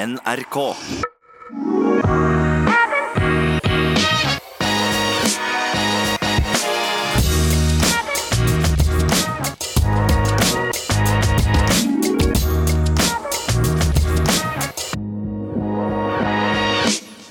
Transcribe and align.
NRK. 0.00 0.56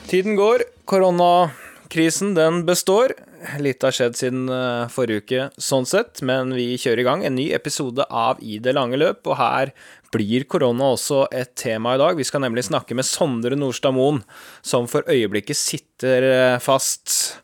Tiden 0.07 0.35
går, 0.35 0.63
koronakrisen 0.85 2.35
den 2.35 2.65
består. 2.65 3.13
Litt 3.57 3.81
har 3.81 3.95
skjedd 3.95 4.17
siden 4.19 4.49
eh, 4.53 4.89
forrige 4.93 5.23
uke, 5.23 5.45
sånn 5.61 5.87
sett, 5.89 6.21
men 6.25 6.53
vi 6.53 6.75
kjører 6.77 7.01
i 7.01 7.05
gang 7.07 7.23
en 7.25 7.37
ny 7.39 7.47
episode 7.55 8.05
av 8.05 8.41
I 8.45 8.59
det 8.61 8.75
lange 8.77 8.99
løp, 8.99 9.25
og 9.25 9.39
her 9.39 9.71
blir 10.13 10.45
korona 10.49 10.91
også 10.93 11.23
et 11.33 11.55
tema 11.57 11.95
i 11.95 12.01
dag. 12.01 12.17
Vi 12.19 12.27
skal 12.27 12.43
nemlig 12.45 12.67
snakke 12.67 12.97
med 12.97 13.07
Sondre 13.07 13.57
Nordstad 13.57 13.95
Moen, 13.95 14.21
som 14.61 14.89
for 14.91 15.07
øyeblikket 15.09 15.57
sitter 15.57 16.29
eh, 16.29 16.59
fast 16.61 17.39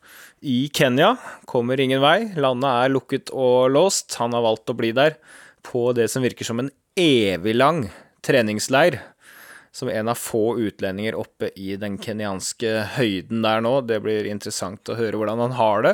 i 0.45 0.67
Kenya. 0.73 1.15
Kommer 1.49 1.81
ingen 1.81 2.03
vei. 2.03 2.31
Landet 2.37 2.69
er 2.69 2.93
lukket 2.93 3.33
og 3.33 3.71
låst. 3.73 4.17
Han 4.21 4.35
har 4.37 4.45
valgt 4.45 4.69
å 4.69 4.77
bli 4.77 4.93
der 4.95 5.17
på 5.65 5.89
det 5.97 6.09
som 6.13 6.25
virker 6.25 6.45
som 6.45 6.61
en 6.61 6.73
evig 6.99 7.55
lang 7.57 7.85
treningsleir 8.25 9.01
som 9.75 9.89
en 9.91 10.07
av 10.07 10.15
få 10.15 10.55
utlendinger 10.59 11.17
oppe 11.19 11.49
i 11.59 11.73
den 11.75 11.97
kenyanske 11.99 12.69
høyden 12.95 13.41
der 13.43 13.63
nå. 13.65 13.73
Det 13.83 13.99
blir 14.05 14.29
interessant 14.29 14.87
å 14.87 14.95
høre 14.95 15.19
hvordan 15.19 15.41
han 15.43 15.57
har 15.57 15.83
det, 15.83 15.93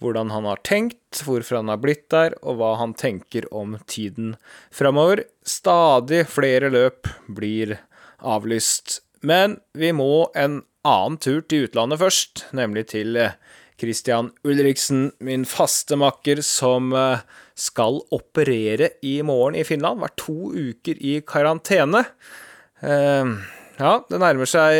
hvordan 0.00 0.32
han 0.32 0.48
har 0.48 0.62
tenkt, 0.64 1.20
hvorfor 1.26 1.60
han 1.60 1.68
har 1.68 1.82
blitt 1.82 2.06
der, 2.14 2.38
og 2.40 2.56
hva 2.60 2.72
han 2.80 2.96
tenker 2.96 3.44
om 3.52 3.76
tiden 3.84 4.38
framover. 4.72 5.26
Stadig 5.44 6.22
flere 6.32 6.72
løp 6.72 7.10
blir 7.28 7.76
avlyst. 8.24 9.02
Men 9.20 9.58
vi 9.76 9.92
må 9.92 10.30
en 10.32 10.62
annen 10.88 11.20
tur 11.20 11.42
til 11.44 11.68
utlandet 11.68 12.00
først, 12.00 12.46
nemlig 12.56 12.88
til 12.94 13.20
Christian 13.78 14.32
Ulriksen, 14.48 15.10
min 15.20 15.44
faste 15.46 16.00
makker, 16.00 16.40
som 16.42 16.94
eh, 16.96 17.20
skal 17.58 18.00
operere 18.14 18.94
i 19.04 19.18
morgen 19.20 19.60
i 19.60 19.68
Finland. 19.68 20.00
Vært 20.02 20.18
to 20.24 20.50
uker 20.56 20.96
i 20.98 21.18
karantene. 21.28 22.06
Uh, 22.82 23.38
ja, 23.78 23.94
det 24.10 24.18
nærmer 24.18 24.50
seg, 24.50 24.74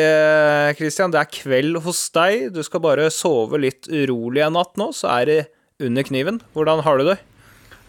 Christian. 0.79 1.15
Det 1.15 1.23
er 1.23 1.31
kveld 1.31 1.81
hos 1.85 2.03
deg. 2.15 2.49
Du 2.55 2.65
skal 2.67 2.83
bare 2.83 3.11
sove 3.15 3.61
litt 3.63 3.87
urolig 3.87 4.43
en 4.43 4.57
natt 4.59 4.75
nå, 4.81 4.91
så 4.91 5.13
er 5.21 5.31
det 5.31 5.41
under 5.79 6.03
kniven. 6.03 6.41
Hvordan 6.57 6.83
har 6.83 6.99
du 6.99 7.13
det? 7.13 7.21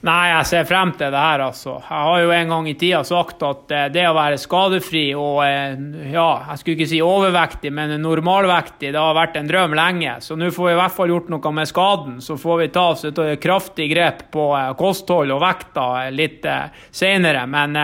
Nei, 0.05 0.29
jeg 0.29 0.47
ser 0.47 0.67
frem 0.69 0.93
til 0.95 1.09
det 1.11 1.19
her, 1.19 1.41
altså. 1.43 1.73
Jeg 1.81 2.03
har 2.05 2.21
jo 2.23 2.29
en 2.31 2.51
gang 2.53 2.67
i 2.71 2.75
tida 2.79 3.01
sagt 3.03 3.41
at 3.43 3.73
det 3.91 4.05
å 4.07 4.13
være 4.16 4.38
skadefri 4.39 5.01
og 5.11 5.41
ja, 5.43 6.27
jeg 6.53 6.61
skulle 6.61 6.77
ikke 6.77 6.88
si 6.94 7.01
overvektig, 7.03 7.73
men 7.75 7.97
normalvektig, 7.99 8.94
det 8.94 9.01
har 9.01 9.17
vært 9.17 9.35
en 9.41 9.49
drøm 9.49 9.75
lenge. 9.75 10.13
Så 10.23 10.38
nå 10.39 10.53
får 10.55 10.69
vi 10.69 10.75
i 10.77 10.79
hvert 10.79 10.95
fall 10.95 11.11
gjort 11.11 11.33
noe 11.33 11.51
med 11.57 11.71
skaden. 11.73 12.16
Så 12.23 12.38
får 12.39 12.61
vi 12.61 12.69
ta 12.77 12.85
oss 12.94 13.03
et 13.09 13.19
kraftig 13.44 13.89
grep 13.91 14.29
på 14.31 14.47
kosthold 14.79 15.35
og 15.35 15.44
vekta 15.44 15.89
litt 16.16 16.47
seinere. 16.95 17.44
Men 17.51 17.75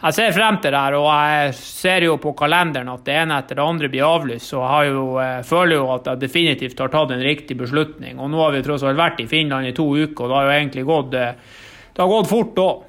jeg 0.00 0.16
ser 0.16 0.32
frem 0.32 0.56
til 0.64 0.72
det 0.72 0.80
her, 0.80 0.94
og 0.96 1.08
jeg 1.12 1.56
ser 1.58 2.04
jo 2.06 2.14
på 2.20 2.32
kalenderen 2.38 2.88
at 2.88 3.02
det 3.04 3.16
ene 3.20 3.36
etter 3.42 3.58
det 3.58 3.64
andre 3.66 3.90
blir 3.92 4.06
avlyst. 4.06 4.48
Så 4.48 4.62
jeg, 4.64 4.94
jo, 4.94 5.02
jeg 5.20 5.42
føler 5.48 5.76
jo 5.76 5.90
at 5.92 6.08
jeg 6.08 6.22
definitivt 6.22 6.80
har 6.80 6.92
tatt 6.94 7.12
en 7.12 7.24
riktig 7.24 7.58
beslutning. 7.60 8.16
Og 8.16 8.30
nå 8.32 8.40
har 8.40 8.54
vi 8.56 8.62
tross 8.64 8.86
alt 8.88 9.00
vært 9.00 9.20
i 9.20 9.28
Finland 9.28 9.68
i 9.68 9.74
to 9.76 9.84
uker, 9.92 10.24
og 10.24 10.32
det 10.32 10.38
har 10.38 10.48
jo 10.48 10.54
egentlig 10.56 10.86
gått, 10.88 11.12
det 11.12 12.00
har 12.00 12.14
gått 12.14 12.32
fort 12.32 12.62
òg. 12.64 12.86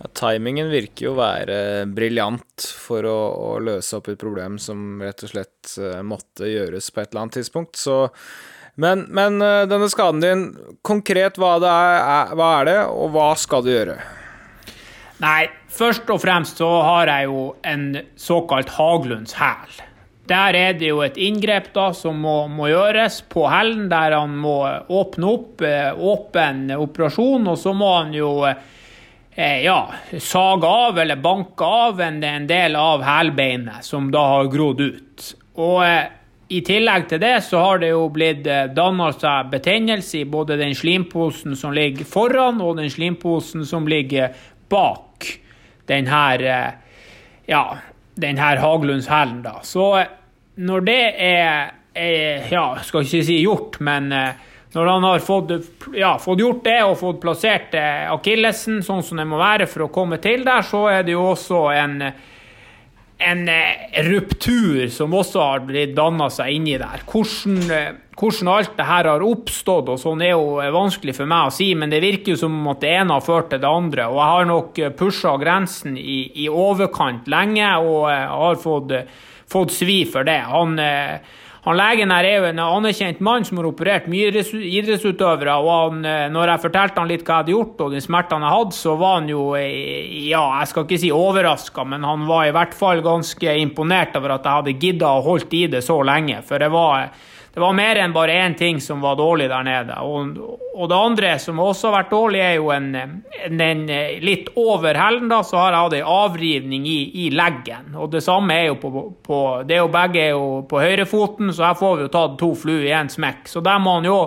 Ja, 0.00 0.12
timingen 0.20 0.68
virker 0.72 1.08
jo 1.08 1.14
å 1.14 1.20
være 1.22 1.58
briljant 1.96 2.68
for 2.76 3.08
å, 3.08 3.18
å, 3.32 3.50
løse 3.64 3.96
opp 3.96 4.12
et 4.12 4.20
problem 4.20 4.60
som 4.60 5.00
rett 5.00 5.24
og 5.24 5.32
slett 5.32 5.74
måtte 6.04 6.48
gjøres 6.48 6.92
på 6.92 7.00
et 7.00 7.10
eller 7.10 7.24
annet 7.24 7.40
tidspunkt. 7.40 7.80
Så, 7.80 8.02
men, 8.80 9.08
men 9.08 9.40
denne 9.40 9.88
skaden 9.92 10.24
din, 10.24 10.48
konkret 10.84 11.40
hva, 11.40 11.56
er, 11.56 12.32
hva 12.36 12.54
er 12.60 12.72
det, 12.74 12.80
og 12.92 13.14
hva 13.16 13.30
skal 13.40 13.64
du 13.64 13.72
gjøre? 13.72 14.00
Nei, 15.20 15.50
først 15.68 16.08
og 16.08 16.22
fremst 16.22 16.60
så 16.62 16.68
har 16.80 17.10
jeg 17.12 17.28
jo 17.28 17.44
en 17.68 17.86
såkalt 18.16 18.72
Haglunds 18.78 19.36
hæl. 19.36 19.80
Der 20.30 20.54
er 20.54 20.76
det 20.78 20.88
jo 20.92 21.00
et 21.02 21.18
inngrep 21.18 21.72
da 21.74 21.90
som 21.96 22.20
må, 22.22 22.44
må 22.48 22.68
gjøres 22.70 23.18
på 23.28 23.48
hælen, 23.50 23.88
der 23.90 24.14
han 24.14 24.36
må 24.38 24.62
åpne 24.88 25.32
opp, 25.32 25.64
åpen 25.96 26.70
operasjon, 26.76 27.48
og 27.50 27.58
så 27.58 27.74
må 27.76 27.90
han 27.96 28.14
jo 28.14 28.30
eh, 28.46 29.58
ja, 29.64 29.80
sage 30.22 30.70
av 30.70 31.02
eller 31.02 31.20
banke 31.20 31.66
av 31.66 32.00
en, 32.06 32.22
en 32.24 32.46
del 32.48 32.78
av 32.78 33.04
hælbeinet 33.04 33.84
som 33.84 34.08
da 34.14 34.22
har 34.36 34.52
grodd 34.54 34.80
ut. 34.86 35.28
Og 35.60 35.82
eh, 35.84 36.06
i 36.50 36.62
tillegg 36.66 37.04
til 37.10 37.20
det 37.22 37.36
så 37.46 37.60
har 37.62 37.82
det 37.82 37.92
jo 37.92 38.08
blitt 38.10 38.46
danna 38.74 39.10
seg 39.14 39.52
betennelse 39.52 40.22
i 40.22 40.26
både 40.26 40.56
den 40.58 40.72
slimposen 40.74 41.54
som 41.58 41.74
ligger 41.74 42.06
foran, 42.06 42.58
og 42.62 42.80
den 42.80 42.90
slimposen 42.90 43.62
som 43.66 43.86
ligger 43.90 44.34
bak 44.70 45.26
den 45.90 46.08
her 46.10 46.44
ja, 47.50 47.62
den 48.20 48.38
her 48.38 48.60
Haglundshælen, 48.62 49.42
da. 49.42 49.58
Så 49.66 50.04
når 50.60 50.84
det 50.86 51.02
er, 51.26 51.72
er, 51.94 52.46
ja, 52.52 52.64
skal 52.86 53.06
ikke 53.06 53.24
si 53.26 53.40
gjort, 53.42 53.80
men 53.82 54.12
når 54.74 54.86
han 54.86 55.06
har 55.08 55.24
fått, 55.24 55.50
ja, 55.98 56.12
fått 56.22 56.42
gjort 56.44 56.62
det 56.66 56.76
og 56.84 56.98
fått 57.00 57.18
plassert 57.22 57.74
akillesen 58.12 58.84
sånn 58.86 59.02
som 59.02 59.18
det 59.18 59.26
må 59.26 59.40
være 59.40 59.66
for 59.70 59.88
å 59.88 59.90
komme 59.94 60.20
til 60.22 60.44
der, 60.46 60.62
så 60.66 60.84
er 60.92 61.02
det 61.06 61.16
jo 61.16 61.24
også 61.32 61.64
en, 61.74 61.96
en 63.20 63.48
ruptur 64.06 64.88
som 64.92 65.14
også 65.14 65.42
har 65.44 65.64
blitt 65.68 65.92
danna 65.96 66.30
seg 66.32 66.56
inni 66.56 66.76
der. 66.80 67.02
Hvordan, 67.08 67.98
hvordan 68.16 68.50
alt 68.52 68.72
det 68.78 68.86
her 68.88 69.08
har 69.12 69.24
oppstått, 69.24 69.90
og 69.92 70.00
sånn 70.00 70.24
er 70.24 70.32
jo 70.32 70.60
vanskelig 70.74 71.14
for 71.18 71.30
meg 71.30 71.50
å 71.50 71.54
si, 71.54 71.70
men 71.78 71.92
det 71.92 72.02
virker 72.04 72.34
jo 72.34 72.40
som 72.42 72.56
at 72.72 72.80
det 72.84 72.94
ene 73.02 73.16
har 73.18 73.26
ført 73.26 73.50
til 73.52 73.62
det 73.62 73.70
andre. 73.70 74.08
Og 74.08 74.18
jeg 74.20 74.34
har 74.34 74.48
nok 74.50 74.80
pusha 74.98 75.34
grensen 75.42 75.98
i, 76.00 76.22
i, 76.44 76.48
overkant 76.48 77.28
lenge, 77.30 77.74
og 77.84 78.08
har 78.08 78.58
fått, 78.62 78.96
fått 79.50 79.76
svi 79.76 80.02
for 80.08 80.28
det. 80.28 80.40
Han, 80.48 80.78
han 81.66 81.76
Legen 81.76 82.12
her 82.14 82.24
er 82.24 82.38
jo 82.38 82.48
en 82.48 82.62
anerkjent 82.64 83.18
mann 83.20 83.44
som 83.44 83.58
har 83.60 83.68
operert 83.68 84.06
mye 84.08 84.30
idrettsutøvere. 84.32 85.56
og 85.60 85.70
han, 85.70 86.06
når 86.32 86.54
jeg 86.54 86.62
fortalte 86.62 87.02
han 87.02 87.10
litt 87.10 87.24
hva 87.26 87.34
jeg 87.34 87.44
hadde 87.44 87.52
gjort 87.56 87.82
og 87.84 87.92
de 87.92 88.00
smertene 88.00 88.46
jeg 88.48 88.56
hadde, 88.56 88.76
så 88.78 88.94
var 89.00 89.18
han 89.18 89.28
jo 89.28 89.42
ja, 89.56 90.44
jeg 90.60 90.70
skal 90.70 90.86
ikke 90.86 91.00
si 91.02 91.10
overraska, 91.12 91.84
men 91.84 92.06
han 92.08 92.24
var 92.30 92.46
i 92.48 92.54
hvert 92.56 92.72
fall 92.76 93.04
ganske 93.04 93.58
imponert 93.60 94.16
over 94.16 94.38
at 94.38 94.48
jeg 94.48 94.60
hadde 94.60 94.78
gidda 94.86 95.12
å 95.18 95.26
holdt 95.26 95.52
i 95.58 95.66
det 95.74 95.84
så 95.84 96.00
lenge. 96.00 96.40
For 96.48 96.62
det 96.62 96.72
var 96.72 97.10
det 97.54 97.60
var 97.60 97.72
mer 97.74 97.98
enn 97.98 98.12
bare 98.14 98.36
én 98.46 98.54
ting 98.54 98.78
som 98.80 99.00
var 99.02 99.16
dårlig 99.18 99.48
der 99.50 99.64
nede. 99.66 99.96
Og, 100.06 100.36
og, 100.74 100.84
det 100.88 100.96
andre 100.96 101.32
som 101.42 101.58
også 101.58 101.88
har 101.88 101.96
vært 101.96 102.12
dårlig, 102.12 102.40
er 102.44 102.54
jo 102.60 102.70
en, 102.70 102.86
en, 102.94 103.62
en 103.66 103.82
litt 104.22 104.52
over 104.54 104.94
hælen, 104.94 105.26
da, 105.32 105.40
så 105.42 105.58
har 105.58 105.74
jeg 105.74 105.82
hatt 105.82 105.96
ei 105.98 106.04
avrivning 106.14 106.86
i, 106.86 107.00
i, 107.24 107.26
leggen. 107.34 107.90
Og 107.98 108.12
det 108.14 108.22
samme 108.22 108.54
er 108.54 108.68
jo 108.68 108.78
på, 108.78 109.04
på 109.26 109.40
Det 109.66 109.80
er 109.80 109.82
jo 109.82 109.90
begge 109.90 110.22
er 110.22 110.32
jo 110.36 110.48
på 110.70 110.82
høyrefoten, 110.84 111.50
så 111.56 111.66
her 111.66 111.78
får 111.82 111.96
vi 111.96 112.06
jo 112.06 112.14
tatt 112.14 112.38
to 112.38 112.52
fluer 112.54 112.86
i 112.86 112.94
én 112.94 113.10
smekk. 113.10 113.50
Så 113.50 113.64
der 113.66 113.82
må 113.82 113.98
man 113.98 114.06
jo 114.06 114.18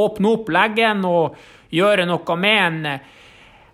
åpne 0.00 0.34
opp 0.38 0.48
leggen 0.56 1.04
og 1.04 1.36
gjøre 1.70 2.08
noe 2.08 2.40
med 2.40 2.60
en 2.64 2.94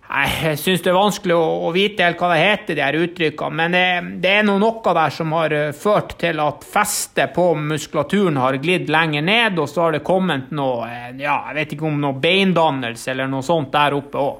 jeg 0.07 0.59
syns 0.61 0.83
det 0.85 0.91
er 0.91 0.95
vanskelig 0.95 1.35
å, 1.35 1.71
vite 1.75 2.05
helt 2.05 2.21
hva 2.21 2.29
det 2.31 2.39
heter, 2.39 2.77
de 2.77 2.83
her 2.85 2.97
uttrykkene. 3.01 3.57
Men 3.59 3.75
det, 3.75 3.83
det 4.23 4.31
er 4.39 4.45
noe, 4.47 4.61
noe 4.61 4.93
der 4.95 5.13
som 5.13 5.35
har 5.35 5.55
ført 5.75 6.15
til 6.21 6.39
at 6.43 6.63
festet 6.67 7.33
på 7.35 7.49
muskulaturen 7.59 8.39
har 8.39 8.59
glidd 8.63 8.87
lenger 8.93 9.25
ned, 9.27 9.59
og 9.59 9.67
så 9.71 9.87
har 9.87 9.97
det 9.97 10.05
kommet 10.07 10.53
noe 10.55 10.87
ja, 11.19 11.41
jeg 11.49 11.57
vet 11.59 11.75
ikke 11.75 11.89
om 11.89 11.99
noe 12.01 12.19
beindannelse 12.23 13.11
eller 13.11 13.27
noe 13.31 13.45
sånt 13.45 13.73
der 13.75 13.97
oppe 13.97 14.23
òg. 14.23 14.39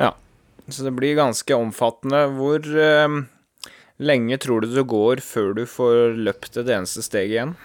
Ja, 0.00 0.14
så 0.68 0.88
det 0.88 0.94
blir 0.96 1.20
ganske 1.20 1.58
omfattende. 1.58 2.24
Hvor 2.38 2.64
eh, 2.64 3.20
lenge 4.00 4.40
tror 4.40 4.64
du 4.64 4.72
det 4.72 4.88
går 4.88 5.20
før 5.24 5.52
du 5.60 5.64
får 5.68 6.16
løpt 6.16 6.62
det 6.62 6.78
eneste 6.80 7.04
steget 7.04 7.36
igjen? 7.36 7.56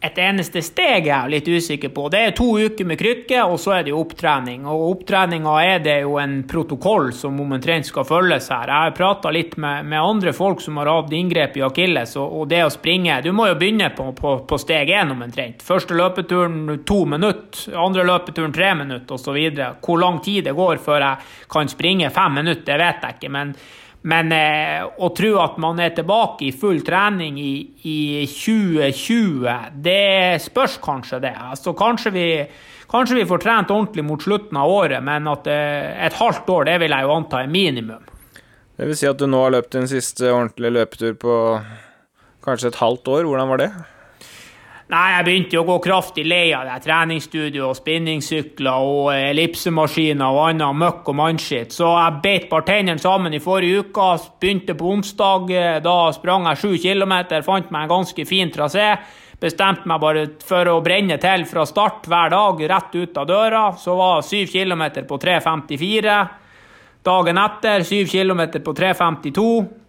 Et 0.00 0.18
eneste 0.18 0.62
steg 0.64 1.04
jeg 1.10 1.12
er 1.12 1.28
litt 1.28 1.48
usikker 1.48 1.90
på. 1.92 2.06
Det 2.12 2.20
er 2.24 2.30
to 2.36 2.46
uker 2.56 2.86
med 2.88 2.96
krykke, 3.00 3.42
og 3.44 3.58
så 3.60 3.74
er 3.76 3.82
det 3.84 3.92
jo 3.92 3.98
opptrening. 4.00 4.64
Og 4.64 4.84
opptreninga 4.94 5.56
er 5.60 5.82
det 5.84 5.96
jo 6.06 6.14
en 6.22 6.38
protokoll 6.48 7.10
som 7.16 7.36
omtrent 7.44 7.90
skal 7.90 8.06
følges 8.08 8.48
her. 8.48 8.70
Jeg 8.72 8.86
har 8.86 8.94
prata 8.96 9.32
litt 9.34 9.58
med, 9.60 9.84
med, 9.90 10.00
andre 10.00 10.32
folk 10.36 10.64
som 10.64 10.80
har 10.80 10.88
hatt 10.88 11.12
inngrep 11.16 11.58
i 11.60 11.64
akilles, 11.66 12.16
og, 12.16 12.38
og, 12.38 12.48
det 12.48 12.62
å 12.64 12.72
springe 12.72 13.18
Du 13.20 13.28
må 13.36 13.50
jo 13.50 13.58
begynne 13.60 13.90
på, 13.96 14.08
på, 14.16 14.34
på 14.48 14.60
steg 14.62 14.88
én 14.96 15.12
omtrent. 15.12 15.60
Første 15.66 15.98
løpeturen 15.98 16.80
to 16.88 17.02
minutter, 17.04 17.76
andre 17.76 18.06
løpeturen 18.08 18.56
tre 18.56 18.72
minutter 18.80 19.18
osv. 19.18 19.36
Hvor 19.84 20.00
lang 20.00 20.22
tid 20.24 20.48
det 20.48 20.56
går 20.56 20.80
før 20.80 21.04
jeg 21.04 21.28
kan 21.52 21.68
springe 21.68 22.08
fem 22.14 22.40
minutter, 22.40 22.64
det 22.72 22.80
vet 22.80 23.04
jeg 23.04 23.20
ikke. 23.20 23.32
men 23.36 23.54
men 24.08 24.32
eh, 24.32 24.80
å 24.80 25.10
tro 25.12 25.34
at 25.42 25.58
man 25.60 25.80
er 25.82 25.92
tilbake 25.92 26.46
i 26.48 26.54
full 26.56 26.80
trening 26.86 27.36
i, 27.40 27.54
i 27.84 27.98
2020, 28.32 29.74
det 29.84 30.40
spørs 30.40 30.78
kanskje 30.80 31.20
det. 31.26 31.34
Altså, 31.36 31.74
kanskje, 31.76 32.14
vi, 32.14 32.26
kanskje 32.88 33.18
vi 33.18 33.26
får 33.28 33.42
trent 33.44 33.74
ordentlig 33.74 34.06
mot 34.08 34.24
slutten 34.24 34.56
av 34.56 34.72
året, 34.72 35.04
men 35.04 35.28
at 35.28 35.50
eh, 35.52 35.92
et 36.06 36.16
halvt 36.16 36.48
år 36.56 36.70
det 36.70 36.78
vil 36.84 36.96
jeg 36.96 37.08
jo 37.08 37.18
anta 37.18 37.44
er 37.44 37.52
minimum. 37.52 38.08
Det 38.80 38.88
vil 38.88 38.96
si 38.96 39.10
at 39.10 39.20
du 39.20 39.26
nå 39.28 39.42
har 39.44 39.52
løpt 39.52 39.76
din 39.76 39.90
siste 39.90 40.30
ordentlige 40.32 40.72
løpetur 40.78 41.16
på 41.20 41.34
kanskje 42.46 42.70
et 42.72 42.80
halvt 42.80 43.10
år. 43.12 43.28
Hvordan 43.28 43.52
var 43.52 43.60
det? 43.60 43.70
Nei, 44.90 45.12
jeg 45.14 45.24
begynte 45.26 45.58
å 45.60 45.66
gå 45.68 45.74
kraftig 45.84 46.24
lei 46.26 46.48
av 46.56 46.64
det. 46.66 46.80
Treningsstudio 46.82 47.68
spinningsykler 47.78 48.86
og 48.90 49.12
ellipsemaskiner 49.14 50.34
og 50.34 50.48
annet 50.48 50.78
møkk 50.80 51.12
og 51.12 51.16
mannskitt. 51.20 51.70
Så 51.76 51.92
jeg 51.94 52.16
beit 52.24 52.48
bare 52.50 52.66
tennene 52.66 52.98
sammen 52.98 53.36
i 53.36 53.42
forrige 53.42 53.84
uke. 53.84 54.08
Begynte 54.42 54.74
på 54.74 54.90
onsdag. 54.90 55.52
Da 55.84 55.96
sprang 56.16 56.48
jeg 56.50 56.62
sju 56.64 56.72
kilometer, 56.82 57.46
fant 57.46 57.70
meg 57.70 57.86
en 57.86 57.92
ganske 57.92 58.26
fin 58.26 58.50
trasé. 58.50 58.88
Bestemte 59.40 59.86
meg 59.86 60.02
bare 60.02 60.24
for 60.42 60.72
å 60.72 60.80
brenne 60.82 61.20
til 61.22 61.46
fra 61.48 61.62
start 61.70 62.10
hver 62.10 62.34
dag, 62.34 62.66
rett 62.74 62.98
ut 62.98 63.22
av 63.22 63.30
døra. 63.30 63.64
Så 63.78 63.94
var 63.94 64.26
syv 64.26 64.50
kilometer 64.50 65.06
på 65.06 65.20
3.54. 65.22 66.18
Dagen 67.06 67.38
etter 67.46 67.86
syv 67.86 68.10
kilometer 68.10 68.66
på 68.66 68.74
3.52. 68.74 69.46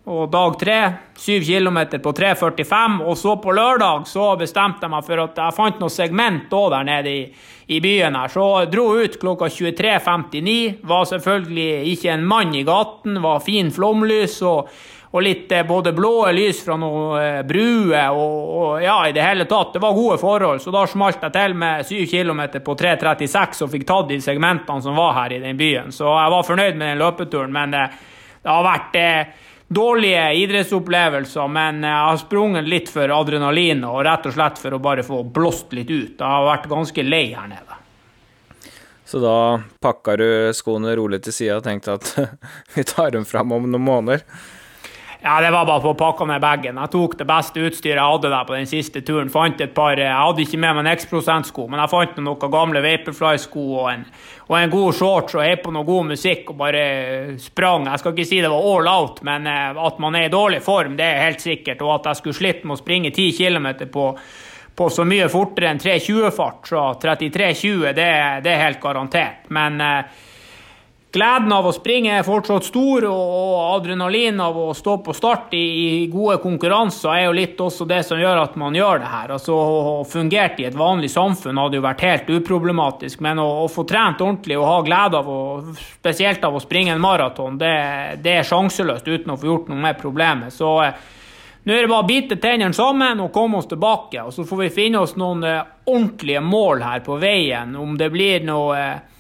Og 0.09 0.31
dag 0.33 0.55
tre, 0.57 0.77
syv 1.13 1.43
kilometer 1.45 1.99
på 2.01 2.11
3,45. 2.17 3.01
Og 3.05 3.17
så 3.17 3.35
på 3.37 3.53
lørdag 3.53 4.07
så 4.09 4.31
bestemte 4.39 4.87
jeg 4.87 4.93
meg 4.93 5.05
for 5.05 5.21
at 5.21 5.35
jeg 5.37 5.53
fant 5.53 5.81
noe 5.81 5.93
segment 5.93 6.47
da 6.49 6.61
der 6.73 6.87
nede 6.87 7.11
i, 7.13 7.19
i 7.75 7.81
byen 7.83 8.17
her. 8.17 8.31
Så 8.33 8.45
jeg 8.63 8.71
dro 8.73 8.87
ut 8.97 9.19
klokka 9.21 9.51
23.59. 9.53 10.55
Var 10.89 11.05
selvfølgelig 11.11 11.91
ikke 11.91 12.15
en 12.15 12.25
mann 12.25 12.55
i 12.57 12.63
gaten. 12.65 13.19
Var 13.21 13.43
fin 13.45 13.69
flomlys 13.69 14.39
og, 14.41 14.71
og 15.11 15.21
litt 15.21 15.53
eh, 15.53 15.67
både 15.69 15.93
blå 15.93 16.15
lys 16.33 16.63
fra 16.65 16.79
noen 16.81 17.21
eh, 17.21 17.37
bruer 17.45 18.17
og, 18.17 18.49
og, 18.57 18.73
ja, 18.81 18.97
i 19.05 19.13
det 19.13 19.27
hele 19.27 19.45
tatt. 19.45 19.75
Det 19.75 19.83
var 19.85 19.93
gode 19.93 20.17
forhold. 20.23 20.63
Så 20.65 20.73
da 20.73 20.81
smalt 20.89 21.21
jeg 21.27 21.35
til 21.37 21.53
med 21.61 21.85
syv 21.85 22.07
kilometer 22.09 22.65
på 22.65 22.73
3.36 22.81 23.67
og 23.67 23.71
fikk 23.77 23.85
tatt 23.93 24.09
de 24.09 24.17
segmentene 24.25 24.81
som 24.81 24.97
var 24.97 25.13
her 25.19 25.37
i 25.37 25.43
den 25.45 25.61
byen. 25.61 25.93
Så 25.93 26.09
jeg 26.09 26.33
var 26.33 26.49
fornøyd 26.49 26.73
med 26.73 26.95
den 26.95 27.05
løpeturen, 27.05 27.53
men 27.53 27.77
det, 27.77 27.85
eh, 27.85 28.09
det 28.41 28.49
har 28.49 28.65
vært 28.65 28.97
eh, 28.97 29.47
dårlige 29.71 30.23
idrettsopplevelser, 30.43 31.47
men 31.47 31.83
jeg 31.87 32.05
har 32.05 32.17
sprunget 32.19 32.67
litt 32.67 32.89
for 32.91 33.11
adrenalin 33.15 33.85
og 33.87 34.01
rett 34.03 34.25
og 34.27 34.35
slett 34.35 34.59
for 34.59 34.75
å 34.75 34.81
bare 34.83 35.05
få 35.07 35.21
blåst 35.23 35.71
litt 35.77 35.91
ut. 35.91 36.17
Jeg 36.19 36.27
har 36.27 36.47
vært 36.49 36.67
ganske 36.71 37.05
lei 37.07 37.29
her 37.31 37.47
nede. 37.47 37.77
Så 39.07 39.19
da 39.23 39.35
pakka 39.83 40.15
du 40.19 40.27
skoene 40.55 40.95
rolig 40.95 41.21
til 41.23 41.35
sida 41.35 41.59
og 41.59 41.65
tenkte 41.67 41.95
at 41.97 42.11
vi 42.75 42.83
tar 42.87 43.15
dem 43.15 43.27
fram 43.27 43.51
om 43.55 43.69
noen 43.71 43.87
måneder? 43.87 44.25
Ja, 45.23 45.35
det 45.41 45.51
var 45.53 45.67
bare 45.69 45.83
på 45.83 45.91
å 45.93 45.97
pakke 45.97 46.25
ned 46.25 46.41
bagen. 46.41 46.79
Jeg 46.81 46.89
tok 46.95 47.11
det 47.19 47.25
beste 47.29 47.61
utstyret 47.61 47.99
jeg 47.99 48.13
hadde 48.13 48.29
der 48.31 48.45
på 48.47 48.55
den 48.55 48.69
siste 48.69 49.03
turen. 49.05 49.29
Fant 49.29 49.59
et 49.61 49.73
par, 49.75 49.93
Jeg 49.93 50.09
hadde 50.09 50.41
ikke 50.41 50.57
med 50.57 50.73
meg 50.73 50.81
en 50.81 50.95
X-prosentsko, 50.95 51.67
men 51.69 51.77
jeg 51.77 51.91
fant 51.91 52.17
noen 52.17 52.53
gamle 52.55 52.81
Vaporfly-sko 52.81 53.65
og, 53.83 54.07
og, 54.47 54.55
en 54.57 54.73
god 54.73 54.97
shorts 54.97 55.35
og 55.37 55.43
hei 55.45 55.59
på 55.61 55.73
noe 55.75 55.85
god 55.85 56.09
musikk 56.15 56.49
og 56.49 56.57
bare 56.63 56.85
sprang. 57.37 57.85
Jeg 57.91 58.01
skal 58.01 58.15
ikke 58.15 58.25
si 58.31 58.39
det 58.41 58.49
var 58.49 58.65
all 58.71 58.89
out, 58.89 59.21
men 59.29 59.45
eh, 59.45 59.83
at 59.85 60.01
man 60.01 60.17
er 60.17 60.25
i 60.25 60.33
dårlig 60.33 60.63
form, 60.65 60.97
det 60.97 61.05
er 61.05 61.27
helt 61.27 61.45
sikkert. 61.45 61.85
Og 61.85 61.99
at 61.99 62.09
jeg 62.09 62.21
skulle 62.23 62.39
slitt 62.41 62.65
med 62.65 62.79
å 62.79 62.81
springe 62.81 63.13
10 63.13 63.37
km 63.37 63.69
på, 63.93 64.07
på 64.73 64.89
så 64.89 65.05
mye 65.05 65.29
fortere 65.29 65.69
enn 65.69 65.85
3.20-fart, 65.85 66.65
så 66.65 66.87
33,20, 66.97 67.93
det, 67.93 68.09
det, 68.41 68.57
er 68.57 68.65
helt 68.65 68.81
garantert. 68.81 69.45
Men 69.53 69.77
eh, 69.85 70.25
Gleden 71.11 71.51
av 71.51 71.65
å 71.67 71.73
springe 71.75 72.13
er 72.15 72.23
fortsatt 72.23 72.63
stor, 72.69 73.03
og 73.09 73.55
adrenalin 73.75 74.37
av 74.39 74.55
å 74.55 74.69
stå 74.71 74.93
på 75.03 75.11
start 75.11 75.51
i 75.59 76.05
gode 76.07 76.37
konkurranser 76.39 77.11
er 77.11 77.25
jo 77.25 77.33
litt 77.35 77.59
også 77.59 77.83
det 77.89 77.99
som 78.07 78.19
gjør 78.21 78.39
at 78.45 78.55
man 78.55 78.77
gjør 78.77 79.01
det 79.03 79.09
her. 79.11 79.33
Altså, 79.35 79.57
Å 79.91 80.05
fungere 80.07 80.55
i 80.63 80.69
et 80.69 80.77
vanlig 80.79 81.09
samfunn 81.11 81.59
hadde 81.59 81.81
jo 81.81 81.83
vært 81.83 82.05
helt 82.07 82.31
uproblematisk, 82.31 83.19
men 83.27 83.43
å, 83.43 83.49
å 83.65 83.67
få 83.67 83.83
trent 83.89 84.23
ordentlig 84.23 84.55
og 84.55 84.69
ha 84.69 84.79
glede 84.87 85.19
av 85.19 85.27
å, 85.27 85.41
spesielt 85.99 86.47
av 86.47 86.55
å 86.55 86.63
springe 86.63 86.95
en 86.95 87.03
maraton, 87.03 87.59
det, 87.59 87.75
det, 88.23 88.37
er 88.39 88.47
sjanseløst 88.47 89.11
uten 89.11 89.35
å 89.35 89.39
få 89.41 89.51
gjort 89.51 89.67
noe 89.73 89.83
med 89.83 89.99
problemet. 89.99 90.55
Så 90.55 90.77
eh, 90.85 90.95
nå 91.67 91.75
er 91.75 91.83
det 91.83 91.91
bare 91.91 92.07
å 92.07 92.11
bite 92.13 92.39
tennene 92.39 92.77
sammen 92.77 93.19
og 93.19 93.35
komme 93.35 93.59
oss 93.59 93.67
tilbake. 93.67 94.23
Og 94.23 94.31
så 94.31 94.47
får 94.47 94.63
vi 94.63 94.73
finne 94.79 95.03
oss 95.03 95.19
noen 95.19 95.43
eh, 95.43 95.63
ordentlige 95.91 96.39
mål 96.39 96.87
her 96.87 97.03
på 97.03 97.19
veien. 97.19 97.75
Om 97.75 97.99
det 97.99 98.13
blir 98.15 98.47
noe 98.47 98.79
eh, 98.79 99.10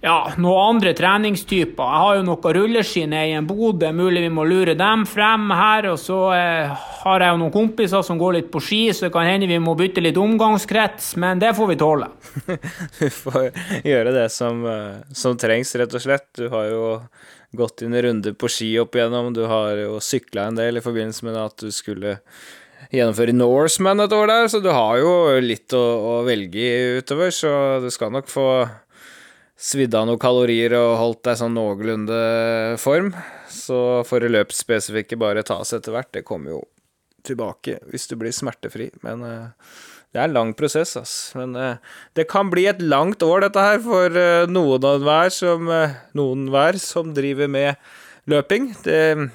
ja, 0.00 0.32
noen 0.40 0.76
andre 0.76 0.94
treningstyper. 0.96 1.84
Jeg 1.84 2.02
har 2.02 2.14
jo 2.16 2.22
noen 2.24 2.54
rulleski 2.56 3.02
nede 3.04 3.32
i 3.32 3.34
en 3.36 3.48
bod. 3.48 3.82
Det 3.82 3.90
er 3.90 3.96
mulig 3.96 4.22
vi 4.24 4.30
må 4.32 4.46
lure 4.48 4.72
dem 4.78 5.04
frem 5.08 5.50
her. 5.52 5.90
Og 5.92 5.98
så 6.00 6.20
eh, 6.32 6.86
har 7.02 7.24
jeg 7.24 7.34
jo 7.34 7.40
noen 7.42 7.52
kompiser 7.52 8.06
som 8.06 8.20
går 8.20 8.38
litt 8.38 8.48
på 8.52 8.62
ski, 8.64 8.80
så 8.96 9.06
det 9.06 9.12
kan 9.12 9.28
hende 9.28 9.50
vi 9.50 9.60
må 9.60 9.76
bytte 9.76 10.00
litt 10.00 10.20
omgangskrets. 10.20 11.12
Men 11.20 11.42
det 11.42 11.52
får 11.58 11.72
vi 11.72 11.78
tåle. 11.84 12.08
du 12.98 13.04
får 13.12 13.50
gjøre 13.84 14.16
det 14.16 14.26
som, 14.32 14.64
eh, 14.72 15.04
som, 15.12 15.36
trengs, 15.40 15.76
rett 15.76 16.00
og 16.00 16.06
slett. 16.08 16.30
Du 16.40 16.48
har 16.48 16.72
jo 16.72 16.88
gått 17.60 17.82
dine 17.84 18.00
runder 18.00 18.32
på 18.32 18.48
ski 18.48 18.72
opp 18.80 18.96
igjennom. 18.96 19.34
Du 19.36 19.44
har 19.52 19.76
jo 19.84 20.00
sykla 20.00 20.48
en 20.48 20.56
del 20.56 20.80
i 20.80 20.84
forbindelse 20.84 21.28
med 21.28 21.40
at 21.44 21.60
du 21.60 21.68
skulle 21.74 22.16
gjennomføre 22.88 23.36
Norseman 23.36 24.00
et 24.00 24.14
år 24.16 24.30
der, 24.30 24.46
så 24.48 24.64
du 24.64 24.70
har 24.72 24.96
jo 24.96 25.10
litt 25.44 25.74
å, 25.76 25.82
å 25.84 26.20
velge 26.24 27.02
utover, 27.02 27.28
så 27.34 27.50
du 27.84 27.90
skal 27.92 28.14
nok 28.14 28.30
få 28.32 28.46
svidd 29.60 29.94
av 29.94 30.08
noen 30.08 30.20
kalorier 30.20 30.72
og 30.78 30.96
holdt 31.00 31.24
deg 31.28 31.38
sånn 31.40 31.56
noenlunde 31.56 32.20
form. 32.80 33.12
Så 33.52 34.00
får 34.08 34.30
løpsspesifikke 34.32 35.18
bare 35.20 35.44
tas 35.46 35.74
etter 35.76 35.94
hvert. 35.94 36.12
Det 36.16 36.24
kommer 36.26 36.56
jo 36.56 36.62
tilbake 37.26 37.78
hvis 37.90 38.08
du 38.08 38.16
blir 38.20 38.32
smertefri. 38.34 38.88
Men 39.04 39.24
uh, 39.26 39.74
det 40.10 40.22
er 40.22 40.28
en 40.28 40.36
lang 40.38 40.54
prosess, 40.56 40.96
ass. 40.96 41.14
Men 41.36 41.52
uh, 41.58 41.76
det 42.16 42.28
kan 42.30 42.48
bli 42.52 42.64
et 42.70 42.80
langt 42.80 43.22
år, 43.26 43.44
dette 43.44 43.66
her, 43.66 43.82
for 43.84 44.16
uh, 44.16 44.48
noen 44.48 44.88
av 44.88 45.04
hver 45.04 45.34
som, 45.34 45.68
noen 46.16 46.48
som 46.80 47.12
driver 47.16 47.52
med 47.52 47.92
løping. 48.30 48.72
Det, 48.86 49.28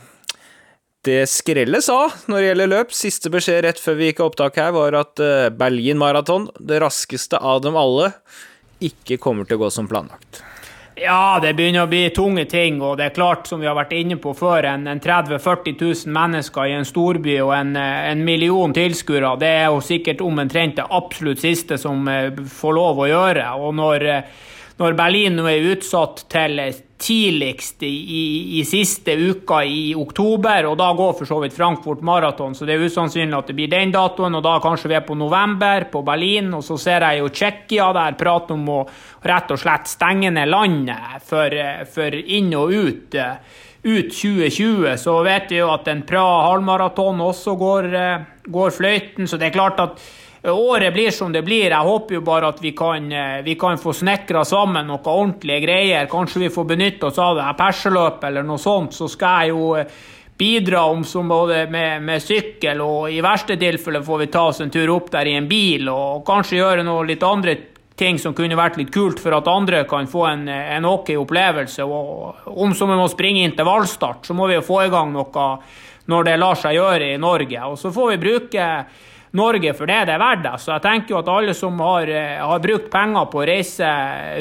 det 1.06 1.22
skrelles 1.30 1.92
av 1.94 2.18
når 2.25 2.42
det 2.42 2.50
gjelder 2.50 2.74
løp. 2.74 2.98
Siste 2.98 3.30
beskjed 3.30 3.62
rett 3.68 3.81
før 3.81 4.01
vi 4.01 4.10
gikk 4.10 4.25
opptak 4.25 4.57
her, 4.57 4.74
var 4.74 4.98
at 4.98 5.22
Berlin 5.54 6.01
Maraton, 6.01 6.50
det 6.57 6.81
raskeste 6.81 7.38
av 7.38 7.62
dem 7.62 7.77
alle, 7.77 8.10
ikke 8.90 9.20
kommer 9.22 9.48
til 9.48 9.60
å 9.60 9.66
gå 9.66 9.72
som 9.74 9.90
planlagt. 9.90 10.44
Ja, 10.96 11.40
det 11.44 11.58
begynner 11.58 11.84
å 11.84 11.92
bli 11.92 12.06
tunge 12.16 12.46
ting. 12.48 12.78
Og 12.80 12.96
det 12.98 13.10
er 13.10 13.16
klart, 13.18 13.50
som 13.50 13.60
vi 13.60 13.68
har 13.68 13.76
vært 13.76 13.92
inne 13.98 14.16
på 14.22 14.32
før, 14.38 14.64
en, 14.70 14.88
en 14.88 15.02
30 15.04 15.36
000-40 15.36 15.76
000 16.08 16.16
mennesker 16.16 16.70
i 16.72 16.76
en 16.78 16.88
storby 16.88 17.36
og 17.44 17.52
en, 17.58 17.76
en 17.76 18.24
million 18.24 18.74
tilskuere, 18.74 19.34
det 19.42 19.52
er 19.60 19.68
jo 19.68 19.84
sikkert 19.84 20.24
omtrent 20.24 20.80
det 20.80 20.88
absolutt 20.88 21.44
siste 21.44 21.78
som 21.82 22.08
eh, 22.08 22.32
får 22.32 22.78
lov 22.80 23.04
å 23.04 23.10
gjøre. 23.12 23.50
Og 23.60 23.76
når, 23.76 24.08
eh, 24.14 24.46
når 24.80 24.95
Berlin 24.98 25.38
nå 25.38 25.45
er 25.48 25.69
utsatt 25.72 26.25
til 26.31 26.60
tidligst 27.06 27.83
i, 27.83 27.92
i, 28.60 28.62
siste 28.68 29.13
uka 29.16 29.60
i 29.68 29.94
oktober, 30.00 30.68
og 30.69 30.77
da 30.80 30.89
går 30.95 31.13
for 31.19 31.27
så 31.27 31.42
vidt 31.44 31.56
Frankfurt 31.56 32.04
Maraton, 32.06 32.56
så 32.56 32.68
det 32.68 32.75
er 32.75 32.86
usannsynlig 32.88 33.36
at 33.36 33.51
det 33.51 33.56
blir 33.57 33.72
den 33.72 33.92
datoen, 33.94 34.36
og 34.36 34.44
da 34.45 34.56
kanskje 34.63 34.91
vi 34.91 34.98
er 34.98 35.05
på 35.08 35.17
november 35.20 35.88
på 35.91 36.01
Berlin, 36.08 36.53
og 36.55 36.63
så 36.63 36.79
ser 36.82 37.03
jeg 37.03 37.22
jo 37.22 37.32
Tsjekkia 37.36 37.91
der 37.96 38.17
prater 38.20 38.55
om 38.55 38.65
å 38.72 38.79
rett 39.27 39.51
og 39.51 39.62
slett 39.62 39.91
stenge 39.91 40.32
ned 40.36 40.51
landet 40.51 41.24
for, 41.27 41.60
for 41.91 42.15
inn 42.15 42.51
og 42.55 42.75
ut. 42.75 43.20
Ut 43.86 44.10
2020, 44.10 44.96
så 44.98 45.20
vet 45.27 45.51
vi 45.51 45.60
jo 45.60 45.70
at 45.70 45.88
en 45.91 46.01
Praha 46.08 46.48
halvmaraton 46.48 47.20
også 47.22 47.53
går, 47.60 47.91
går 48.50 48.74
fløyten, 48.74 49.27
så 49.29 49.38
det 49.38 49.51
er 49.51 49.60
klart 49.60 49.84
at 49.84 50.01
året 50.52 50.94
blir 50.94 51.12
som 51.12 51.32
det 51.32 51.42
blir. 51.42 51.70
Jeg 51.72 51.88
håper 51.88 52.16
jo 52.18 52.22
bare 52.25 52.50
at 52.54 52.62
vi 52.62 52.72
kan, 52.72 53.12
eh, 53.12 53.42
vi 53.44 53.56
kan 53.56 53.78
få 53.78 53.94
snekra 53.94 54.46
sammen 54.46 54.88
noen 54.88 55.06
ordentlige 55.06 55.62
greier. 55.66 56.08
Kanskje 56.08 56.40
vi 56.40 56.50
får 56.50 56.66
benytte 56.66 57.06
oss 57.06 57.20
av 57.20 57.36
det 57.36 57.44
her 57.44 57.54
perseløpet 57.54 58.24
eller 58.24 58.44
noe 58.44 58.58
sånt. 58.58 58.94
Så 58.94 59.10
skal 59.10 59.46
jeg 59.46 59.56
jo 59.56 59.75
eh, 59.75 59.86
bidra 60.38 60.86
om 60.86 61.04
som 61.04 61.28
både 61.28 61.68
med, 61.72 62.04
med, 62.04 62.22
sykkel, 62.22 62.82
og 62.82 63.12
i 63.12 63.22
verste 63.24 63.58
tilfelle 63.58 64.04
får 64.04 64.20
vi 64.20 64.28
ta 64.28 64.48
oss 64.50 64.60
en 64.62 64.70
tur 64.70 64.90
opp 64.90 65.12
der 65.12 65.25
i 65.32 65.38
en 65.40 65.48
bil, 65.48 65.88
og 65.90 66.25
kanskje 66.28 66.60
gjøre 66.60 66.84
noe 66.84 67.06
litt 67.08 67.24
andre 67.24 67.56
ting 67.96 68.20
som 68.20 68.34
kunne 68.36 68.58
vært 68.60 68.75
litt 68.75 68.92
kult 68.92 69.22
for 69.24 69.32
at 69.38 69.48
andre 69.48 69.86
kan 69.88 70.08
få 70.12 70.25
en, 70.28 70.48
en 70.50 70.86
ok 70.86 71.14
opplevelse. 71.22 71.84
Og 71.88 72.52
om 72.52 72.75
som 72.75 72.92
vi 72.92 73.00
må 73.00 73.08
springe 73.08 73.46
intervallstart, 73.48 74.25
så 74.28 74.36
må 74.36 74.50
vi 74.52 74.58
jo 74.60 74.66
få 74.68 74.84
i 74.84 74.92
gang 74.92 75.14
noe 75.16 75.50
når 76.12 76.28
det 76.28 76.38
lar 76.38 76.60
seg 76.60 76.75
gjøre 76.75 77.14
i 77.14 77.22
Norge. 77.22 77.62
Og 77.72 77.80
så 77.80 77.92
får 77.96 78.12
vi 78.12 78.24
bruke 78.25 78.66
Norge 79.36 79.74
for 79.75 79.89
det 79.89 80.01
det 80.08 80.15
er 80.15 80.22
verdt. 80.22 80.48
Så 80.62 80.74
jeg 80.74 80.84
tenker 80.84 81.13
jo 81.13 81.20
at 81.20 81.32
alle 81.32 81.56
som 81.58 81.80
har, 81.84 82.10
eh, 82.10 82.38
har 82.39 82.62
brukt 82.63 82.89
penger 82.92 83.30
på 83.32 83.42
å 83.42 83.48
reise 83.48 83.89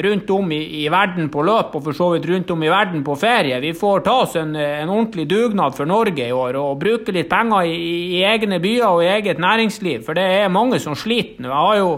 rundt 0.05 0.29
om 0.31 0.51
i, 0.55 0.61
i, 0.81 0.85
verden 0.91 1.29
på 1.31 1.43
løp, 1.45 1.75
og 1.75 1.83
for 1.87 1.97
så 1.97 2.11
vidt 2.13 2.27
rundt 2.29 2.51
om 2.51 2.63
i 2.63 2.71
verden 2.71 3.03
på 3.05 3.17
ferie, 3.19 3.59
vi 3.63 3.73
får 3.75 4.05
ta 4.05 4.19
oss 4.23 4.35
en, 4.39 4.55
en 4.55 4.91
ordentlig 4.91 5.27
dugnad 5.29 5.75
for 5.75 5.89
Norge 5.89 6.27
i 6.27 6.35
år 6.35 6.59
og 6.61 6.79
bruke 6.81 7.15
litt 7.15 7.29
penger 7.31 7.67
i, 7.67 7.79
i, 8.19 8.21
egne 8.25 8.61
byer 8.63 8.87
og 8.87 9.03
i 9.03 9.11
eget 9.17 9.41
næringsliv, 9.41 10.05
for 10.05 10.17
det 10.17 10.25
er 10.39 10.53
mange 10.53 10.79
som 10.79 10.95
sliter 10.95 11.43
nå. 11.43 11.49
Jeg 11.49 11.67
har 11.69 11.81
jo 11.81 11.89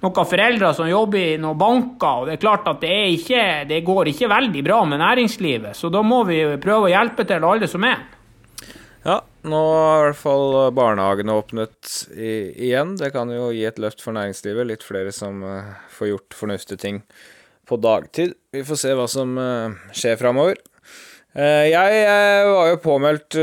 noen 0.00 0.30
foreldre 0.30 0.70
som 0.76 0.88
jobber 0.88 1.20
i 1.20 1.40
noen 1.40 1.58
banker, 1.60 2.22
og 2.22 2.30
det 2.30 2.38
er 2.38 2.44
klart 2.46 2.70
at 2.70 2.80
det, 2.80 2.96
ikke, 3.18 3.44
det 3.68 3.82
går 3.84 4.14
ikke 4.14 4.32
veldig 4.32 4.64
bra 4.64 4.80
med 4.88 5.02
næringslivet, 5.02 5.76
så 5.76 5.92
da 5.92 6.00
må 6.02 6.22
vi 6.28 6.40
prøve 6.62 6.88
å 6.88 6.94
hjelpe 6.94 7.28
til 7.28 7.44
alle 7.44 7.68
som 7.68 7.84
er. 7.84 8.19
Nå 9.40 9.56
har 9.56 10.02
i 10.02 10.08
hvert 10.10 10.20
fall 10.20 10.54
barnehagene 10.76 11.32
åpnet 11.32 11.92
i, 12.12 12.52
igjen. 12.68 12.92
Det 13.00 13.08
kan 13.14 13.30
jo 13.32 13.48
gi 13.56 13.62
et 13.64 13.78
løft 13.80 14.02
for 14.04 14.12
næringslivet. 14.12 14.68
Litt 14.68 14.84
flere 14.84 15.14
som 15.16 15.40
uh, 15.40 15.70
får 15.96 16.10
gjort 16.10 16.36
fornuftige 16.36 16.82
ting 16.82 16.98
på 17.68 17.78
dagtid. 17.80 18.34
Vi 18.52 18.66
får 18.66 18.82
se 18.82 18.92
hva 18.98 19.06
som 19.08 19.38
uh, 19.40 19.72
skjer 19.96 20.20
framover. 20.20 20.60
Uh, 21.32 21.64
jeg 21.70 22.04
var 22.50 22.68
jo 22.68 22.82
påmeldt 22.84 23.38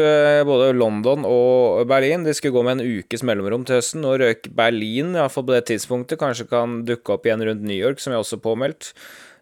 både 0.46 0.70
London 0.78 1.26
og 1.26 1.82
Berlin. 1.90 2.28
De 2.28 2.36
skulle 2.38 2.54
gå 2.54 2.66
med 2.68 2.78
en 2.78 3.00
ukes 3.00 3.26
mellomrom 3.26 3.66
til 3.66 3.80
høsten. 3.80 4.06
Nå 4.06 4.20
røk 4.22 4.52
Berlin, 4.54 5.16
iallfall 5.18 5.48
på 5.50 5.56
det 5.56 5.66
tidspunktet. 5.72 6.22
Kanskje 6.22 6.46
kan 6.52 6.84
dukke 6.86 7.18
opp 7.18 7.26
igjen 7.26 7.42
rundt 7.48 7.66
New 7.66 7.80
York, 7.80 8.04
som 8.04 8.14
jeg 8.14 8.22
også 8.22 8.44
påmeldt. 8.44 8.94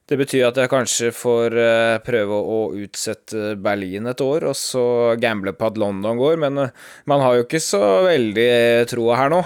Det 0.05 0.19
betyr 0.21 0.43
at 0.51 0.57
jeg 0.61 0.69
kanskje 0.69 1.07
får 1.17 1.55
prøve 2.05 2.37
å 2.37 2.57
utsette 2.77 3.55
Berlin 3.57 4.05
et 4.11 4.21
år, 4.21 4.45
og 4.51 4.53
så 4.53 4.85
gamble 5.17 5.55
på 5.57 5.65
at 5.71 5.79
London 5.81 6.19
går. 6.19 6.37
Men 6.43 6.67
man 7.09 7.23
har 7.25 7.39
jo 7.39 7.47
ikke 7.47 7.63
så 7.63 7.81
veldig 8.05 8.51
troa 8.91 9.17
her 9.23 9.33
nå. 9.33 9.41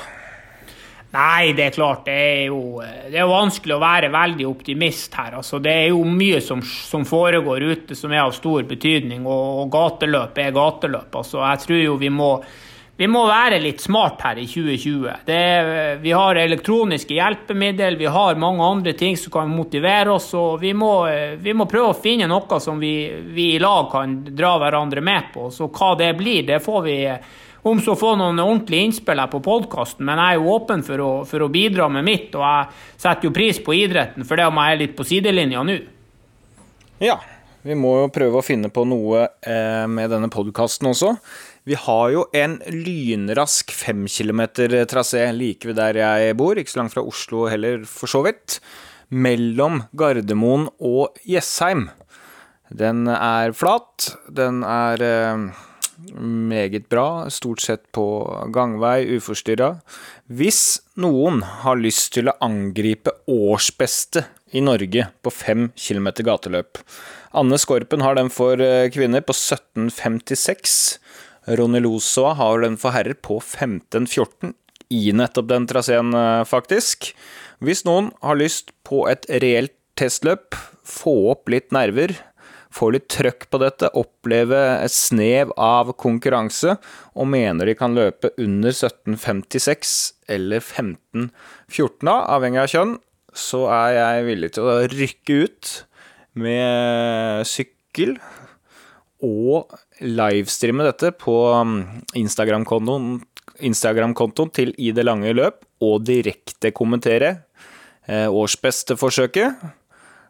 Nei, 1.09 1.55
det 1.57 1.63
er 1.65 1.73
klart. 1.73 2.03
Det 2.05 2.13
er 2.13 2.43
jo 2.51 2.81
det 3.09 3.17
er 3.17 3.29
vanskelig 3.29 3.73
å 3.73 3.81
være 3.81 4.11
veldig 4.13 4.45
optimist 4.45 5.15
her. 5.17 5.39
Altså, 5.39 5.57
det 5.63 5.73
er 5.73 5.87
jo 5.89 6.03
mye 6.05 6.41
som, 6.45 6.61
som, 6.61 7.05
foregår 7.07 7.65
ute 7.71 7.97
som 7.97 8.13
er 8.13 8.21
av 8.27 8.35
stor 8.37 8.67
betydning, 8.69 9.25
og, 9.25 9.63
og 9.63 9.71
gateløp 9.73 10.37
er 10.37 10.53
gateløp. 10.53 11.09
Altså, 11.21 11.41
jeg 11.41 11.63
tror 11.65 11.81
jo 11.81 11.95
vi 12.03 12.11
må, 12.13 12.29
vi 12.99 13.07
må 13.07 13.21
være 13.29 13.61
litt 13.63 13.79
smart 13.79 14.19
her 14.25 14.41
i 14.41 14.43
2020. 14.43 15.21
Det, 15.23 15.43
vi 16.03 16.11
har 16.11 16.35
elektroniske 16.35 17.15
hjelpemidler, 17.15 17.95
vi 17.95 18.09
har 18.11 18.35
mange 18.35 18.65
andre 18.65 18.93
ting 18.99 19.15
som 19.17 19.31
kan 19.31 19.53
motivere 19.55 20.11
oss. 20.17 20.33
og 20.35 20.59
Vi 20.59 20.73
må, 20.75 20.91
vi 21.39 21.53
må 21.55 21.63
prøve 21.71 21.93
å 21.93 21.95
finne 21.95 22.27
noe 22.27 22.59
som 22.59 22.81
vi, 22.81 22.91
vi, 23.31 23.53
i 23.53 23.61
lag 23.63 23.87
kan 23.93 24.17
dra 24.35 24.57
hverandre 24.59 24.99
med 24.99 25.31
på. 25.31 25.47
Så 25.47 25.69
hva 25.71 25.93
det 25.95 26.11
blir, 26.19 26.43
det 26.51 26.59
får 26.65 26.83
vi 26.89 26.97
om 27.71 27.79
så 27.79 27.95
få 27.95 28.17
noen 28.19 28.43
ordentlige 28.43 28.89
innspill 28.89 29.23
her 29.23 29.31
på 29.31 29.39
podkasten, 29.47 30.03
men 30.03 30.19
jeg 30.19 30.35
er 30.35 30.41
jo 30.41 30.53
åpen 30.57 30.83
for 30.83 31.05
å, 31.05 31.09
for 31.27 31.47
å, 31.47 31.51
bidra 31.55 31.87
med 31.95 32.03
mitt. 32.03 32.35
Og 32.35 32.43
jeg 32.43 32.99
setter 32.99 33.29
jo 33.29 33.35
pris 33.39 33.63
på 33.63 33.79
idretten 33.79 34.27
for 34.27 34.43
det 34.43 34.51
om 34.51 34.59
jeg 34.59 34.75
er 34.75 34.83
litt 34.83 34.99
på 34.99 35.07
sidelinja 35.07 35.63
nå. 35.63 35.79
Ja, 36.99 37.15
vi 37.63 37.75
må 37.75 37.95
jo 38.01 38.11
prøve 38.11 38.39
å 38.39 38.45
finne 38.45 38.71
på 38.71 38.85
noe 38.87 39.25
eh, 39.39 39.85
med 39.91 40.11
denne 40.11 40.27
podkasten 40.31 40.91
også. 40.91 41.15
Vi 41.67 41.75
har 41.75 42.09
jo 42.13 42.25
en 42.35 42.57
lynrask 42.71 43.71
fem 43.75 44.05
kilometer 44.09 44.73
trasé 44.89 45.25
like 45.35 45.67
ved 45.67 45.79
der 45.79 45.99
jeg 45.99 46.37
bor, 46.39 46.57
ikke 46.57 46.71
så 46.71 46.81
langt 46.81 46.95
fra 46.95 47.05
Oslo 47.05 47.47
heller, 47.51 47.83
for 47.85 48.11
så 48.11 48.23
vidt. 48.25 48.59
Mellom 49.09 49.83
Gardermoen 49.97 50.69
og 50.79 51.17
Jessheim. 51.27 51.89
Den 52.69 53.07
er 53.09 53.51
flat. 53.57 54.11
Den 54.29 54.61
er 54.63 55.01
eh, 55.01 55.49
meget 56.13 56.87
bra, 56.89 57.29
stort 57.33 57.61
sett 57.65 57.87
på 57.95 58.05
gangvei, 58.53 59.17
uforstyrra. 59.17 59.73
Hvis 60.29 60.79
noen 61.01 61.41
har 61.63 61.79
lyst 61.81 62.13
til 62.15 62.29
å 62.29 62.37
angripe 62.45 63.13
årsbeste 63.27 64.27
i 64.53 64.61
Norge 64.63 65.09
på 65.21 65.33
5 65.33 65.71
km 65.77 66.09
gateløp 66.25 66.79
Anne 67.37 67.59
Skorpen 67.61 68.01
har 68.01 68.15
den 68.17 68.31
for 68.33 68.57
eh, 68.63 68.89
kvinner 68.89 69.21
på 69.21 69.35
17,56. 69.35 70.97
Ronny 71.57 71.81
Losoa 71.81 72.35
har 72.37 72.61
den 72.61 72.77
for 72.77 72.93
herrer 72.93 73.17
på 73.17 73.39
15,14 73.41 74.53
i 74.93 75.11
nettopp 75.13 75.49
den 75.49 75.67
traseen, 75.69 76.13
eh, 76.13 76.43
faktisk. 76.45 77.13
Hvis 77.61 77.85
noen 77.85 78.11
har 78.21 78.37
lyst 78.37 78.73
på 78.85 79.05
et 79.09 79.25
reelt 79.41 79.75
testløp, 79.99 80.55
få 80.85 81.31
opp 81.33 81.49
litt 81.49 81.71
nerver, 81.75 82.15
få 82.73 82.91
litt 82.93 83.09
trøkk 83.09 83.49
på 83.49 83.59
dette, 83.61 83.89
oppleve 83.97 84.57
et 84.83 84.93
snev 84.93 85.51
av 85.57 85.91
konkurranse, 85.97 86.77
og 87.17 87.29
mener 87.29 87.69
de 87.69 87.75
kan 87.77 87.97
løpe 87.97 88.31
under 88.37 88.71
17,56 88.71 90.13
eller 90.29 90.61
15,14 90.61 92.13
avhengig 92.13 92.63
av 92.63 92.73
kjønn, 92.73 92.97
så 93.33 93.65
er 93.73 93.97
jeg 93.97 94.27
villig 94.29 94.53
til 94.55 94.69
å 94.69 94.77
rykke 94.89 95.39
ut 95.45 95.73
med 96.39 97.49
sykkel 97.49 98.17
og 99.25 99.73
livestreame 100.03 100.85
dette 100.87 101.11
på 101.19 101.35
um, 101.53 101.81
Instagram-kontoen 102.17 103.19
Instagram 103.65 104.13
til 104.53 104.73
I 104.77 104.91
det 104.95 105.05
lange 105.05 105.33
løp, 105.33 105.65
og 105.81 106.03
direkte 106.07 106.71
kommentere 106.75 107.43
eh, 108.07 108.27
årsbesteforsøket. 108.27 109.55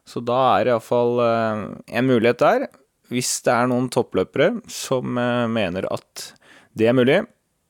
Så 0.09 0.21
da 0.25 0.37
er 0.57 0.65
det 0.65 0.73
iallfall 0.73 1.21
eh, 1.23 1.63
en 1.97 2.09
mulighet 2.09 2.39
der. 2.41 2.67
Hvis 3.09 3.39
det 3.45 3.53
er 3.53 3.69
noen 3.69 3.89
toppløpere 3.89 4.59
som 4.69 5.17
eh, 5.17 5.47
mener 5.49 5.87
at 5.93 6.31
det 6.77 6.89
er 6.89 6.97
mulig, 6.97 7.19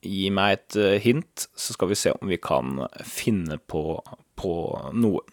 gi 0.03 0.29
meg 0.31 0.57
et 0.57 0.79
eh, 0.79 0.97
hint, 1.03 1.47
så 1.55 1.75
skal 1.75 1.91
vi 1.91 1.99
se 1.99 2.13
om 2.15 2.31
vi 2.31 2.39
kan 2.39 2.83
finne 3.07 3.59
på, 3.59 3.99
på 4.39 4.53
noe. 4.95 5.23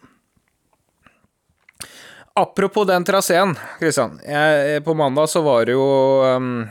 Apropos 2.37 2.85
den 2.85 3.05
traseen, 3.07 3.55
Kristian. 3.79 4.19
På 4.85 4.93
mandag 4.93 5.31
så 5.31 5.41
var 5.41 5.65
det 5.65 5.73
jo 5.73 5.87
um, 6.21 6.67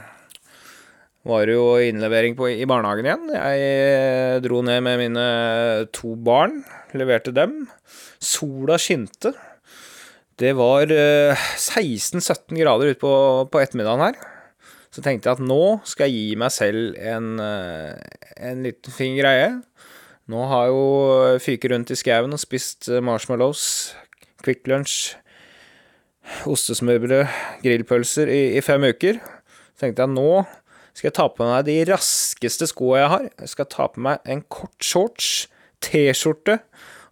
var 1.26 1.48
det 1.48 1.56
jo 1.56 1.64
innlevering 1.82 2.36
på, 2.38 2.46
i 2.54 2.66
barnehagen 2.70 3.08
igjen. 3.08 3.26
Jeg 3.34 4.44
dro 4.44 4.60
ned 4.62 4.84
med 4.86 5.00
mine 5.00 5.26
to 5.96 6.14
barn, 6.14 6.60
leverte 6.94 7.34
dem. 7.34 7.64
Sola 8.22 8.78
skinte. 8.78 9.34
Det 10.38 10.52
var 10.54 10.86
16-17 10.86 12.30
eh, 12.52 12.60
grader 12.60 12.92
ute 12.92 13.00
på, 13.02 13.58
ettermiddagen 13.58 14.04
her. 14.04 14.22
Så 14.94 15.02
tenkte 15.02 15.32
jeg 15.32 15.40
at 15.40 15.44
nå 15.44 15.80
skal 15.88 16.12
jeg 16.12 16.28
gi 16.30 16.40
meg 16.40 16.54
selv 16.54 16.96
en, 17.00 17.30
eh, 17.42 17.96
en 18.52 18.62
liten 18.68 18.94
fin 18.94 19.18
greie. 19.18 19.50
Nå 20.30 20.46
har 20.50 20.68
jeg 20.68 20.76
jo 20.76 21.38
fyket 21.42 21.72
rundt 21.72 21.90
i 21.90 21.98
skauen 21.98 22.36
og 22.36 22.42
spist 22.42 22.86
eh, 22.92 23.02
marshmallows, 23.02 23.96
Quick 24.44 24.68
Lunch, 24.70 25.16
ostesmørbrød, 26.52 27.26
grillpølser 27.64 28.30
i, 28.32 28.42
i, 28.58 28.62
fem 28.64 28.86
uker. 28.86 29.20
Så 29.74 29.86
tenkte 29.86 30.06
jeg 30.06 30.14
nå 30.14 30.30
skal 30.96 31.10
jeg 31.10 31.16
ta 31.18 31.26
på 31.28 31.44
meg 31.44 31.66
de 31.66 31.80
raskeste 31.90 32.70
skoa 32.70 33.02
jeg 33.02 33.12
har. 33.12 33.24
Jeg 33.42 33.52
skal 33.52 33.66
ta 33.68 33.88
på 33.92 34.00
meg 34.06 34.30
en 34.32 34.40
kort 34.48 34.78
shorts, 34.80 35.32
T-skjorte 35.84 36.56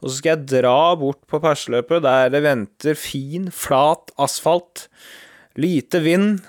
og 0.04 0.10
så 0.10 0.18
skal 0.18 0.34
jeg 0.34 0.48
dra 0.60 0.80
bort 1.00 1.22
på 1.30 1.40
perseløpet 1.40 2.04
der 2.04 2.28
det 2.34 2.42
venter 2.44 2.98
fin, 2.98 3.48
flat 3.48 4.12
asfalt, 4.20 4.90
lite 5.56 6.02
vind, 6.04 6.42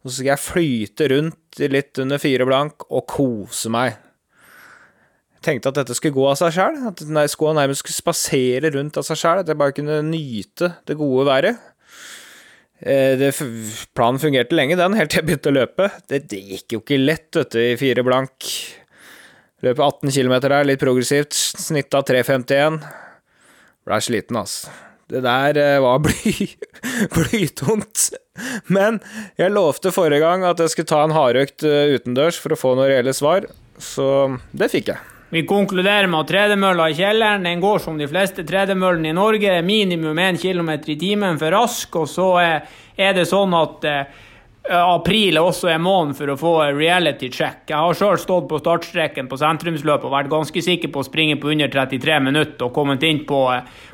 og 0.00 0.08
så 0.08 0.16
skal 0.16 0.30
jeg 0.30 0.44
flyte 0.44 1.10
rundt 1.12 1.60
litt 1.60 2.00
under 2.00 2.22
fire 2.22 2.46
blank 2.48 2.86
og 2.88 3.04
kose 3.12 3.68
meg. 3.72 3.98
Jeg 5.36 5.44
tenkte 5.44 5.68
at 5.68 5.82
dette 5.82 5.96
skulle 5.98 6.16
gå 6.16 6.24
av 6.30 6.38
seg 6.40 6.56
sjæl, 6.56 6.80
at 6.88 7.04
skoa 7.28 7.52
nærmest 7.58 7.84
skulle 7.84 7.98
spasere 7.98 8.72
rundt 8.72 8.96
av 8.96 9.04
seg 9.04 9.20
sjæl, 9.20 9.42
at 9.42 9.52
jeg 9.52 9.60
bare 9.60 9.76
kunne 9.76 10.00
nyte 10.08 10.72
det 10.88 10.96
gode 10.96 11.28
været. 11.28 11.60
Eh, 12.84 13.16
det, 13.16 13.32
planen 13.96 14.20
fungerte 14.20 14.56
lenge, 14.56 14.76
den, 14.76 14.96
helt 14.98 15.12
til 15.12 15.22
jeg 15.22 15.28
begynte 15.30 15.52
å 15.52 15.56
løpe. 15.56 15.88
Det, 16.10 16.26
det 16.28 16.40
gikk 16.52 16.76
jo 16.76 16.82
ikke 16.82 17.00
lett, 17.00 17.30
vet 17.32 17.54
du, 17.56 17.60
i 17.62 17.78
fire 17.80 18.04
blank. 18.04 18.50
Løp 19.64 19.80
18 19.80 20.12
km 20.12 20.34
der, 20.44 20.58
litt 20.68 20.82
progressivt. 20.82 21.32
Snitt 21.32 21.96
av 21.96 22.04
3.51. 22.10 22.82
Blei 23.88 24.00
sliten, 24.04 24.36
altså. 24.36 24.74
Det 25.08 25.20
der 25.24 25.60
eh, 25.60 25.78
var 25.84 26.02
bly, 26.04 26.50
blytungt. 27.16 28.10
Men 28.68 29.00
jeg 29.40 29.52
lovte 29.54 29.92
forrige 29.94 30.24
gang 30.24 30.44
at 30.48 30.60
jeg 30.60 30.74
skulle 30.74 30.92
ta 30.92 31.02
en 31.06 31.16
hardøkt 31.16 31.64
eh, 31.68 31.96
utendørs 31.96 32.40
for 32.40 32.52
å 32.52 32.60
få 32.60 32.76
noen 32.76 32.92
reelle 32.92 33.16
svar, 33.16 33.48
så 33.80 34.06
det 34.52 34.72
fikk 34.72 34.92
jeg. 34.92 35.13
Vi 35.34 35.42
konkluderer 35.42 36.06
med 36.06 36.20
at 36.20 36.28
tredemølla 36.30 36.84
i 36.92 36.94
kjelleren 36.94 37.42
den 37.42 37.58
går 37.58 37.80
som 37.82 37.96
de 37.98 38.06
fleste 38.06 38.44
tredemøllene 38.46 39.08
i 39.10 39.14
Norge, 39.16 39.56
minimum 39.66 40.20
1 40.22 40.38
km 40.38 40.70
i 40.78 40.94
timen 40.94 41.40
for 41.40 41.50
rask, 41.50 41.96
og 41.98 42.06
så 42.06 42.28
er 42.38 43.16
det 43.16 43.24
sånn 43.26 43.56
at 43.58 43.88
eh, 43.90 44.20
april 44.78 45.34
er 45.34 45.42
også 45.42 45.72
en 45.72 45.82
måned 45.82 46.14
for 46.14 46.30
å 46.30 46.38
få 46.38 46.52
reality 46.76 47.32
check. 47.34 47.64
Jeg 47.66 47.74
har 47.74 47.98
sjøl 47.98 48.14
stått 48.22 48.46
på 48.52 48.62
startstreken 48.62 49.26
på 49.26 49.40
sentrumsløpet 49.42 50.06
og 50.06 50.14
vært 50.14 50.30
ganske 50.30 50.62
sikker 50.68 50.94
på 50.94 51.02
å 51.02 51.08
springe 51.10 51.40
på 51.42 51.50
under 51.50 51.72
33 51.72 52.22
minutter 52.30 52.68
og 52.68 52.76
kommet 52.78 53.02
inn 53.02 53.24
på, 53.26 53.42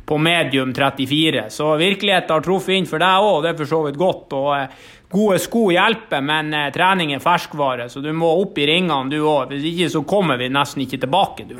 på 0.04 0.20
medium 0.20 0.76
34. 0.76 1.48
Så 1.56 1.72
virkeligheten 1.80 2.36
har 2.36 2.44
truffet 2.44 2.76
inn 2.76 2.90
for 2.92 3.00
deg 3.00 3.30
òg, 3.32 3.40
det 3.46 3.54
er 3.54 3.62
for 3.64 3.72
så 3.72 3.80
vidt 3.88 4.02
godt. 4.04 4.36
og 4.36 4.58
eh, 4.58 4.80
Gode 5.10 5.40
sko 5.42 5.64
hjelper, 5.74 6.20
men 6.22 6.52
eh, 6.54 6.68
trening 6.70 7.10
er 7.16 7.22
ferskvare, 7.22 7.88
så 7.90 7.98
du 8.02 8.12
må 8.14 8.28
opp 8.44 8.58
i 8.62 8.66
ringene 8.68 9.10
du 9.10 9.16
òg. 9.18 9.50
Hvis 9.50 9.64
ikke 9.72 9.88
så 9.90 10.02
kommer 10.06 10.38
vi 10.38 10.46
nesten 10.54 10.84
ikke 10.84 11.00
tilbake, 11.02 11.48
du. 11.50 11.56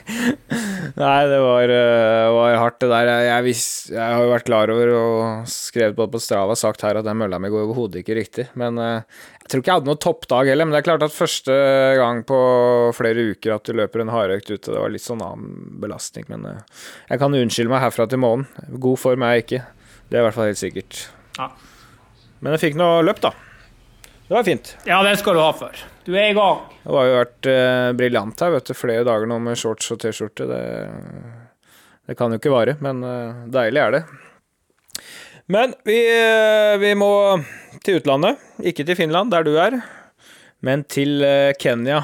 Nei, 0.98 1.20
det 1.30 1.38
var, 1.44 1.70
uh, 1.70 2.24
var, 2.34 2.56
hardt, 2.58 2.80
det 2.82 2.88
der. 2.90 3.10
Jeg, 3.28 3.44
vis, 3.46 3.62
jeg, 3.92 4.02
har 4.02 4.24
jo 4.24 4.32
vært 4.32 4.48
klar 4.48 4.72
over 4.74 4.90
og 4.96 5.52
skrevet 5.52 5.94
både 6.00 6.16
på 6.16 6.22
Strava 6.24 6.56
og 6.56 6.58
sagt 6.58 6.82
her 6.82 6.98
at 6.98 7.06
den 7.06 7.20
mølla 7.20 7.38
mi 7.38 7.52
går 7.52 7.68
overhodet 7.68 8.02
ikke 8.02 8.18
riktig. 8.18 8.48
Men 8.58 8.82
uh, 8.82 9.06
jeg 9.44 9.52
tror 9.52 9.62
ikke 9.62 9.70
jeg 9.70 9.78
hadde 9.78 9.92
noen 9.92 10.02
toppdag 10.08 10.50
heller. 10.50 10.66
Men 10.66 10.74
det 10.74 10.82
er 10.82 10.88
klart 10.90 11.06
at 11.06 11.14
første 11.14 11.60
gang 12.02 12.26
på 12.26 12.42
flere 12.98 13.28
uker 13.36 13.54
at 13.54 13.70
du 13.70 13.78
løper 13.78 14.02
en 14.02 14.14
hardøkt 14.16 14.50
ute, 14.50 14.72
det 14.72 14.82
var 14.82 14.90
litt 14.90 15.06
sånn 15.06 15.22
annen 15.22 15.78
belastning. 15.78 16.26
Men 16.34 16.50
jeg 16.50 17.22
kan 17.22 17.38
unnskylde 17.38 17.76
meg 17.76 17.86
herfra 17.86 18.10
til 18.10 18.24
månen. 18.26 18.50
God 18.82 18.98
form 19.06 19.22
er 19.22 19.38
jeg 19.38 19.46
ikke. 19.46 19.64
Det 20.08 20.18
er 20.18 20.24
i 20.24 20.26
hvert 20.26 20.40
fall 20.40 20.50
helt 20.50 20.66
sikkert. 20.66 21.06
Ja. 21.38 21.52
Men 22.40 22.54
jeg 22.54 22.68
fikk 22.68 22.78
noe 22.78 23.02
løp, 23.06 23.20
da. 23.24 23.32
Det 24.28 24.36
var 24.36 24.44
fint. 24.44 24.74
Ja, 24.84 25.00
det 25.06 25.16
skal 25.22 25.38
du 25.38 25.40
ha 25.40 25.52
for. 25.56 25.84
Du 26.04 26.12
er 26.12 26.30
i 26.30 26.36
gang. 26.36 26.60
Det 26.82 26.92
har 26.92 27.06
jo 27.08 27.16
vært 27.16 27.48
eh, 27.48 27.90
briljant 27.96 28.42
her, 28.44 28.52
vet 28.54 28.68
du. 28.68 28.74
Flere 28.76 29.06
dager 29.08 29.30
nå 29.30 29.38
med 29.40 29.56
shorts 29.56 29.88
og 29.94 30.00
T-skjorte. 30.02 30.46
Det, 30.50 30.62
det, 32.08 32.16
kan 32.18 32.34
jo 32.34 32.40
ikke 32.40 32.52
vare, 32.52 32.76
men 32.84 33.00
eh, 33.08 33.40
deilig 33.54 33.82
er 33.84 33.96
det. 33.96 34.02
Men 35.48 35.72
vi, 35.88 35.96
vi 36.84 36.92
må 37.00 37.10
til 37.84 38.02
utlandet. 38.02 38.42
Ikke 38.68 38.84
til 38.84 38.98
Finland, 38.98 39.32
der 39.32 39.46
du 39.48 39.54
er, 39.56 39.78
men 40.60 40.84
til 40.84 41.24
eh, 41.24 41.54
Kenya. 41.56 42.02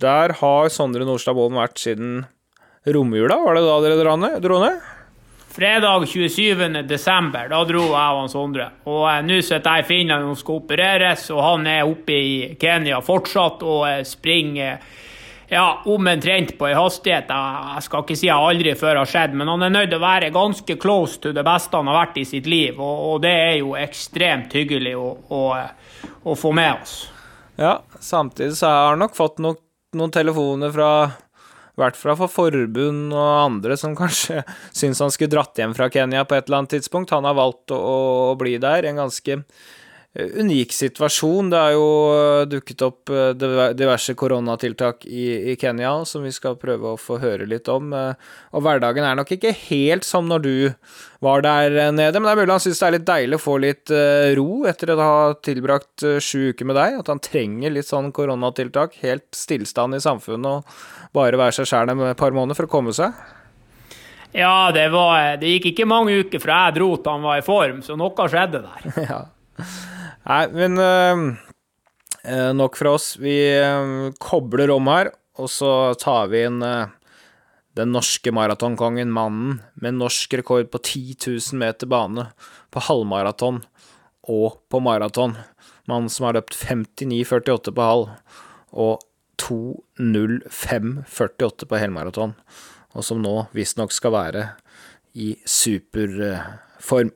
Der 0.00 0.34
har 0.40 0.70
Sondre 0.74 1.06
Nordstad 1.06 1.38
Bollen 1.38 1.60
vært 1.60 1.78
siden 1.78 2.24
romjula, 2.88 3.36
var 3.44 3.58
det 3.58 3.66
da 3.66 3.78
dere 3.84 4.00
dro 4.42 4.62
ned? 4.64 4.80
Fredag 5.50 6.08
27. 6.08 6.82
desember, 6.82 7.48
da 7.50 7.64
dro 7.66 7.82
jeg 7.90 8.18
og 8.20 8.28
Sondre. 8.30 8.68
Og 8.86 9.02
eh, 9.10 9.20
nå 9.26 9.40
sitter 9.42 9.80
jeg 9.80 9.82
i 9.82 9.88
Finland 9.88 10.28
og 10.30 10.38
skal 10.38 10.60
opereres, 10.60 11.24
og 11.34 11.40
han 11.42 11.66
er 11.66 11.88
oppe 11.88 12.14
i 12.14 12.34
Kenya 12.60 13.00
fortsatt 13.02 13.64
og 13.66 13.88
eh, 13.88 14.04
springer 14.06 14.78
ja, 15.50 15.64
omtrent 15.90 16.52
på 16.58 16.68
en 16.68 16.78
hastighet 16.78 17.32
jeg 17.34 17.82
skal 17.82 18.04
ikke 18.04 18.16
si 18.20 18.28
jeg 18.28 18.50
aldri 18.50 18.76
før 18.78 19.00
har 19.00 19.10
skjedd, 19.10 19.34
men 19.40 19.50
han 19.50 19.64
er 19.66 19.72
nødt 19.74 19.90
til 19.90 19.98
å 19.98 20.04
være 20.04 20.28
ganske 20.34 20.76
close 20.78 21.18
to 21.18 21.32
det 21.34 21.42
beste 21.46 21.80
han 21.80 21.90
har 21.90 21.98
vært 21.98 22.20
i 22.22 22.24
sitt 22.30 22.46
liv, 22.46 22.78
og, 22.78 23.00
og 23.08 23.24
det 23.26 23.32
er 23.34 23.56
jo 23.58 23.74
ekstremt 23.74 24.54
hyggelig 24.54 24.94
å, 25.00 25.08
å, 25.34 25.40
å, 26.22 26.36
få 26.38 26.52
med 26.54 26.78
oss. 26.78 26.94
Ja, 27.58 27.80
samtidig 27.98 28.54
så 28.60 28.70
har 28.70 28.92
han 28.92 29.02
nok 29.02 29.18
fått 29.18 29.42
no 29.42 29.56
noen 29.98 30.12
telefoner 30.14 30.70
fra 30.70 30.90
i 31.80 31.84
hvert 31.86 31.98
fall 31.98 32.18
for 32.20 32.32
forbund 32.32 33.14
og 33.16 33.30
andre 33.46 33.76
som 33.80 33.96
kanskje 33.98 34.44
syns 34.76 35.00
han 35.02 35.12
skulle 35.14 35.32
dratt 35.32 35.58
hjem 35.58 35.74
fra 35.76 35.88
Kenya 35.92 36.26
på 36.28 36.36
et 36.36 36.46
eller 36.46 36.62
annet 36.62 36.76
tidspunkt. 36.76 37.14
Han 37.16 37.28
har 37.28 37.38
valgt 37.38 37.72
å, 37.74 37.80
å 37.80 38.38
bli 38.40 38.58
der. 38.62 38.86
En 38.86 39.00
ganske 39.00 39.40
unik 40.18 40.72
situasjon. 40.74 41.50
Det 41.52 41.58
har 41.58 41.74
jo 41.76 41.86
eh, 42.14 42.46
dukket 42.50 42.82
opp 42.82 43.12
eh, 43.14 43.30
diverse 43.78 44.14
koronatiltak 44.18 45.06
i, 45.06 45.52
i, 45.52 45.56
Kenya 45.60 45.92
som 46.08 46.24
vi 46.26 46.32
skal 46.34 46.58
prøve 46.58 46.94
å 46.94 46.98
få 46.98 47.20
høre 47.22 47.46
litt 47.46 47.70
om. 47.70 47.92
Og 47.94 48.64
hverdagen 48.64 49.06
er 49.06 49.18
nok 49.18 49.30
ikke 49.36 49.54
helt 49.68 50.06
som 50.06 50.28
når 50.30 50.44
du 50.46 50.54
var 51.22 51.44
der 51.44 51.92
nede, 51.92 52.18
men 52.18 52.26
det 52.26 52.32
er 52.32 52.40
mulig 52.40 52.54
han 52.54 52.62
syns 52.64 52.80
det 52.80 52.86
er 52.88 52.96
litt 52.96 53.08
deilig 53.08 53.36
å 53.36 53.42
få 53.44 53.58
litt 53.60 53.92
ro 54.38 54.62
etter 54.70 54.94
å 54.94 54.96
ha 55.00 55.18
tilbrakt 55.44 56.06
sju 56.24 56.54
uker 56.54 56.68
med 56.68 56.78
deg. 56.80 56.96
At 57.02 57.12
han 57.12 57.20
trenger 57.22 57.74
litt 57.74 57.90
sånn 57.90 58.08
koronatiltak. 58.16 58.96
Helt 59.04 59.28
stillstand 59.36 59.98
i 59.98 60.02
samfunnet. 60.02 60.64
og 60.64 61.10
bare 61.16 61.38
være 61.38 61.58
seg 61.60 61.68
sjæl 61.68 61.92
et 61.92 62.18
par 62.18 62.34
måneder 62.34 62.58
for 62.58 62.68
å 62.68 62.72
komme 62.72 62.94
seg? 62.96 63.14
Ja, 64.32 64.70
det, 64.74 64.86
var, 64.94 65.36
det 65.42 65.56
gikk 65.56 65.72
ikke 65.72 65.88
mange 65.90 66.20
uker 66.22 66.42
fra 66.42 66.66
jeg 66.68 66.78
dro 66.78 66.92
til 66.96 67.16
han 67.16 67.24
var 67.26 67.40
i 67.40 67.46
form, 67.46 67.80
så 67.82 67.96
noe 67.98 68.28
skjedde 68.30 68.62
der. 68.62 68.90
ja. 69.10 69.22
Nei, 70.30 70.44
men 70.54 70.78
uh, 70.78 71.18
nok 72.54 72.76
fra 72.78 72.94
oss. 72.94 73.16
Vi 73.18 73.34
uh, 73.58 74.14
kobler 74.22 74.70
om 74.70 74.86
her, 74.92 75.10
og 75.40 75.48
så 75.50 75.94
tar 75.98 76.28
vi 76.30 76.44
inn 76.46 76.62
uh, 76.62 76.86
den 77.78 77.92
norske 77.94 78.32
maratonkongen, 78.34 79.10
mannen 79.14 79.60
med 79.82 79.94
norsk 79.98 80.34
rekord 80.38 80.70
på 80.70 80.78
10 80.78 81.14
000 81.26 81.58
meter 81.58 81.86
bane 81.90 82.24
på 82.70 82.80
halvmaraton 82.86 83.62
og 84.30 84.48
på 84.70 84.80
maraton. 84.84 85.34
Mannen 85.90 86.10
som 86.12 86.26
har 86.28 86.34
løpt 86.38 86.54
59,48 86.62 87.74
på 87.74 87.82
halv 87.82 88.08
og 88.70 89.00
2.05,48 89.40 91.66
på 91.66 91.76
helmaraton, 91.80 92.34
og 92.94 93.02
som 93.06 93.22
nå 93.24 93.46
visstnok 93.56 93.92
skal 93.96 94.12
være 94.14 94.42
i 95.18 95.36
superform. 95.48 97.10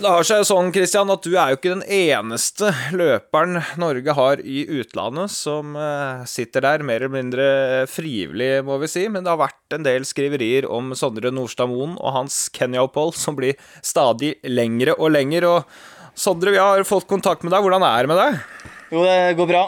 Men 0.00 0.06
det 0.06 0.12
har 0.16 0.24
seg 0.24 0.44
sånn, 0.48 0.68
Christian, 0.72 1.10
at 1.12 1.26
du 1.28 1.34
er 1.34 1.50
jo 1.52 1.56
ikke 1.58 1.74
den 1.74 1.82
eneste 1.92 2.70
løperen 2.96 3.58
Norge 3.76 4.14
har 4.16 4.40
i 4.40 4.62
utlandet 4.80 5.28
som 5.34 5.74
eh, 5.76 6.22
sitter 6.24 6.64
der, 6.64 6.84
mer 6.88 7.02
eller 7.02 7.12
mindre 7.12 7.48
frivillig, 7.84 8.62
må 8.64 8.78
vi 8.80 8.88
si. 8.88 9.02
Men 9.12 9.26
det 9.26 9.28
har 9.34 9.42
vært 9.42 9.76
en 9.76 9.84
del 9.84 10.08
skriverier 10.08 10.64
om 10.72 10.94
Sondre 10.96 11.28
Nordstad 11.36 11.68
Moen 11.68 11.98
og 12.00 12.16
hans 12.16 12.46
Kenya-opphold, 12.56 13.12
som 13.20 13.36
blir 13.36 13.60
stadig 13.84 14.38
lengre 14.48 14.96
og 14.96 15.12
lengre. 15.12 15.52
Og 15.58 16.16
Sondre, 16.16 16.56
vi 16.56 16.64
har 16.64 16.80
fått 16.88 17.04
kontakt 17.10 17.44
med 17.44 17.52
deg. 17.52 17.60
Hvordan 17.60 17.84
er 17.84 18.00
det 18.00 18.14
med 18.14 18.22
deg? 18.24 18.40
Jo, 18.96 19.04
det 19.04 19.18
går 19.36 19.52
bra. 19.52 19.66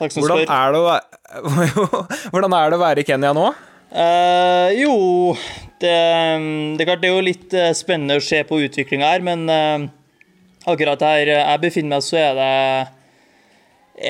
Takk 0.00 0.16
som 0.16 0.24
Hvordan 0.24 0.46
spør. 0.46 0.56
Er 0.62 0.72
det 0.72 0.80
å, 0.80 2.08
hvordan 2.32 2.56
er 2.56 2.72
det 2.72 2.80
å 2.80 2.86
være 2.86 3.04
i 3.04 3.10
Kenya 3.12 3.36
nå? 3.36 3.50
Uh, 3.88 4.68
jo, 4.76 4.94
det, 5.80 5.88
det, 6.76 6.82
er 6.82 6.88
klart 6.90 7.00
det 7.00 7.08
er 7.08 7.14
jo 7.14 7.24
litt 7.24 7.54
eh, 7.56 7.70
spennende 7.72 8.18
å 8.18 8.24
se 8.24 8.42
på 8.44 8.58
utviklinga 8.66 9.14
her, 9.14 9.24
men 9.24 9.46
uh, 9.48 9.86
akkurat 10.68 11.00
her 11.06 11.30
jeg 11.32 11.62
befinner 11.62 11.96
meg, 11.96 12.04
så 12.04 12.18
er 12.20 12.36
det 12.36 12.50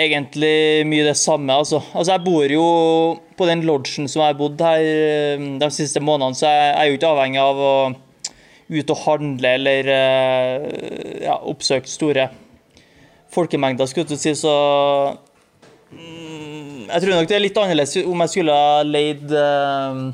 egentlig 0.02 0.56
mye 0.90 1.06
det 1.06 1.14
samme. 1.20 1.54
Altså. 1.54 1.78
altså 1.94 2.16
jeg 2.16 2.24
bor 2.26 2.52
jo 2.52 2.66
på 3.38 3.46
den 3.48 3.62
lodgen 3.68 4.10
som 4.10 4.24
jeg 4.24 4.32
har 4.32 4.40
bodd 4.40 4.60
her 4.66 4.82
de 5.62 5.70
siste 5.72 6.02
månedene, 6.02 6.36
så 6.36 6.50
jeg 6.50 6.74
er 6.74 6.90
jo 6.90 6.98
ikke 6.98 7.14
avhengig 7.14 7.40
av 7.44 7.62
å 7.62 7.72
ut 8.68 8.90
og 8.92 8.98
handle 9.06 9.54
eller 9.56 9.86
ja, 11.22 11.38
oppsøke 11.38 11.88
store 11.88 12.26
folkemengder, 13.32 13.88
skulle 13.88 14.12
jeg 14.12 14.20
si. 14.26 14.34
Så 14.42 14.52
jeg 16.88 17.02
tror 17.02 17.14
nok 17.14 17.28
det 17.28 17.36
er 17.36 17.44
litt 17.44 17.60
annerledes 17.60 17.94
om 18.08 18.24
jeg 18.24 18.32
skulle 18.32 18.56
ha 18.56 18.80
leid 18.86 19.32
uh, 19.34 20.08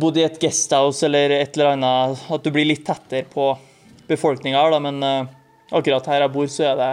Bodd 0.00 0.18
i 0.20 0.24
et 0.26 0.36
guesthouse 0.40 1.06
eller 1.06 1.32
et 1.38 1.54
eller 1.56 1.72
annet. 1.72 2.24
At 2.36 2.44
du 2.44 2.50
blir 2.52 2.68
litt 2.68 2.84
tettere 2.84 3.24
på 3.30 3.54
befolkninga 4.10 4.60
her, 4.60 4.74
da. 4.74 4.80
Men 4.84 5.00
uh, 5.00 5.30
akkurat 5.72 6.08
her 6.12 6.26
jeg 6.26 6.34
bor, 6.34 6.50
så 6.52 6.66
er 6.72 6.80
det 6.80 6.90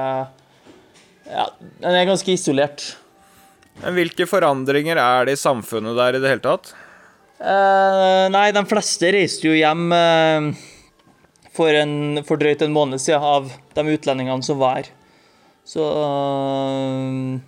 Ja, 1.31 1.49
den 1.83 1.97
er 1.99 2.07
ganske 2.07 2.31
isolert. 2.31 2.85
Men 3.81 3.97
hvilke 3.97 4.27
forandringer 4.27 4.99
er 4.99 5.27
det 5.27 5.35
i 5.35 5.41
samfunnet 5.41 5.99
der 5.99 6.15
i 6.15 6.23
det 6.23 6.31
hele 6.31 6.45
tatt? 6.45 6.73
Uh, 7.41 8.27
nei, 8.31 8.49
de 8.55 8.63
fleste 8.69 9.11
reiste 9.15 9.47
jo 9.49 9.57
hjem 9.57 9.87
for, 11.51 11.75
en, 11.75 12.21
for 12.27 12.39
drøyt 12.39 12.63
en 12.63 12.75
måned 12.75 13.01
siden 13.01 13.23
av 13.25 13.51
de 13.75 13.87
utlendingene 13.95 14.45
som 14.45 14.59
var 14.61 14.81
her. 14.81 14.91
Så 15.67 15.87
Uh, 15.91 17.39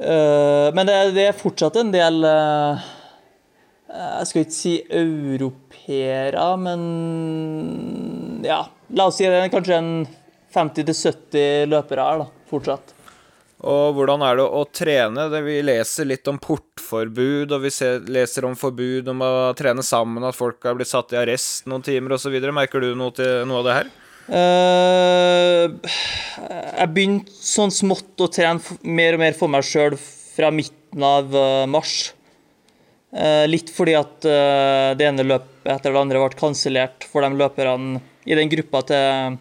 men 0.00 0.88
det, 0.88 0.96
det, 1.16 1.26
er 1.28 1.36
fortsatt 1.36 1.76
en 1.76 1.90
del 1.92 2.22
uh, 2.24 2.80
Jeg 3.90 4.28
skal 4.30 4.46
ikke 4.46 4.56
si 4.56 4.74
europeere, 4.86 6.46
men 6.62 6.86
ja. 8.46 8.62
La 8.96 9.06
oss 9.10 9.20
si 9.20 9.28
det 9.28 9.42
er 9.44 9.52
kanskje 9.52 9.76
en 9.76 9.92
50-70 10.54 11.68
løpere 11.70 12.06
her, 12.06 12.24
da, 12.24 12.46
fortsatt. 12.50 12.96
Og 13.60 13.92
hvordan 13.96 14.22
er 14.24 14.38
det 14.38 14.44
å 14.46 14.62
trene? 14.72 15.26
Vi 15.44 15.58
leser 15.60 16.08
litt 16.08 16.28
om 16.32 16.38
portforbud, 16.40 17.52
og 17.52 17.64
vi 17.66 17.72
ser, 17.74 18.00
leser 18.08 18.46
om 18.48 18.56
forbud 18.56 19.10
om 19.12 19.24
å 19.24 19.32
trene 19.58 19.84
sammen, 19.84 20.24
at 20.24 20.38
folk 20.38 20.64
har 20.64 20.78
blitt 20.78 20.90
satt 20.90 21.12
i 21.12 21.20
arrest 21.20 21.68
noen 21.68 21.84
timer 21.84 22.16
osv. 22.16 22.38
Merker 22.56 22.80
du 22.80 22.94
noe 22.96 23.12
til 23.16 23.44
noe 23.48 23.60
av 23.60 23.68
det 23.68 23.76
her? 23.76 23.90
Uh, 24.30 25.66
jeg 26.78 26.88
begynte 26.94 27.34
sånn 27.34 27.72
smått 27.74 28.14
å 28.22 28.28
trene 28.30 28.62
mer 28.86 29.16
og 29.16 29.20
mer 29.24 29.34
for 29.34 29.50
meg 29.50 29.66
sjøl 29.66 29.96
fra 29.98 30.52
midten 30.54 31.02
av 31.02 31.34
uh, 31.34 31.66
mars. 31.66 32.14
Uh, 33.10 33.42
litt 33.50 33.72
fordi 33.74 33.96
at 33.98 34.22
det 34.22 35.02
ene 35.02 35.26
løpet 35.26 35.66
etter 35.66 35.90
det 35.90 35.98
andre 35.98 36.22
ble 36.22 36.38
kansellert 36.38 37.02
for 37.10 37.26
de 37.26 37.34
løperne 37.34 37.98
i 38.22 38.36
den 38.38 38.50
gruppa 38.52 38.84
til 38.86 39.38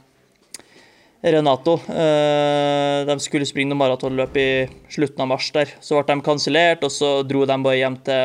Renato. 1.20 1.76
De 1.86 3.16
skulle 3.20 3.46
springe 3.46 3.70
noe 3.70 3.82
maratonløp 3.82 4.38
i 4.40 4.50
slutten 4.90 5.22
av 5.22 5.28
mars 5.34 5.50
der. 5.54 5.68
Så 5.84 6.00
ble 6.00 6.06
de 6.08 6.26
kansellert, 6.26 6.82
og 6.88 6.92
så 6.96 7.10
dro 7.28 7.44
de 7.46 7.58
bare 7.62 7.78
hjem 7.82 7.98
til 8.08 8.24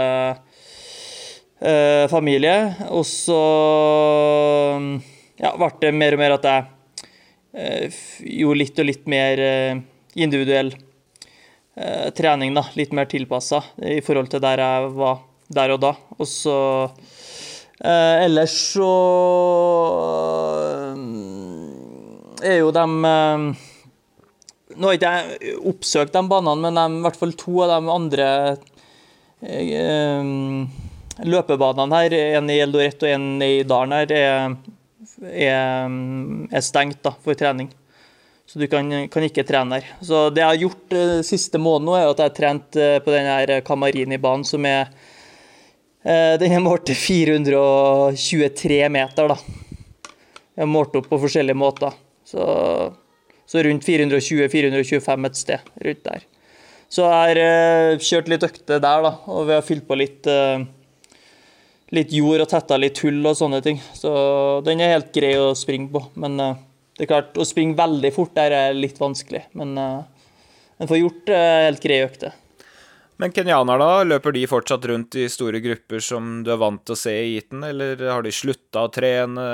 familie. 2.13 2.57
Og 2.95 3.05
så 3.09 3.43
ja, 5.41 5.55
ble 5.59 5.71
det 5.81 5.93
mer 5.97 6.15
og 6.17 6.23
mer 6.23 6.37
at 6.37 6.49
jeg 6.49 6.65
eh, 7.55 8.01
gjorde 8.39 8.61
litt 8.61 8.81
og 8.81 8.89
litt 8.89 9.07
mer 9.11 9.43
eh, 9.43 9.77
individuell 10.15 10.73
eh, 10.75 12.11
trening. 12.17 12.55
da, 12.55 12.67
Litt 12.79 12.95
mer 12.97 13.11
tilpassa 13.11 13.63
i 13.83 14.01
forhold 14.05 14.31
til 14.33 14.43
der 14.45 14.63
jeg 14.63 14.91
var 14.99 15.23
der 15.55 15.75
og 15.75 15.83
da. 15.83 15.93
Og 16.19 16.29
så 16.29 16.57
eh, 17.83 18.25
Ellers 18.25 18.55
så 18.75 18.91
eh, 20.95 22.51
er 22.51 22.61
jo 22.63 22.75
de 22.75 22.85
eh, 23.11 23.71
Nå 24.75 24.89
har 24.89 24.97
ikke 24.97 25.11
jeg 25.15 25.59
oppsøkt 25.71 26.15
de 26.17 26.23
banene, 26.27 26.59
men 26.65 26.75
de, 26.75 26.99
i 26.99 27.03
hvert 27.05 27.19
fall 27.21 27.35
to 27.39 27.61
av 27.63 27.69
de 27.71 27.93
andre 27.93 28.29
løpebanene 31.23 32.01
her, 32.01 32.17
en 32.41 32.51
i 32.51 32.57
Eldoret 32.65 33.05
og 33.05 33.13
en 33.13 33.27
i 33.45 33.63
Dalen 33.69 33.95
her, 33.95 34.15
er 34.17 34.57
er, 35.31 35.97
er 36.51 36.65
stengt 36.65 37.03
da, 37.05 37.15
for 37.25 37.39
trening. 37.39 37.71
Så 38.45 38.61
du 38.61 38.67
kan, 38.69 38.91
kan, 39.09 39.25
ikke 39.25 39.47
trene 39.49 39.79
der. 39.79 39.89
Så 40.05 40.29
det 40.35 40.43
jeg 40.43 40.51
har 40.51 40.63
gjort 40.67 40.97
uh, 40.97 41.21
siste 41.25 41.61
måneden, 41.61 41.89
nå 41.89 41.97
er 41.97 42.11
at 42.11 42.21
jeg 42.21 42.29
har 42.29 42.37
trent 42.37 42.77
uh, 42.77 42.99
på 43.05 43.15
denne 43.15 43.61
Kamarini-banen, 43.65 44.45
som 44.45 44.67
er 44.69 44.91
uh, 46.05 46.35
Den 46.41 46.53
er 46.53 46.65
målt 46.65 46.85
til 46.91 46.99
423 46.99 48.83
meter, 48.93 49.33
da. 49.33 49.39
Jeg 50.55 50.63
har 50.63 50.71
målt 50.71 50.95
opp 51.01 51.09
på 51.11 51.23
forskjellige 51.25 51.59
måter. 51.59 51.97
Så, 52.29 52.45
så 53.49 53.65
rundt 53.65 53.85
420-425 53.89 55.29
et 55.29 55.41
sted 55.41 55.75
rundt 55.89 56.05
der. 56.05 56.29
Så 56.95 57.03
jeg 57.03 57.15
har 57.15 57.41
eh, 57.43 58.03
kjørt 58.03 58.31
litt 58.31 58.45
økter 58.47 58.79
der, 58.79 59.05
da, 59.05 59.13
og 59.27 59.49
vi 59.49 59.55
har 59.57 59.65
fylt 59.67 59.87
på 59.89 59.97
litt, 59.99 60.29
eh, 60.31 60.63
litt 61.95 62.13
jord 62.15 62.43
og 62.45 62.51
tetta 62.51 62.79
litt 62.81 63.01
hull 63.05 63.23
og 63.25 63.37
sånne 63.39 63.61
ting. 63.65 63.81
Så 63.97 64.11
den 64.67 64.83
er 64.83 64.97
helt 64.97 65.13
grei 65.15 65.35
å 65.41 65.53
springe 65.59 65.91
på. 65.95 66.03
Men 66.21 66.39
uh, 66.41 66.55
det 66.97 67.07
er 67.07 67.11
klart, 67.11 67.37
å 67.39 67.47
springe 67.49 67.79
veldig 67.79 68.13
fort 68.15 68.35
der 68.37 68.55
er 68.55 68.77
litt 68.77 68.99
vanskelig. 69.01 69.45
Men 69.59 69.77
uh, 69.79 70.03
en 70.79 70.91
får 70.91 71.01
gjort 71.01 71.31
uh, 71.35 71.61
helt 71.69 71.85
greie 71.85 72.09
økter. 72.09 72.35
Men 73.23 73.31
kenyaner, 73.31 73.79
da? 73.79 74.03
Løper 74.11 74.35
de 74.35 74.43
fortsatt 74.51 74.87
rundt 74.91 75.15
i 75.23 75.29
store 75.31 75.61
grupper 75.63 76.03
som 76.03 76.43
du 76.43 76.51
er 76.51 76.59
vant 76.59 76.83
til 76.83 76.97
å 76.97 76.99
se 76.99 77.13
i 77.15 77.37
heaten, 77.37 77.63
eller 77.63 78.01
har 78.11 78.25
de 78.27 78.33
slutta 78.35 78.83
å 78.83 78.91
trene, 78.93 79.45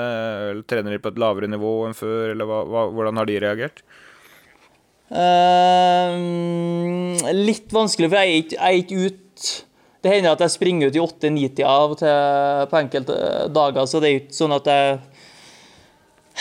eller 0.49 0.63
trener 0.65 0.95
de 0.95 1.01
på 1.03 1.11
et 1.13 1.21
lavere 1.21 1.49
nivå 1.51 1.73
enn 1.85 1.93
før, 1.97 2.31
eller 2.33 2.49
hva, 2.49 2.63
hva, 2.65 2.87
hvordan 2.89 3.21
har 3.21 3.29
de 3.29 3.37
reagert? 3.43 3.83
Uh, 5.11 6.15
litt 7.37 7.69
vanskelig, 7.75 8.09
for 8.09 8.17
jeg 8.17 8.31
er 8.31 8.41
ikke, 8.41 8.57
jeg 8.57 8.65
er 8.65 8.81
ikke 8.81 9.01
ut 9.05 9.51
Det 10.01 10.09
hender 10.09 10.33
at 10.33 10.41
jeg 10.41 10.55
springer 10.55 10.89
ut 10.89 10.97
i 10.97 11.01
8-9-tida 11.03 11.69
av 11.69 11.93
og 11.93 11.99
til 11.99 12.69
på 12.71 12.77
enkelte 12.79 13.17
dager, 13.53 13.85
så 13.85 14.01
det 14.01 14.09
er 14.09 14.21
ikke 14.23 14.37
sånn 14.37 14.55
at 14.55 14.69
jeg 14.71 15.01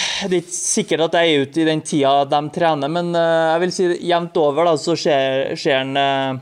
Det 0.00 0.30
er 0.30 0.38
ikke 0.38 0.54
sikkert 0.54 1.02
at 1.08 1.16
jeg 1.18 1.32
er 1.32 1.42
ute 1.44 1.60
i 1.60 1.66
den 1.68 1.82
tida 1.84 2.12
de 2.30 2.40
trener, 2.54 2.88
men 2.92 3.10
eh, 3.18 3.48
jeg 3.50 3.62
vil 3.64 3.72
si 3.74 3.88
jevnt 4.08 4.38
over 4.40 4.70
da, 4.70 4.76
så 4.80 4.94
ser, 4.96 5.50
en 5.74 5.98
eh, 5.98 6.38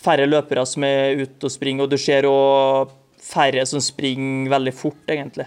færre 0.00 0.26
løpere 0.26 0.64
som 0.66 0.86
er 0.88 1.20
ute 1.20 1.46
og 1.46 1.54
springer, 1.54 1.84
og 1.84 1.92
du 1.92 2.00
ser 2.00 2.26
òg 2.26 2.96
færre 3.22 3.66
som 3.68 3.82
springer 3.84 4.50
veldig 4.50 4.74
fort, 4.74 5.02
egentlig. 5.12 5.46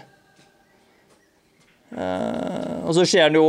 Eh, 1.92 2.76
og 2.86 2.94
så 2.96 3.04
ser 3.04 3.26
en 3.26 3.40
jo, 3.40 3.48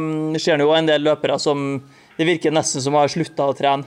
mm, 0.00 0.38
jo 0.64 0.72
en 0.74 0.88
del 0.88 1.04
løpere 1.06 1.38
som 1.38 1.76
det 2.16 2.26
virker 2.26 2.54
nesten 2.54 2.82
som 2.82 2.96
har 2.98 3.12
slutta 3.12 3.46
å 3.50 3.54
trene. 3.54 3.86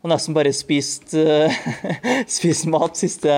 Og 0.00 0.08
nesten 0.08 0.36
bare 0.36 0.52
spist, 0.56 1.12
eh, 1.18 1.52
spist 2.38 2.68
mat 2.72 2.96
siste 3.00 3.34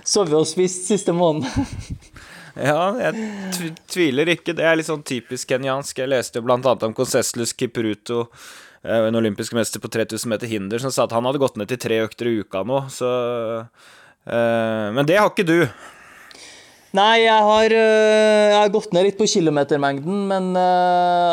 Sovet 0.00 0.32
og 0.38 0.46
spist 0.48 0.88
siste 0.90 1.14
måneden. 1.16 1.48
Ja, 2.60 2.90
jeg 2.98 3.70
tviler 3.88 4.28
ikke. 4.32 4.52
Det 4.58 4.64
er 4.66 4.74
litt 4.76 4.88
sånn 4.88 5.04
typisk 5.06 5.52
kenyansk. 5.52 6.00
Jeg 6.02 6.10
leste 6.10 6.40
jo 6.40 6.44
blant 6.48 6.66
annet 6.66 6.82
om 6.88 6.94
Conceslus 6.98 7.54
Kipruto, 7.56 8.24
eh, 8.82 9.06
en 9.06 9.16
olympisk 9.16 9.54
mester 9.56 9.80
på 9.80 9.88
3000 9.88 10.28
meter 10.28 10.50
hinder, 10.50 10.82
som 10.82 10.92
sa 10.92 11.06
at 11.06 11.14
han 11.14 11.24
hadde 11.28 11.40
gått 11.40 11.56
ned 11.56 11.70
til 11.70 11.80
tre 11.80 12.00
økter 12.04 12.28
i 12.28 12.34
uka 12.42 12.64
nå, 12.66 12.82
så 12.92 13.12
eh, 14.26 14.88
Men 14.92 15.06
det 15.08 15.20
har 15.20 15.30
ikke 15.30 15.46
du. 15.46 15.60
Nei, 16.90 17.22
jeg 17.22 17.42
har, 17.46 17.70
øh, 17.70 18.46
jeg 18.50 18.56
har 18.58 18.72
gått 18.74 18.94
ned 18.96 19.04
litt 19.06 19.18
på 19.20 19.28
kilometermengden, 19.30 20.24
men 20.26 20.48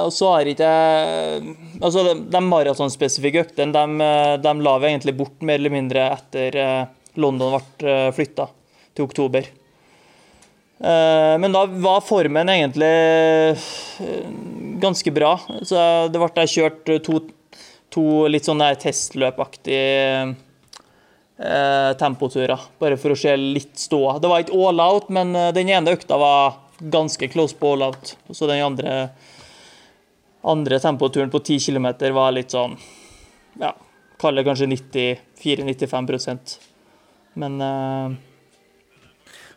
og 0.06 0.12
så 0.13 0.36
har 0.36 0.50
ikke 0.52 0.67
jeg 0.70 1.56
Altså, 1.82 2.04
de, 2.06 2.13
de 2.30 2.41
maratonspesifikke 2.46 3.41
øktene, 3.48 3.74
de, 3.74 4.06
øh, 4.06 4.36
de 4.43 4.54
la 4.65 4.76
vi 4.82 4.91
egentlig 4.91 5.15
bort 5.17 5.41
mer 5.41 5.58
eller 5.58 5.74
mindre 5.74 6.06
etter 6.13 6.60
London 7.17 7.58
ble 7.58 7.96
flytta 8.13 8.48
til 8.93 9.08
oktober. 9.08 9.50
Eh, 10.78 11.36
Men 11.41 11.54
da 11.54 11.65
var 11.65 12.06
formen 12.06 12.50
egentlig 12.54 12.93
ganske 14.82 15.13
bra. 15.13 15.36
Så 15.65 15.78
det 16.13 16.22
ble 16.22 16.46
jeg 16.46 16.54
kjørt 16.54 16.91
to, 17.06 17.22
to 17.93 18.04
litt 18.30 18.46
sånn 18.46 18.62
testløpaktige 18.82 20.36
eh, 21.38 21.93
tempoturer, 21.97 22.60
bare 22.80 22.97
for 22.97 23.13
å 23.13 23.19
se 23.19 23.36
litt 23.38 23.78
ståa. 23.80 24.17
Det 24.19 24.30
var 24.32 24.43
ikke 24.43 24.58
all 24.58 24.82
out, 24.84 25.10
men 25.13 25.36
eh, 25.36 25.54
den 25.56 25.69
ene 25.69 25.93
økta 25.97 26.17
var 26.19 26.58
ganske 26.80 27.30
close 27.34 27.58
på 27.58 27.73
all 27.73 27.88
out. 27.89 28.15
Og 28.28 28.36
Så 28.38 28.50
den 28.50 28.63
andre, 28.63 29.10
andre 30.43 30.80
tempoturen 30.80 31.34
på 31.34 31.39
10 31.43 31.60
km 31.67 31.88
var 32.13 32.32
litt 32.36 32.54
sånn 32.54 32.78
Ja, 33.58 33.73
kall 34.21 34.38
det 34.38 34.45
kanskje 34.45 34.67
94-95% 34.69 36.58
Men 37.41 37.62
eh, 37.62 38.17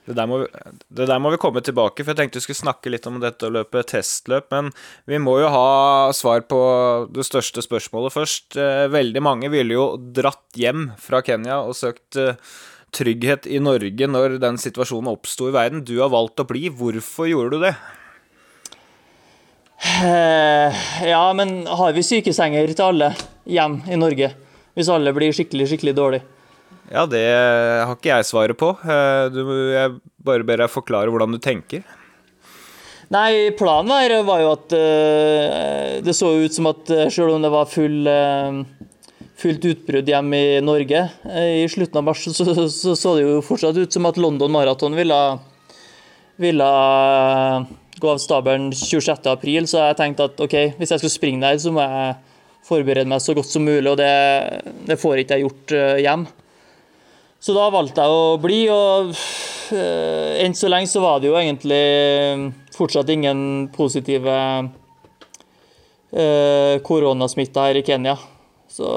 Det 0.08 0.14
der, 0.16 0.26
må, 0.26 0.38
vi- 0.40 0.72
det 0.96 1.06
der 1.06 1.18
må 1.22 1.30
vi 1.30 1.38
komme 1.38 1.60
tilbake, 1.62 2.02
for 2.02 2.10
jeg 2.14 2.18
tenkte 2.18 2.40
vi 2.40 2.46
skulle 2.46 2.62
snakke 2.64 2.90
litt 2.90 3.06
om 3.06 3.18
dette 3.22 3.46
å 3.46 3.52
løpe 3.52 3.82
testløp, 3.86 4.48
men 4.50 4.70
vi 5.06 5.18
må 5.22 5.36
jo 5.42 5.48
ha 5.52 6.10
svar 6.16 6.40
på 6.50 6.58
det 7.14 7.22
største 7.28 7.62
spørsmålet 7.62 8.14
først. 8.16 8.56
Eh, 8.58 8.88
Veldig 8.90 9.22
mange 9.22 9.50
ville 9.52 9.76
jo 9.76 9.84
dratt 10.00 10.56
hjem 10.58 10.88
fra 10.98 11.20
Kenya 11.22 11.60
og 11.62 11.76
søkt 11.78 12.16
eh, 12.18 12.34
trygghet 12.96 13.46
i 13.46 13.60
Norge 13.62 14.08
når 14.10 14.38
den 14.42 14.56
situasjonen 14.58 15.12
oppsto 15.12 15.46
i 15.46 15.54
verden. 15.54 15.84
Du 15.86 16.00
har 16.00 16.10
valgt 16.10 16.40
å 16.42 16.48
bli. 16.48 16.64
Hvorfor 16.74 17.28
gjorde 17.30 17.60
du 17.60 17.66
det? 17.68 17.74
Eh, 20.02 20.74
Ja, 21.08 21.22
men 21.36 21.66
har 21.66 21.92
vi 21.96 22.02
sykesenger 22.04 22.66
til 22.74 22.84
alle 22.88 23.12
hjem 23.48 23.82
i 23.88 23.96
Norge? 24.00 24.32
Hvis 24.76 24.90
alle 24.92 25.12
blir 25.16 25.32
skikkelig, 25.34 25.68
skikkelig 25.70 25.94
dårlig. 25.96 26.20
Ja, 26.90 27.06
det 27.06 27.22
har 27.30 27.94
ikke 27.94 28.10
jeg 28.10 28.26
svaret 28.26 28.58
på. 28.58 28.72
Eh, 28.82 29.30
Du, 29.30 29.42
jeg 29.70 29.96
bare 30.26 30.46
ber 30.46 30.64
deg 30.64 30.72
forklare 30.72 31.12
hvordan 31.12 31.36
du 31.36 31.38
tenker. 31.42 31.84
Nei, 33.10 33.50
planen 33.58 33.90
her 33.90 34.20
var 34.22 34.38
jo 34.42 34.50
at 34.54 34.74
uh, 34.76 35.96
det 36.06 36.12
så 36.14 36.28
ut 36.44 36.54
som 36.54 36.68
at 36.70 36.92
uh, 36.94 37.08
selv 37.10 37.34
om 37.34 37.42
det 37.42 37.50
var 37.50 37.66
full, 37.66 38.06
uh, 38.06 38.60
fullt 39.40 39.66
utbrudd 39.66 40.06
hjemme 40.06 40.38
i 40.38 40.60
Norge 40.62 41.00
uh, 41.26 41.48
i 41.58 41.66
slutten 41.66 41.98
av 41.98 42.06
mars, 42.06 42.22
så, 42.22 42.46
så, 42.70 42.94
så 42.94 43.14
det 43.16 43.24
jo 43.24 43.40
fortsatt 43.42 43.80
ut 43.82 43.98
som 43.98 44.06
at 44.06 44.20
London 44.20 44.54
Marathon 44.54 44.94
ville, 44.94 45.18
ville 46.38 46.68
eh, 46.70 47.66
gå 48.00 48.12
av 48.12 48.18
stabelen 48.22 48.70
26. 48.72 49.26
april, 49.32 49.66
så 49.66 49.88
jeg 49.88 49.98
tenkte 49.98 50.28
at 50.30 50.40
OK, 50.46 50.56
hvis 50.78 50.94
jeg 50.94 51.02
skal 51.02 51.12
springe 51.12 51.42
der, 51.44 51.58
så 51.60 51.74
må 51.74 51.82
jeg 51.82 52.14
forberede 52.66 53.10
meg 53.10 53.24
så 53.24 53.34
godt 53.36 53.50
som 53.50 53.66
mulig, 53.66 53.90
og 53.90 53.98
det, 54.00 54.12
det 54.86 55.00
får 55.00 55.24
ikke 55.24 55.40
jeg 55.40 55.48
gjort 55.48 55.74
eh, 55.76 55.98
hjemme. 56.06 56.30
Så 57.40 57.54
da 57.56 57.70
valgte 57.72 58.04
jeg 58.04 58.12
å 58.12 58.36
bli, 58.40 58.58
og 58.68 59.14
øh, 59.72 60.32
enn 60.44 60.52
så 60.56 60.68
lenge 60.68 60.90
så 60.92 61.00
var 61.00 61.22
det 61.22 61.30
jo 61.30 61.38
egentlig 61.40 61.80
øh, 61.80 62.42
fortsatt 62.76 63.08
ingen 63.14 63.70
positive 63.72 64.34
øh, 66.12 66.74
koronasmitte 66.84 67.64
her 67.64 67.80
i 67.80 67.84
Kenya. 67.86 68.18
Så 68.68 68.90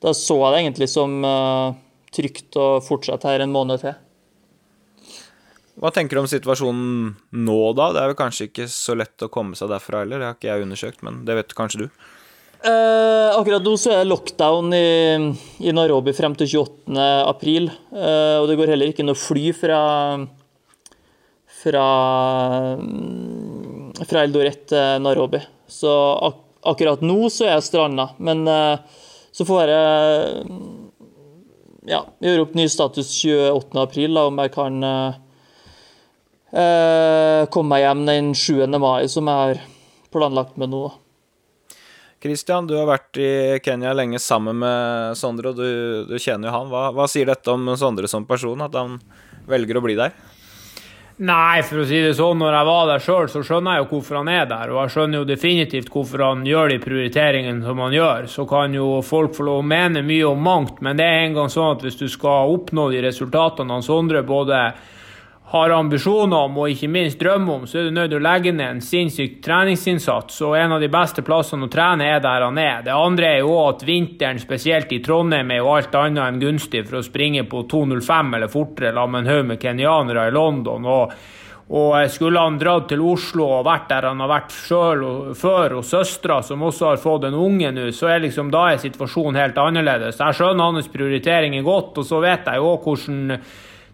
da 0.00 0.14
så 0.16 0.38
jeg 0.40 0.54
det 0.54 0.62
egentlig 0.62 0.88
som 0.92 1.20
trygt 2.14 2.56
å 2.60 2.80
fortsette 2.84 3.28
her 3.28 3.44
en 3.44 3.52
måned 3.52 3.84
til. 3.84 3.94
Hva 5.80 5.90
tenker 5.92 6.16
du 6.16 6.22
om 6.22 6.30
situasjonen 6.30 7.14
nå, 7.44 7.60
da? 7.76 7.90
Det 7.92 8.02
er 8.02 8.10
vel 8.12 8.18
kanskje 8.18 8.48
ikke 8.48 8.68
så 8.70 8.94
lett 8.96 9.24
å 9.26 9.30
komme 9.32 9.58
seg 9.58 9.72
derfra 9.72 10.04
heller, 10.04 10.22
det 10.22 10.28
har 10.28 10.36
ikke 10.38 10.52
jeg 10.52 10.64
undersøkt, 10.64 11.00
men 11.06 11.24
det 11.28 11.36
vet 11.40 11.56
kanskje 11.58 11.84
du? 11.84 12.04
Eh, 12.64 13.30
akkurat 13.36 13.64
nå 13.66 13.74
så 13.76 13.90
er 13.92 13.98
det 14.00 14.08
lockdown 14.08 14.72
i, 14.72 14.86
i 15.68 15.72
Nairobi 15.76 16.14
frem 16.16 16.32
til 16.38 16.48
28. 16.62 16.96
april. 17.28 17.68
eh, 17.92 18.38
og 18.40 18.48
det 18.48 18.56
går 18.56 18.72
heller 18.72 18.92
ikke 18.92 19.04
noe 19.04 19.18
fly 19.18 19.50
fra 19.52 19.80
fra, 21.64 21.84
mm, 22.76 23.92
fra 24.04 24.24
Eldoret 24.24 24.66
til 24.68 25.04
Nairobi. 25.04 25.40
Så 25.68 25.92
ak 26.28 26.40
akkurat 26.64 27.04
nå 27.04 27.28
så 27.32 27.44
er 27.46 27.54
jeg 27.58 27.66
stranda. 27.68 28.08
Men 28.18 28.46
eh, 28.48 28.80
så 29.34 29.44
får 29.48 29.72
jeg 29.72 30.48
mm, 30.48 30.74
ja, 31.92 32.00
gjøre 32.24 32.46
opp 32.46 32.56
ny 32.56 32.64
status 32.72 33.12
28. 33.20 33.76
april, 33.84 34.16
om 34.24 34.40
jeg 34.40 34.52
kan 34.56 34.88
eh, 34.88 35.22
eh, 36.52 37.44
komme 37.52 37.76
meg 37.76 37.84
hjem 37.84 38.04
den 38.08 38.34
7. 38.34 38.68
mai, 38.80 39.08
som 39.12 39.28
jeg 39.28 39.48
har 39.48 39.64
planlagt 40.14 40.56
med 40.60 40.72
nå. 40.72 40.86
Christian, 42.24 42.64
du 42.64 42.78
har 42.78 42.86
vært 42.88 43.18
i 43.20 43.32
Kenya 43.60 43.92
lenge 43.92 44.16
sammen 44.22 44.56
med 44.62 45.18
Sondre, 45.20 45.52
og 45.52 45.58
du, 45.60 46.06
du 46.08 46.14
kjenner 46.16 46.48
jo 46.48 46.54
han. 46.54 46.70
Hva, 46.72 46.86
hva 46.96 47.04
sier 47.10 47.28
dette 47.28 47.52
om 47.52 47.68
Sondre 47.76 48.08
som 48.08 48.24
person, 48.24 48.64
at 48.64 48.78
han 48.78 48.96
velger 49.50 49.76
å 49.76 49.82
bli 49.84 49.98
der? 49.98 50.14
Nei, 51.22 51.60
for 51.62 51.78
å 51.78 51.84
si 51.86 52.00
det 52.02 52.16
sånn, 52.18 52.40
når 52.42 52.56
jeg 52.56 52.66
var 52.66 52.88
der 52.88 53.02
sjøl, 53.04 53.28
så 53.30 53.44
skjønner 53.46 53.76
jeg 53.76 53.84
jo 53.84 53.90
hvorfor 53.92 54.18
han 54.18 54.30
er 54.32 54.48
der. 54.50 54.72
Og 54.72 54.80
jeg 54.80 54.94
skjønner 54.96 55.20
jo 55.20 55.28
definitivt 55.28 55.92
hvorfor 55.92 56.24
han 56.26 56.42
gjør 56.48 56.72
de 56.72 56.80
prioriteringene 56.82 57.62
som 57.68 57.84
han 57.84 57.94
gjør. 57.94 58.26
Så 58.32 58.46
kan 58.50 58.74
jo 58.74 58.88
folk 59.06 59.36
få 59.36 59.46
lov 59.46 59.60
å 59.60 59.68
mene 59.74 60.02
mye 60.02 60.26
om 60.32 60.42
mangt, 60.42 60.80
men 60.82 60.98
det 60.98 61.06
er 61.06 61.28
en 61.28 61.36
gang 61.38 61.52
sånn 61.52 61.76
at 61.76 61.84
hvis 61.86 62.00
du 62.00 62.08
skal 62.10 62.56
oppnå 62.56 62.88
de 62.90 63.04
resultatene 63.04 63.76
han 63.76 63.86
Sondre 63.86 64.24
både 64.26 64.64
har 65.54 65.70
ambisjoner 65.70 66.48
om 66.48 66.56
og 66.58 66.72
ikke 66.72 66.88
minst 66.90 67.20
drømmer 67.20 67.60
om, 67.60 67.66
så 67.70 67.78
er 67.78 67.84
du 67.86 67.94
nødt 67.94 68.10
til 68.10 68.18
å 68.18 68.24
legge 68.24 68.50
ned 68.50 68.72
en 68.72 68.80
sinnssyk 68.82 69.36
treningsinnsats. 69.44 70.40
Og 70.42 70.56
en 70.58 70.74
av 70.74 70.82
de 70.82 70.88
beste 70.90 71.22
plassene 71.22 71.68
å 71.68 71.70
trene 71.70 72.08
er 72.10 72.18
der 72.24 72.42
han 72.42 72.58
er. 72.58 72.80
Det 72.82 72.90
andre 72.90 73.28
er 73.36 73.44
jo 73.44 73.52
at 73.62 73.84
vinteren, 73.86 74.40
spesielt 74.42 74.90
i 74.90 74.98
Trondheim, 75.04 75.52
er 75.54 75.62
jo 75.62 75.70
alt 75.76 75.94
annet 76.00 76.24
enn 76.24 76.40
gunstig 76.42 76.82
for 76.88 76.98
å 76.98 77.06
springe 77.06 77.46
på 77.46 77.62
2.05 77.70 78.34
eller 78.34 78.50
fortere 78.50 78.90
sammen 78.98 79.14
med 79.14 79.22
en 79.22 79.30
haug 79.30 79.48
med 79.52 79.62
kenyanere 79.62 80.26
i 80.26 80.34
London. 80.34 80.90
og 80.90 81.16
og 81.64 81.94
skulle 82.12 82.42
han 82.44 82.58
dratt 82.60 82.90
til 82.90 83.00
Oslo 83.00 83.46
og 83.56 83.62
vært 83.64 83.86
der 83.88 84.04
han 84.10 84.18
har 84.20 84.28
vært 84.28 84.50
selv, 84.52 85.30
før, 85.40 85.78
og 85.78 85.86
søstera, 85.88 86.42
som 86.44 86.60
også 86.60 86.90
har 86.90 87.00
fått 87.00 87.24
en 87.24 87.38
unge 87.40 87.70
nå, 87.72 87.86
så 87.96 88.10
er 88.12 88.20
liksom, 88.26 88.50
da 88.52 88.66
er 88.68 88.82
situasjonen 88.82 89.40
helt 89.40 89.56
annerledes. 89.62 90.20
Jeg 90.20 90.36
skjønner 90.36 90.74
hans 90.74 90.90
prioriteringer 90.92 91.64
godt, 91.64 92.02
og 92.02 92.04
så 92.04 92.20
vet 92.20 92.50
jeg 92.52 92.60
jo 92.60 92.74
hvordan 92.84 93.38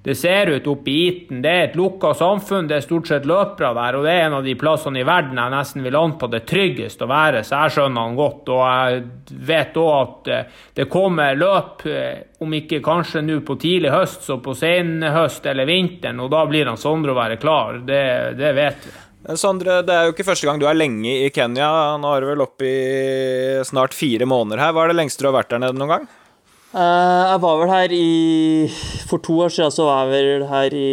det 0.02 0.14
ser 0.14 0.46
ut 0.46 0.66
oppe 0.66 0.90
i 0.90 1.08
Iten. 1.08 1.42
Det 1.44 1.50
er 1.50 1.66
et 1.66 1.74
lukka 1.76 2.14
samfunn, 2.16 2.68
det 2.70 2.78
er 2.78 2.84
stort 2.86 3.10
sett 3.10 3.26
løpere 3.28 3.74
der, 3.76 3.98
og 3.98 4.06
det 4.06 4.14
er 4.14 4.22
en 4.28 4.38
av 4.38 4.46
de 4.46 4.54
plassene 4.56 5.02
i 5.02 5.04
verden 5.04 5.36
jeg 5.36 5.52
nesten 5.52 5.84
vil 5.84 5.98
anta 6.00 6.28
det 6.30 6.40
er 6.40 6.46
tryggest 6.48 7.04
å 7.04 7.08
være, 7.10 7.42
så 7.44 7.64
jeg 7.66 7.74
skjønner 7.76 8.06
han 8.06 8.16
godt. 8.16 8.48
Og 8.54 8.62
jeg 8.64 9.02
vet 9.50 9.76
òg 9.82 9.92
at 9.98 10.32
eh, 10.32 10.56
det 10.80 10.88
kommer 10.92 11.36
løp, 11.36 11.84
eh, 11.84 12.24
om 12.40 12.56
ikke 12.56 12.80
kanskje 12.84 13.20
nå 13.26 13.42
på 13.44 13.58
tidlig 13.60 13.92
høst, 13.92 14.24
så 14.24 14.38
på 14.40 14.56
senhøst 14.56 15.50
eller 15.52 15.68
vinteren, 15.68 16.24
og 16.24 16.32
da 16.32 16.46
blir 16.48 16.70
han 16.70 16.80
Sondre 16.80 17.12
å 17.12 17.18
være 17.18 17.36
klar. 17.42 17.82
Det, 17.84 18.02
det 18.40 18.54
vet 18.56 18.88
vi. 18.88 18.96
Sondre, 19.36 19.82
det 19.84 19.92
er 19.92 20.08
jo 20.08 20.14
ikke 20.14 20.24
første 20.30 20.48
gang 20.48 20.56
du 20.62 20.64
er 20.64 20.78
lenge 20.78 21.12
i 21.26 21.28
Kenya. 21.34 21.68
Nå 22.00 22.08
har 22.08 22.24
du 22.24 22.30
vel 22.30 22.40
oppe 22.40 22.64
i 22.64 23.60
snart 23.68 23.92
fire 23.92 24.24
måneder 24.24 24.62
her. 24.64 24.72
Hva 24.72 24.86
er 24.86 24.94
det 24.94 24.96
lengste 25.02 25.26
du 25.26 25.28
har 25.28 25.36
vært 25.36 25.52
der 25.52 25.60
nede 25.60 25.76
noen 25.76 25.92
gang? 25.92 26.08
Eh, 26.70 27.22
jeg 27.26 27.40
var 27.42 27.56
vel 27.58 27.70
her 27.72 27.90
i 27.90 28.68
For 29.10 29.18
to 29.18 29.40
år 29.42 29.50
siden 29.50 29.72
så 29.74 29.88
var 29.88 30.04
jeg 30.06 30.12
vel 30.12 30.44
her 30.46 30.74
i 30.78 30.90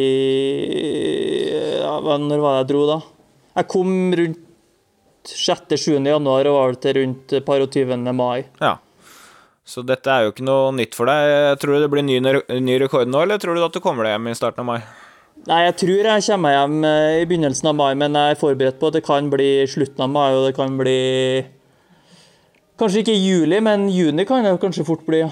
ja, 1.83 2.17
Når 2.17 2.41
var 2.41 2.55
det 2.55 2.63
jeg 2.63 2.69
dro, 2.71 2.81
da? 2.89 2.97
Jeg 3.59 3.69
kom 3.69 3.91
rundt 4.17 4.43
6.-7. 5.27 5.99
januar 6.07 6.47
og 6.49 6.55
var 6.55 6.71
vel 6.71 6.79
til 6.81 6.97
rundt 7.01 7.33
par 7.45 7.61
og 7.61 7.73
20. 7.73 7.97
mai. 8.15 8.45
Ja. 8.61 8.77
Så 9.67 9.83
dette 9.83 10.07
er 10.07 10.23
jo 10.23 10.31
ikke 10.31 10.45
noe 10.47 10.69
nytt 10.77 10.95
for 10.95 11.09
deg. 11.09 11.57
Tror 11.59 11.75
du 11.75 11.83
det 11.83 11.89
blir 11.91 12.05
ny, 12.05 12.21
ny 12.23 12.77
rekord 12.79 13.09
nå, 13.11 13.25
eller 13.25 13.41
tror 13.41 13.57
du 13.57 13.65
at 13.65 13.75
du 13.75 13.81
kommer 13.83 14.07
deg 14.07 14.15
hjem 14.15 14.29
i 14.31 14.37
starten 14.39 14.63
av 14.63 14.69
mai? 14.69 14.79
Nei, 15.47 15.59
jeg 15.67 15.75
tror 15.81 16.09
jeg 16.13 16.25
kommer 16.29 16.55
hjem 16.55 16.77
eh, 16.87 17.17
i 17.19 17.27
begynnelsen 17.27 17.69
av 17.73 17.75
mai, 17.77 17.91
men 17.99 18.15
jeg 18.17 18.33
er 18.37 18.39
forberedt 18.39 18.79
på 18.79 18.89
at 18.89 18.97
det 18.97 19.03
kan 19.05 19.27
bli 19.33 19.51
slutten 19.69 20.07
av 20.07 20.09
mai, 20.15 20.31
og 20.31 20.47
det 20.47 20.55
kan 20.57 20.79
bli 20.79 20.97
Kanskje 22.77 23.01
ikke 23.01 23.17
juli, 23.17 23.57
men 23.65 23.87
juni 23.89 24.25
kan 24.29 24.45
det 24.45 24.57
kanskje 24.61 24.85
fort 24.85 25.05
bli, 25.07 25.23
ja. 25.25 25.31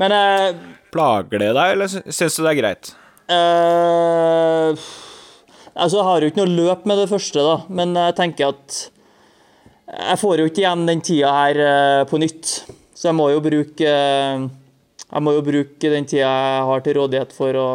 Men 0.00 0.14
uh, 0.14 0.60
Plager 0.94 1.42
det 1.42 1.54
deg, 1.54 1.72
eller 1.74 1.90
syns 1.90 2.38
du 2.38 2.44
det 2.44 2.52
er 2.52 2.60
greit? 2.60 2.94
Uh, 3.24 4.78
Altså, 5.74 5.98
jeg 5.98 6.06
har 6.06 6.22
jo 6.22 6.30
ikke 6.30 6.44
noe 6.44 6.54
løp 6.54 6.84
med 6.86 7.00
det 7.02 7.08
første, 7.10 7.42
da, 7.42 7.54
men 7.74 7.96
jeg 7.98 8.14
tenker 8.14 8.52
at 8.52 8.76
jeg 9.94 10.20
får 10.20 10.40
jo 10.40 10.44
ikke 10.48 10.62
igjen 10.62 10.84
den 10.86 11.02
tida 11.04 11.32
her 11.34 11.58
eh, 11.60 12.02
på 12.08 12.18
nytt. 12.22 12.52
Så 12.94 13.08
jeg 13.10 13.16
må 13.18 13.26
jo 13.32 13.40
bruke 13.42 13.82
Jeg 13.84 15.22
må 15.22 15.34
jo 15.34 15.42
bruke 15.44 15.90
den 15.90 16.06
tida 16.08 16.30
jeg 16.30 16.62
har 16.70 16.84
til 16.84 16.96
rådighet 16.96 17.34
for 17.34 17.58
å 17.58 17.66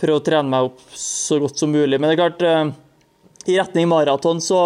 prøve 0.00 0.20
å 0.20 0.24
trene 0.24 0.52
meg 0.52 0.68
opp 0.68 0.84
så 0.96 1.40
godt 1.40 1.60
som 1.60 1.72
mulig. 1.72 1.96
Men 1.98 2.08
det 2.08 2.14
er 2.14 2.20
klart, 2.20 2.44
i 3.48 3.56
retning 3.58 3.88
maraton 3.90 4.40
så 4.44 4.60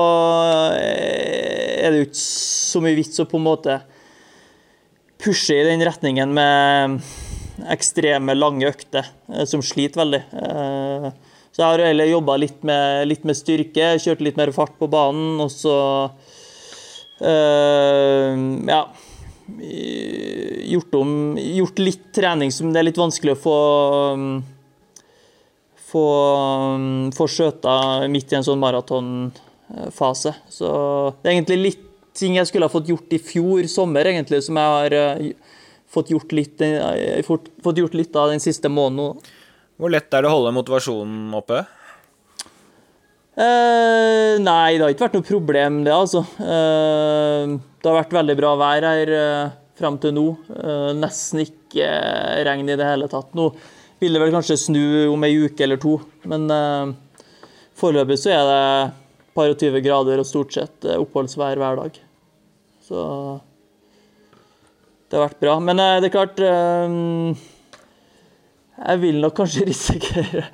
er 0.74 1.88
det 1.90 2.02
jo 2.02 2.08
ikke 2.10 2.20
så 2.20 2.82
mye 2.82 2.98
vits 2.98 3.22
å 3.22 3.26
på 3.30 3.38
en 3.40 3.46
måte 3.46 3.78
pushe 5.24 5.56
i 5.56 5.64
den 5.66 5.82
retningen 5.86 6.34
med 6.36 7.00
ekstreme, 7.72 8.34
lange 8.36 8.68
økter 8.68 9.06
eh, 9.32 9.44
som 9.48 9.62
sliter 9.64 10.02
veldig. 10.04 10.22
Eh, 10.42 11.08
Så 11.54 11.62
jeg 11.62 11.70
har 11.70 11.82
heller 11.86 12.08
jobba 12.10 12.34
litt, 12.42 12.64
litt 13.06 13.24
med 13.24 13.36
styrke, 13.38 13.92
kjørt 14.02 14.24
litt 14.26 14.36
mer 14.36 14.50
fart 14.50 14.74
på 14.74 14.88
banen, 14.90 15.40
og 15.40 15.52
så 15.54 15.76
eh, 17.22 18.34
Ja. 18.70 18.84
Gjort, 19.44 20.94
om, 20.96 21.34
gjort 21.36 21.78
litt 21.78 22.06
trening 22.16 22.48
som 22.50 22.70
det 22.72 22.80
er 22.80 22.86
litt 22.88 22.98
vanskelig 22.98 23.34
å 23.34 23.40
få 23.42 23.56
få, 25.94 26.04
få 27.14 27.26
skjøta 27.30 27.74
midt 28.10 28.32
i 28.32 28.38
en 28.38 28.46
sånn 28.46 28.62
maratonfase. 28.62 30.32
Så 30.50 30.70
det 31.20 31.28
er 31.28 31.34
egentlig 31.36 31.58
litt 31.60 31.83
ting 32.14 32.38
jeg 32.38 32.48
skulle 32.48 32.68
ha 32.68 32.72
fått 32.72 32.90
gjort 32.90 33.14
i 33.14 33.20
fjor 33.22 33.66
sommer, 33.70 34.06
egentlig, 34.10 34.42
som 34.46 34.58
jeg 34.60 34.74
har 34.76 34.98
eh, 34.98 35.54
fått 35.90 36.12
gjort 36.14 36.34
litt, 36.36 36.60
eh, 36.62 37.22
fått, 37.26 37.50
fått 37.64 37.80
gjort 37.82 37.96
litt 37.98 38.16
av 38.16 38.30
den 38.32 38.42
siste 38.42 38.70
måneden. 38.72 39.18
Hvor 39.80 39.90
lett 39.90 40.14
er 40.14 40.22
det 40.22 40.30
å 40.30 40.36
holde 40.36 40.54
motivasjonen 40.54 41.34
oppe? 41.34 41.64
Eh, 43.34 44.38
nei, 44.38 44.76
det 44.76 44.84
har 44.84 44.92
ikke 44.94 45.08
vært 45.08 45.16
noe 45.18 45.26
problem, 45.26 45.82
det, 45.86 45.94
altså. 45.94 46.22
Eh, 46.38 47.54
det 47.82 47.90
har 47.90 47.98
vært 47.98 48.14
veldig 48.14 48.36
bra 48.38 48.52
vær 48.60 48.86
her 48.86 49.14
eh, 49.18 49.54
fram 49.78 49.98
til 50.02 50.14
nå. 50.14 50.28
Eh, 50.54 50.90
nesten 50.94 51.42
ikke 51.42 51.88
regn 52.46 52.70
i 52.70 52.78
det 52.78 52.86
hele 52.86 53.10
tatt. 53.10 53.34
Nå 53.34 53.50
vil 53.98 54.14
det 54.14 54.22
vel 54.22 54.34
kanskje 54.34 54.60
snu 54.68 54.84
om 55.10 55.26
ei 55.26 55.34
uke 55.34 55.66
eller 55.66 55.82
to, 55.82 55.96
men 56.30 56.46
eh, 56.54 56.94
foreløpig 57.80 58.20
så 58.22 58.36
er 58.36 58.46
det 58.52 58.64
par 59.34 59.50
og 59.50 59.58
20 59.58 59.82
grader 59.82 60.22
og 60.22 60.28
stort 60.28 60.54
sett 60.54 60.86
oppholdsvær 60.94 61.58
hver 61.58 61.82
dag. 61.82 62.03
Så 62.84 63.00
det 65.08 65.16
har 65.16 65.28
vært 65.28 65.40
bra. 65.40 65.58
Men 65.62 65.80
eh, 65.80 65.98
det 66.02 66.10
er 66.10 66.14
klart 66.14 66.40
eh, 66.42 66.96
jeg 68.74 69.00
vil 69.04 69.20
nok 69.22 69.36
kanskje 69.38 69.66
risikere 69.70 70.44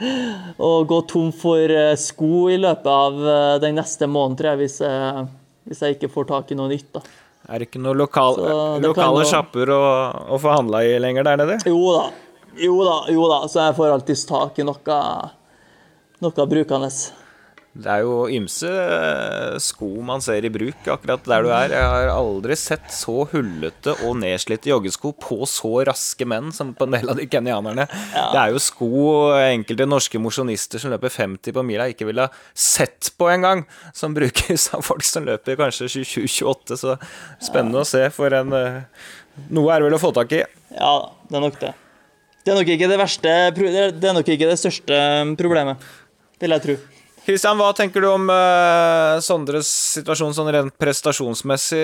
å 0.60 0.72
gå 0.88 1.00
tom 1.10 1.30
for 1.34 1.74
eh, 1.74 1.96
sko 1.98 2.50
i 2.52 2.58
løpet 2.60 2.90
av 2.92 3.18
den 3.62 3.78
neste 3.80 4.06
måneden, 4.10 4.38
tror 4.38 4.52
jeg, 4.52 4.60
hvis 4.62 4.78
jeg, 4.84 5.26
hvis 5.70 5.82
jeg 5.84 5.98
ikke 5.98 6.12
får 6.12 6.30
tak 6.30 6.52
i 6.52 6.58
noe 6.60 6.70
nytt. 6.70 6.90
da. 6.98 7.04
Er 7.50 7.58
det 7.62 7.70
ikke 7.70 7.82
noen 7.82 7.98
lokal, 7.98 8.36
lokale 8.84 9.24
sjapper 9.26 9.72
å, 9.74 9.80
å 10.30 10.38
få 10.38 10.52
handla 10.54 10.84
i 10.86 10.98
lenger 11.02 11.26
der 11.26 11.40
nede? 11.40 11.56
Jo 11.66 11.80
da, 11.96 12.04
jo 12.60 12.76
da, 12.86 12.98
jo 13.10 13.26
da. 13.32 13.40
Så 13.50 13.64
jeg 13.64 13.78
får 13.80 13.94
alltids 13.96 14.22
tak 14.28 14.60
i 14.60 14.66
noe, 14.68 15.00
noe 16.22 16.46
brukende. 16.52 16.92
Det 17.70 17.86
er 17.86 18.00
jo 18.02 18.24
ymse 18.34 18.66
eh, 18.66 19.52
sko 19.62 19.86
man 20.02 20.18
ser 20.24 20.42
i 20.42 20.50
bruk 20.50 20.88
akkurat 20.90 21.22
der 21.30 21.44
du 21.46 21.50
er. 21.54 21.70
Jeg 21.70 21.86
har 21.86 22.08
aldri 22.10 22.56
sett 22.58 22.88
så 22.90 23.14
hullete 23.30 23.92
og 24.08 24.16
nedslitte 24.18 24.72
joggesko 24.72 25.12
på 25.22 25.38
så 25.46 25.70
raske 25.86 26.26
menn 26.26 26.50
som 26.56 26.72
på 26.74 26.88
en 26.88 26.96
del 26.96 27.12
av 27.12 27.20
de 27.20 27.28
kenyanerne. 27.30 27.86
Det 28.10 28.40
er 28.42 28.50
jo 28.56 28.58
sko 28.64 28.90
enkelte 29.38 29.86
norske 29.86 30.18
mosjonister 30.18 30.82
som 30.82 30.90
løper 30.90 31.14
50 31.14 31.54
på 31.54 31.62
mila, 31.70 31.86
ikke 31.94 32.08
ville 32.10 32.26
ha 32.26 32.34
sett 32.58 33.12
på 33.20 33.30
engang, 33.30 33.62
som 33.94 34.18
brukes 34.18 34.66
av 34.74 34.82
folk 34.90 35.06
som 35.06 35.30
løper 35.30 35.60
kanskje 35.62 35.86
27-28. 35.94 36.80
Så 36.82 36.98
spennende 37.38 37.84
å 37.84 37.88
se 37.88 38.02
for 38.14 38.34
en 38.34 38.50
eh, 38.56 38.80
Noe 39.54 39.70
er 39.72 39.86
vel 39.86 39.94
å 39.94 40.02
få 40.02 40.10
tak 40.12 40.34
i. 40.36 40.42
Ja 40.74 40.94
det 41.30 41.38
er 41.38 41.46
nok 41.46 41.60
det. 41.62 41.70
Det 42.42 42.50
er 42.50 42.58
nok 42.58 42.74
ikke 42.74 42.88
det 42.90 42.98
verste 42.98 43.30
er- 43.46 43.92
det 43.94 44.08
er 44.10 44.16
nok 44.18 44.26
ikke 44.34 44.48
det 44.50 44.58
største 44.58 44.98
problemet, 45.38 45.78
vil 46.42 46.50
jeg 46.58 46.66
tro. 46.66 46.76
Kristian, 47.20 47.58
hva 47.60 47.68
tenker 47.76 48.00
du 48.00 48.08
om 48.08 48.30
uh, 48.32 49.20
Sondres 49.22 49.68
situasjon 49.98 50.32
sånn 50.34 50.48
rent 50.54 50.74
prestasjonsmessig? 50.80 51.82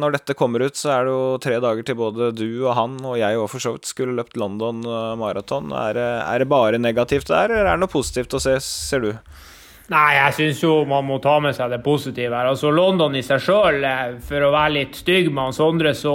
Når 0.00 0.16
dette 0.16 0.36
kommer 0.38 0.64
ut, 0.64 0.78
så 0.78 0.94
er 0.94 1.06
det 1.06 1.12
jo 1.12 1.36
tre 1.44 1.58
dager 1.60 1.84
til 1.86 1.98
både 2.00 2.30
du 2.32 2.48
og 2.64 2.72
han 2.78 2.96
og 3.04 3.18
jeg 3.20 3.38
og 3.38 3.50
for 3.52 3.62
så 3.62 3.74
vidt 3.76 3.90
skulle 3.90 4.16
løpt 4.16 4.40
London 4.40 4.80
eh, 4.80 5.12
maraton. 5.20 5.68
Er, 5.76 6.00
er 6.00 6.40
det 6.40 6.48
bare 6.50 6.80
negativt 6.80 7.28
der, 7.28 7.52
eller 7.52 7.68
er 7.68 7.76
det 7.76 7.84
noe 7.84 7.92
positivt 7.92 8.34
å 8.34 8.42
se, 8.42 8.56
ser 8.64 9.04
du? 9.04 9.10
Nei, 9.90 10.08
jeg 10.14 10.36
syns 10.36 10.60
jo 10.62 10.74
man 10.88 11.06
må 11.08 11.18
ta 11.22 11.36
med 11.42 11.56
seg 11.56 11.72
det 11.72 11.82
positive 11.84 12.36
her. 12.36 12.48
Altså 12.52 12.70
London 12.72 13.16
i 13.18 13.24
seg 13.26 13.42
sjøl, 13.42 13.84
for 14.22 14.46
å 14.46 14.52
være 14.54 14.76
litt 14.78 15.00
stygg 15.02 15.32
med 15.32 15.48
han 15.48 15.56
Sondre, 15.56 15.92
så 15.98 16.14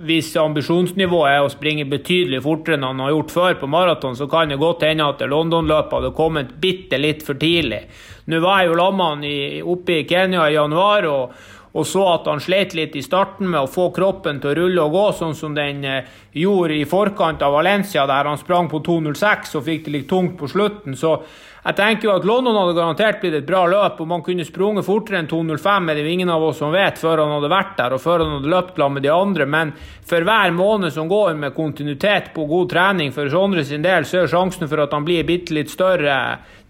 hvis 0.00 0.30
ambisjonsnivået 0.40 1.36
er 1.36 1.44
å 1.44 1.50
springe 1.52 1.86
betydelig 1.90 2.42
fortere 2.44 2.78
enn 2.78 2.86
han 2.86 3.02
har 3.04 3.12
gjort 3.14 3.34
før 3.34 3.56
på 3.60 3.70
maraton, 3.70 4.16
så 4.18 4.28
kan 4.30 4.52
det 4.52 4.60
godt 4.60 4.84
hende 4.86 5.08
at 5.08 5.24
London-løpet 5.28 5.96
hadde 5.98 6.12
kommet 6.16 6.54
bitte 6.62 7.00
litt 7.00 7.24
for 7.26 7.40
tidlig. 7.40 7.84
Nå 8.30 8.38
var 8.42 8.62
jeg 8.62 8.70
jo 8.70 8.78
lammet 8.78 9.26
oppe 9.74 9.98
i 10.00 10.06
Kenya 10.08 10.46
i 10.48 10.54
januar 10.54 11.08
og, 11.10 11.36
og 11.72 11.86
så 11.88 12.02
at 12.12 12.28
han 12.28 12.42
slet 12.44 12.74
litt 12.76 12.96
i 12.98 13.04
starten 13.04 13.48
med 13.48 13.62
å 13.62 13.70
få 13.70 13.88
kroppen 13.96 14.42
til 14.42 14.52
å 14.52 14.56
rulle 14.58 14.82
og 14.84 14.96
gå, 14.96 15.06
sånn 15.16 15.36
som 15.36 15.54
den 15.56 15.80
eh, 15.88 16.10
gjorde 16.36 16.76
i 16.76 16.88
forkant 16.88 17.42
av 17.42 17.56
Valencia, 17.56 18.04
der 18.08 18.28
han 18.28 18.40
sprang 18.40 18.68
på 18.72 18.82
2.06 18.84 19.56
og 19.56 19.64
fikk 19.70 19.86
det 19.86 19.96
litt 19.96 20.10
tungt 20.10 20.36
på 20.40 20.50
slutten. 20.52 20.98
Så 20.98 21.16
jeg 21.62 21.76
tenker 21.78 22.08
jo 22.08 22.14
at 22.16 22.24
London 22.26 22.56
hadde 22.58 22.74
garantert 22.74 23.20
blitt 23.22 23.36
et 23.38 23.46
bra 23.46 23.60
løp, 23.70 24.00
og 24.02 24.08
man 24.10 24.22
kunne 24.26 24.42
sprunget 24.42 24.82
fortere 24.82 25.20
enn 25.20 25.28
2.05, 25.30 25.90
er 25.92 25.94
det 25.94 26.02
jo 26.02 26.14
ingen 26.16 26.32
av 26.34 26.42
oss 26.42 26.58
som 26.58 26.72
vet, 26.74 26.98
før 26.98 27.22
han 27.22 27.34
hadde 27.36 27.50
vært 27.52 27.76
der, 27.78 27.94
og 27.94 28.02
før 28.02 28.24
han 28.24 28.32
hadde 28.34 28.50
løpt 28.50 28.74
sammen 28.74 28.98
med 28.98 29.06
de 29.06 29.12
andre. 29.14 29.46
Men 29.46 29.70
for 30.10 30.26
hver 30.26 30.56
måned 30.56 30.90
som 30.90 31.06
går 31.10 31.38
med 31.38 31.54
kontinuitet 31.54 32.32
på 32.34 32.48
god 32.50 32.72
trening 32.74 33.14
for 33.14 33.30
Sondre 33.30 33.62
sin 33.68 33.86
del, 33.86 34.08
så 34.08 34.24
er 34.24 34.32
sjansen 34.32 34.66
for 34.66 34.82
at 34.82 34.96
han 34.96 35.06
blir 35.06 35.22
bitte 35.28 35.54
litt 35.54 35.70
større 35.70 36.16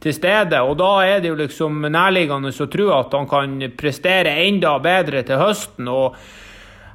til 0.02 0.12
stede. 0.12 0.60
Og 0.60 0.76
da 0.82 0.92
er 1.06 1.24
det 1.24 1.32
jo 1.32 1.40
liksom 1.40 1.88
nærliggende 1.88 2.52
å 2.52 2.70
tro 2.76 2.92
at 2.98 3.16
han 3.16 3.30
kan 3.32 3.56
prestere 3.80 4.36
enda 4.44 4.76
bedre 4.84 5.24
til 5.24 5.40
høsten. 5.40 5.88
og 5.88 6.20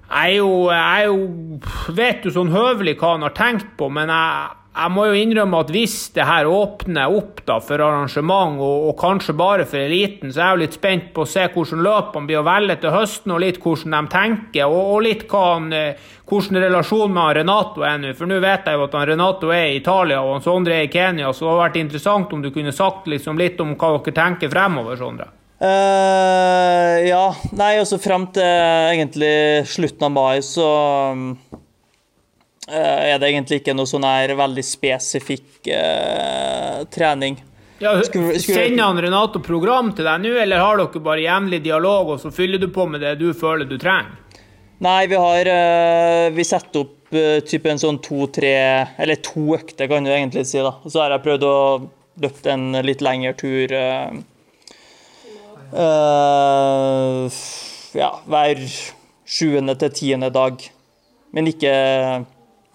jeg 0.07 0.37
er 0.37 0.37
jo, 0.37 0.51
jeg 0.71 1.01
er 1.01 1.09
jo 1.09 1.95
vet 1.97 2.23
jo 2.23 2.31
sånn 2.31 2.53
høvelig 2.53 2.93
hva 3.01 3.17
han 3.17 3.25
har 3.25 3.33
tenkt 3.35 3.73
på, 3.79 3.89
men 3.91 4.07
jeg, 4.13 4.53
jeg 4.77 4.93
må 4.93 5.07
jo 5.09 5.17
innrømme 5.17 5.61
at 5.63 5.71
hvis 5.73 5.95
det 6.15 6.25
her 6.27 6.47
åpner 6.49 7.13
opp 7.17 7.41
da 7.47 7.57
for 7.63 7.81
arrangement, 7.81 8.59
og, 8.61 8.89
og 8.91 8.97
kanskje 8.99 9.35
bare 9.37 9.65
for 9.69 9.81
eliten, 9.81 10.31
så 10.31 10.41
er 10.41 10.45
jeg 10.45 10.57
jo 10.57 10.61
litt 10.63 10.77
spent 10.77 11.07
på 11.15 11.23
å 11.23 11.29
se 11.29 11.47
hvordan 11.53 11.81
løpene 11.85 12.29
blir 12.29 12.41
å 12.41 12.45
velge 12.45 12.77
til 12.83 12.93
høsten, 12.93 13.33
og 13.33 13.41
litt 13.43 13.61
hvordan 13.63 13.95
de 13.97 14.13
tenker, 14.13 14.67
og, 14.67 14.91
og 14.93 15.01
litt 15.07 15.25
hva 15.31 15.43
han, 15.55 15.71
eh, 15.73 16.11
hvordan 16.27 16.61
relasjonen 16.65 17.17
med 17.17 17.39
Renato 17.39 17.87
er 17.87 17.97
nå. 18.03 18.13
For 18.19 18.29
nå 18.29 18.41
vet 18.43 18.69
jeg 18.69 18.77
jo 18.77 18.85
at 18.85 18.99
han 18.99 19.09
Renato 19.11 19.51
er 19.55 19.71
i 19.71 19.79
Italia, 19.79 20.21
og 20.21 20.37
han 20.37 20.45
Sondre 20.45 20.77
er 20.77 20.85
i 20.85 20.93
Kenya, 20.93 21.31
så 21.33 21.45
det 21.45 21.51
hadde 21.51 21.63
vært 21.65 21.81
interessant 21.81 22.37
om 22.37 22.45
du 22.45 22.51
kunne 22.53 22.75
sagt 22.75 23.09
liksom 23.09 23.41
litt 23.41 23.59
om 23.63 23.73
hva 23.75 23.95
dere 23.97 24.17
tenker 24.21 24.53
fremover, 24.53 24.99
Sondre. 24.99 25.31
Uh, 25.57 27.01
ja. 27.07 27.31
Nei, 27.57 27.71
altså 27.81 27.97
frem 27.97 28.27
til 28.35 28.45
egentlig 28.45 29.65
slutten 29.65 30.05
av 30.05 30.13
mai, 30.13 30.43
så 30.45 30.67
eh, 31.15 31.57
er 32.67 33.19
det 33.21 33.29
egentlig 33.31 33.61
ikke 33.61 33.75
noe 33.77 33.87
sånn 33.87 34.05
her 34.07 34.33
veldig 34.35 34.63
spesifikk 34.65 35.69
eh, 35.71 36.83
trening. 36.91 37.39
Ja, 37.79 37.93
Sender 38.03 38.83
han 38.83 38.99
Renato 39.01 39.39
program 39.39 39.91
til 39.93 40.07
deg 40.07 40.23
nå, 40.23 40.31
eller 40.41 40.63
har 40.63 40.79
dere 40.81 41.01
bare 41.03 41.21
jevnlig 41.21 41.61
dialog, 41.67 42.15
og 42.15 42.21
så 42.23 42.31
fyller 42.33 42.61
du 42.61 42.71
på 42.73 42.87
med 42.89 43.03
det 43.05 43.19
du 43.21 43.29
føler 43.37 43.69
du 43.69 43.77
trenger? 43.77 44.15
Nei, 44.83 45.07
vi 45.09 45.17
har 45.17 45.47
eh, 45.49 46.27
Vi 46.35 46.43
setter 46.45 46.83
opp 46.83 47.13
uh, 47.15 47.39
type 47.41 47.69
en 47.71 47.79
sånn 47.81 47.97
to-tre 48.05 48.51
Eller 49.01 49.17
to 49.25 49.55
økter, 49.55 49.87
kan 49.89 50.05
du 50.05 50.11
egentlig 50.13 50.45
si. 50.45 50.59
da. 50.61 50.75
Og 50.83 50.93
så 50.93 51.01
har 51.01 51.15
jeg 51.15 51.25
prøvd 51.25 51.45
å 51.47 51.55
løpe 52.21 52.51
en 52.53 52.77
litt 52.85 53.01
lengre 53.05 53.33
tur. 53.37 53.73
eh, 53.73 54.13
eh, 55.73 57.41
ja, 57.97 58.11
hver 58.25 58.63
sjuende 59.27 59.75
til 59.81 59.93
tiende 59.93 60.29
dag. 60.33 60.61
Men 61.33 61.49
ikke 61.49 61.73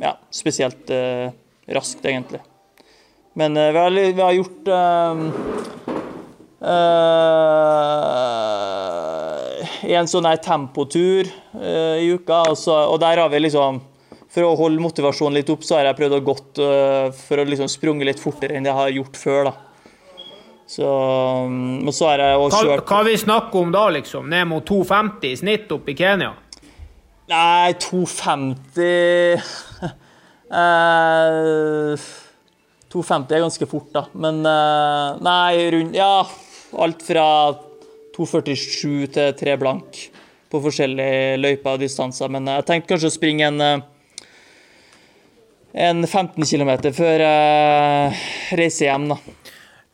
ja, 0.03 0.17
spesielt 0.35 0.91
eh, 0.91 1.31
raskt, 1.73 2.05
egentlig. 2.05 2.41
Men 3.39 3.57
eh, 3.57 3.73
vi, 3.73 3.79
har, 3.79 3.91
vi 3.91 4.21
har 4.21 4.33
gjort 4.37 4.69
eh, 4.69 5.15
en 9.99 10.11
sånn 10.11 10.29
her 10.29 10.43
tempotur 10.43 11.27
eh, 11.27 12.03
i 12.03 12.13
uka, 12.13 12.43
og, 12.51 12.59
så, 12.59 12.75
og 12.91 13.01
der 13.03 13.23
har 13.23 13.31
vi 13.33 13.39
liksom 13.47 13.81
For 14.33 14.47
å 14.47 14.55
holde 14.57 14.81
motivasjonen 14.81 15.37
litt 15.37 15.51
opp, 15.53 15.65
så 15.67 15.77
har 15.79 15.91
jeg 15.91 15.99
prøvd 15.99 16.15
å 16.17 16.23
gått 16.25 16.59
eh, 16.63 17.09
for 17.17 17.43
å 17.43 17.49
liksom 17.49 17.69
sprunge 17.71 18.07
litt 18.09 18.23
fortere 18.23 18.57
enn 18.57 18.69
jeg 18.69 18.79
har 18.79 18.95
gjort 18.95 19.17
før, 19.21 19.51
da. 19.51 19.55
Så 20.73 20.87
men 21.51 21.89
Og 21.91 21.95
så 21.95 22.07
har 22.09 22.19
jeg 22.23 22.39
også 22.39 22.63
Hva, 22.63 22.69
kjørt 22.69 22.89
hva 22.89 23.01
vi 23.05 23.17
snakker 23.21 23.57
om 23.61 23.75
da, 23.75 23.83
liksom? 23.99 24.31
Ned 24.33 24.49
mot 24.49 24.65
2,50 24.69 25.27
i 25.29 25.37
snitt 25.43 25.75
oppe 25.75 25.93
i 25.93 25.99
Kenya? 25.99 26.33
Nei, 27.33 27.75
250 27.81 29.72
eh, 30.53 32.09
250 32.93 33.37
er 33.37 33.45
ganske 33.47 33.69
fort, 33.71 33.91
da. 33.95 34.07
Men 34.15 34.43
eh, 34.47 35.21
nei, 35.25 35.71
rundt 35.77 35.97
Ja, 35.97 36.27
alt 36.85 37.05
fra 37.07 37.27
247 38.17 39.09
til 39.15 39.33
3 39.41 39.57
blank 39.61 40.03
på 40.53 40.61
forskjellige 40.61 41.41
løyper 41.41 41.79
og 41.79 41.83
distanser. 41.83 42.29
Men 42.33 42.51
jeg 42.53 42.69
tenkte 42.69 42.93
kanskje 42.93 43.13
å 43.13 43.17
springe 43.17 43.49
en 43.49 43.65
eh, 43.65 43.89
en 45.73 46.05
15 46.07 46.45
km 46.45 46.93
før 46.93 47.23
jeg 47.25 48.59
reiser 48.61 48.91
hjem, 48.91 49.09
da. 49.15 49.17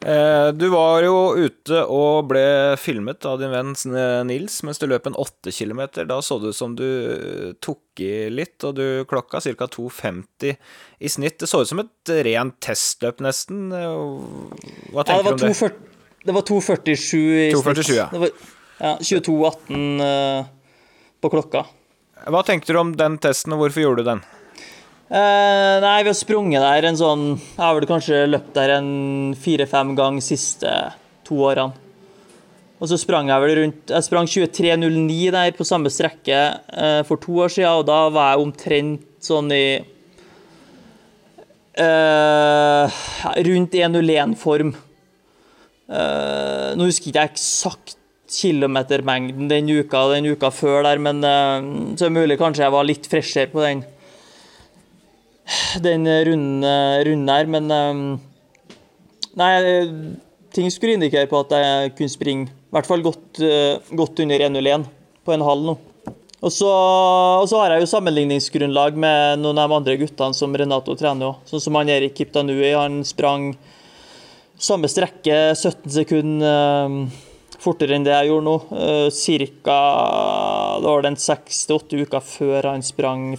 Eh, 0.07 0.49
Du 0.55 0.69
var 0.71 1.03
jo 1.03 1.17
ute 1.35 1.81
og 1.91 2.29
ble 2.31 2.77
filmet 2.79 3.25
av 3.27 3.41
din 3.41 3.51
venn 3.51 3.75
eh, 3.75 4.21
Nils 4.29 4.61
mens 4.63 4.79
du 4.79 4.87
løp 4.87 5.09
en 5.11 5.19
8 5.19 5.51
km. 5.51 5.83
Da 6.07 6.21
så 6.23 6.39
det 6.39 6.53
ut 6.55 6.59
som 6.59 6.77
du 6.79 6.87
eh, 6.87 7.53
tok 7.65 8.03
i 8.05 8.29
litt, 8.31 8.63
og 8.63 8.77
du 8.79 9.05
klokka 9.11 9.41
ca. 9.43 9.67
2,50 9.67 10.55
i 11.03 11.11
snitt. 11.11 11.41
Det 11.43 11.51
så 11.51 11.65
ut 11.65 11.71
som 11.71 11.83
et 11.83 12.15
rent 12.29 12.61
testløp, 12.63 13.19
nesten. 13.27 13.69
Hva 13.75 15.03
tenker 15.03 15.19
ja, 15.19 15.25
du 15.27 15.35
om 15.35 15.43
det? 15.43 15.55
240 15.59 15.97
det 16.29 16.35
var 16.35 16.43
2,47 16.43 17.17
i 17.17 17.53
2,47, 17.55 17.83
snitt. 17.83 17.97
ja. 17.97 18.09
Det 18.13 18.19
var, 18.19 18.31
ja 18.79 18.97
22,18 19.01 20.03
eh, 20.05 20.47
på 21.23 21.31
klokka. 21.33 21.63
Hva 22.29 22.43
tenkte 22.45 22.75
du 22.75 22.81
om 22.81 22.91
den 22.99 23.19
testen, 23.23 23.55
og 23.55 23.63
hvorfor 23.63 23.85
gjorde 23.85 24.03
du 24.05 24.11
den? 24.11 24.23
Eh, 25.09 25.75
nei, 25.81 26.03
vi 26.05 26.11
har 26.11 26.17
sprunget 26.17 26.61
der 26.61 26.85
en 26.85 26.97
sånn 27.01 27.23
Jeg 27.39 27.63
har 27.63 27.77
vel 27.79 27.87
kanskje 27.89 28.27
løpt 28.29 28.51
der 28.59 28.75
en 28.75 28.91
fire-fem 29.41 29.95
ganger 29.97 30.21
siste 30.21 30.69
to 31.25 31.39
årene. 31.49 31.73
Og 32.79 32.91
så 32.91 32.99
sprang 33.01 33.31
jeg 33.33 33.43
vel 33.43 33.55
rundt 33.57 33.95
Jeg 33.95 34.05
sprang 34.05 34.29
23.09 34.29 35.33
der 35.33 35.57
på 35.57 35.67
samme 35.67 35.89
strekke 35.91 36.43
uh, 36.61 37.01
for 37.09 37.17
to 37.25 37.41
år 37.41 37.55
siden, 37.57 37.81
og 37.81 37.89
da 37.89 38.03
var 38.13 38.35
jeg 38.35 38.45
omtrent 38.45 39.09
sånn 39.25 39.49
i 39.51 39.81
uh, 41.81 43.01
Rundt 43.49 43.81
1.01-form. 43.81 44.77
Eh, 45.89 46.71
nå 46.77 46.85
husker 46.85 47.09
jeg 47.09 47.15
ikke 47.15 47.31
eksakt 47.33 47.97
kilometermengden 48.29 49.49
den 49.49 49.71
uka 49.73 50.05
og 50.05 50.19
den 50.19 50.29
uka 50.37 50.53
før 50.53 50.83
der, 50.85 51.01
men 51.01 51.25
så 51.25 52.05
er 52.05 52.11
det 52.11 52.17
mulig 52.19 52.37
kanskje 52.37 52.67
jeg 52.67 52.75
var 52.75 52.85
litt 52.85 53.09
freshere 53.09 53.49
på 53.49 53.65
den 53.65 53.81
den 55.85 56.07
runden, 56.07 56.65
runden 57.09 57.35
her, 57.35 57.51
men 57.51 57.71
um, 57.73 58.03
Nei, 59.39 59.53
ting 60.51 60.67
skulle 60.73 60.97
indikere 60.97 61.29
på 61.31 61.39
at 61.45 61.53
jeg 61.55 61.93
kunne 61.99 62.11
springe 62.11 62.49
i 62.49 62.75
hvert 62.75 62.89
fall 62.89 63.05
godt, 63.05 63.39
uh, 63.41 63.79
godt 63.97 64.25
under 64.25 64.43
1.01 64.49 64.89
på 65.25 65.35
en 65.35 65.45
halv 65.47 65.69
nå. 65.69 65.77
Og 66.39 66.53
så, 66.55 66.69
og 66.71 67.49
så 67.51 67.59
har 67.59 67.75
jeg 67.75 67.83
jo 67.83 67.91
sammenligningsgrunnlag 67.91 68.99
med 68.99 69.41
noen 69.43 69.59
av 69.59 69.71
de 69.71 69.79
andre 69.81 69.97
guttene 69.99 70.37
som 70.37 70.55
Renato 70.55 70.95
trener 70.99 71.33
òg. 71.33 71.41
Sånn 71.51 71.63
som 71.65 71.79
han 71.79 71.91
Erik 71.91 72.15
Kiptanui. 72.19 72.69
Han 72.77 73.01
sprang 73.07 73.51
samme 74.59 74.91
strekke 74.91 75.57
17 75.57 75.91
sekunder 75.97 76.87
um, 76.87 77.01
fortere 77.59 77.97
enn 77.99 78.07
det 78.07 78.15
jeg 78.15 78.31
gjorde 78.31 78.47
nå. 78.47 78.57
Uh, 78.71 79.09
cirka 79.15 79.79
Det 80.79 80.93
var 80.93 81.07
den 81.09 81.19
6-8 81.19 82.05
uker 82.07 82.23
før 82.23 82.71
han 82.71 82.87
sprang 82.87 83.33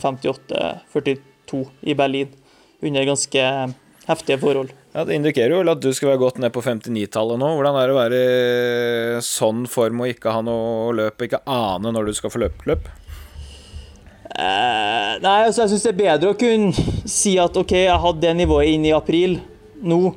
58-42 1.50 1.66
i 1.82 1.96
Berlin. 1.98 2.36
Under 2.82 3.06
ganske 3.10 3.46
heftige 4.08 4.40
forhold. 4.42 4.72
Ja, 4.94 5.04
Det 5.06 5.16
indikerer 5.20 5.54
jo 5.54 5.72
at 5.72 5.82
du 5.82 5.92
skal 5.94 6.14
være 6.14 6.22
godt 6.24 6.40
ned 6.42 6.54
på 6.54 6.64
59-tallet 6.66 7.38
nå. 7.40 7.52
Hvordan 7.58 7.76
er 7.78 7.90
det 7.90 7.94
å 7.94 8.00
være 8.00 8.22
i 9.20 9.20
sånn 9.26 9.68
form 9.70 10.02
og 10.02 10.14
ikke 10.14 10.34
ha 10.34 10.42
noe 10.46 10.96
løp, 10.98 11.20
og 11.20 11.28
ikke 11.28 11.44
ane 11.46 11.94
når 11.94 12.10
du 12.10 12.18
skal 12.18 12.34
få 12.34 12.42
løpt 12.42 12.66
løp? 12.70 12.90
Eh, 14.30 15.12
nei, 15.24 15.38
altså 15.46 15.64
jeg 15.66 15.74
syns 15.74 15.86
det 15.88 15.92
er 15.92 16.02
bedre 16.04 16.32
å 16.32 16.38
kunne 16.38 17.06
si 17.10 17.36
at 17.42 17.58
OK, 17.58 17.74
jeg 17.74 18.02
hadde 18.02 18.24
det 18.24 18.34
nivået 18.38 18.76
inn 18.76 18.86
i 18.86 18.94
april 18.96 19.40
nå, 19.82 20.14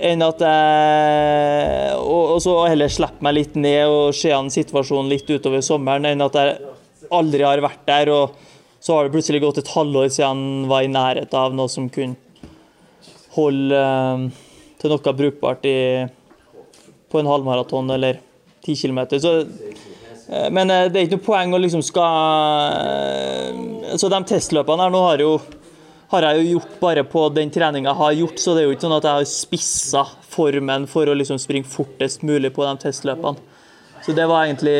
enn 0.00 0.24
at 0.24 0.42
jeg 0.42 1.96
Og, 2.00 2.34
og 2.34 2.38
så 2.42 2.54
heller 2.64 2.90
slippe 2.90 3.22
meg 3.22 3.36
litt 3.36 3.56
ned 3.60 3.84
og 3.86 4.14
se 4.16 4.32
an 4.34 4.50
situasjonen 4.50 5.10
litt 5.12 5.30
utover 5.30 5.62
sommeren, 5.62 6.08
enn 6.10 6.24
at 6.24 6.38
jeg 6.40 6.56
aldri 7.10 7.46
har 7.46 7.62
vært 7.62 7.84
der, 7.86 8.10
og 8.14 8.49
så 8.80 8.94
har 8.96 9.04
det 9.04 9.12
plutselig 9.12 9.42
gått 9.44 9.58
et 9.60 9.72
halvår 9.74 10.08
siden 10.08 10.28
han 10.30 10.68
var 10.70 10.86
i 10.86 10.92
nærheten 10.92 11.36
av 11.36 11.54
noe 11.56 11.68
som 11.68 11.88
kunne 11.92 12.16
holde 13.34 13.76
eh, 13.76 14.22
til 14.80 14.92
noe 14.94 15.12
brukbart 15.18 15.66
i, 15.68 16.06
på 17.12 17.20
en 17.20 17.28
halvmaraton 17.28 17.92
eller 17.92 18.22
ti 18.64 18.76
kilometer. 18.76 19.20
Eh, 19.20 20.48
Men 20.50 20.70
eh, 20.70 20.88
det 20.88 20.96
er 20.96 21.06
ikke 21.06 21.18
noe 21.18 21.28
poeng 21.28 21.54
å 21.54 21.60
liksom 21.60 21.82
skal 21.84 22.16
Så 24.00 24.08
de 24.08 24.20
testløpene 24.30 24.86
her 24.86 24.94
nå 24.94 25.02
har, 25.04 25.18
jo, 25.26 25.36
har 26.14 26.28
jeg 26.28 26.40
jo 26.40 26.56
gjort 26.56 26.80
bare 26.80 27.04
på 27.04 27.26
den 27.36 27.52
treninga 27.52 27.90
jeg 27.90 28.00
har 28.00 28.18
gjort, 28.22 28.40
så 28.40 28.54
det 28.54 28.62
er 28.62 28.68
jo 28.70 28.74
ikke 28.78 28.86
sånn 28.86 28.96
at 28.96 29.08
jeg 29.10 29.20
har 29.20 29.30
spissa 29.34 30.04
formen 30.30 30.88
for 30.88 31.10
å 31.10 31.18
liksom 31.18 31.38
springe 31.42 31.68
fortest 31.68 32.24
mulig 32.24 32.54
på 32.56 32.64
de 32.64 32.74
testløpene. 32.86 33.48
Så 34.00 34.14
det 34.16 34.24
var 34.30 34.46
egentlig 34.46 34.78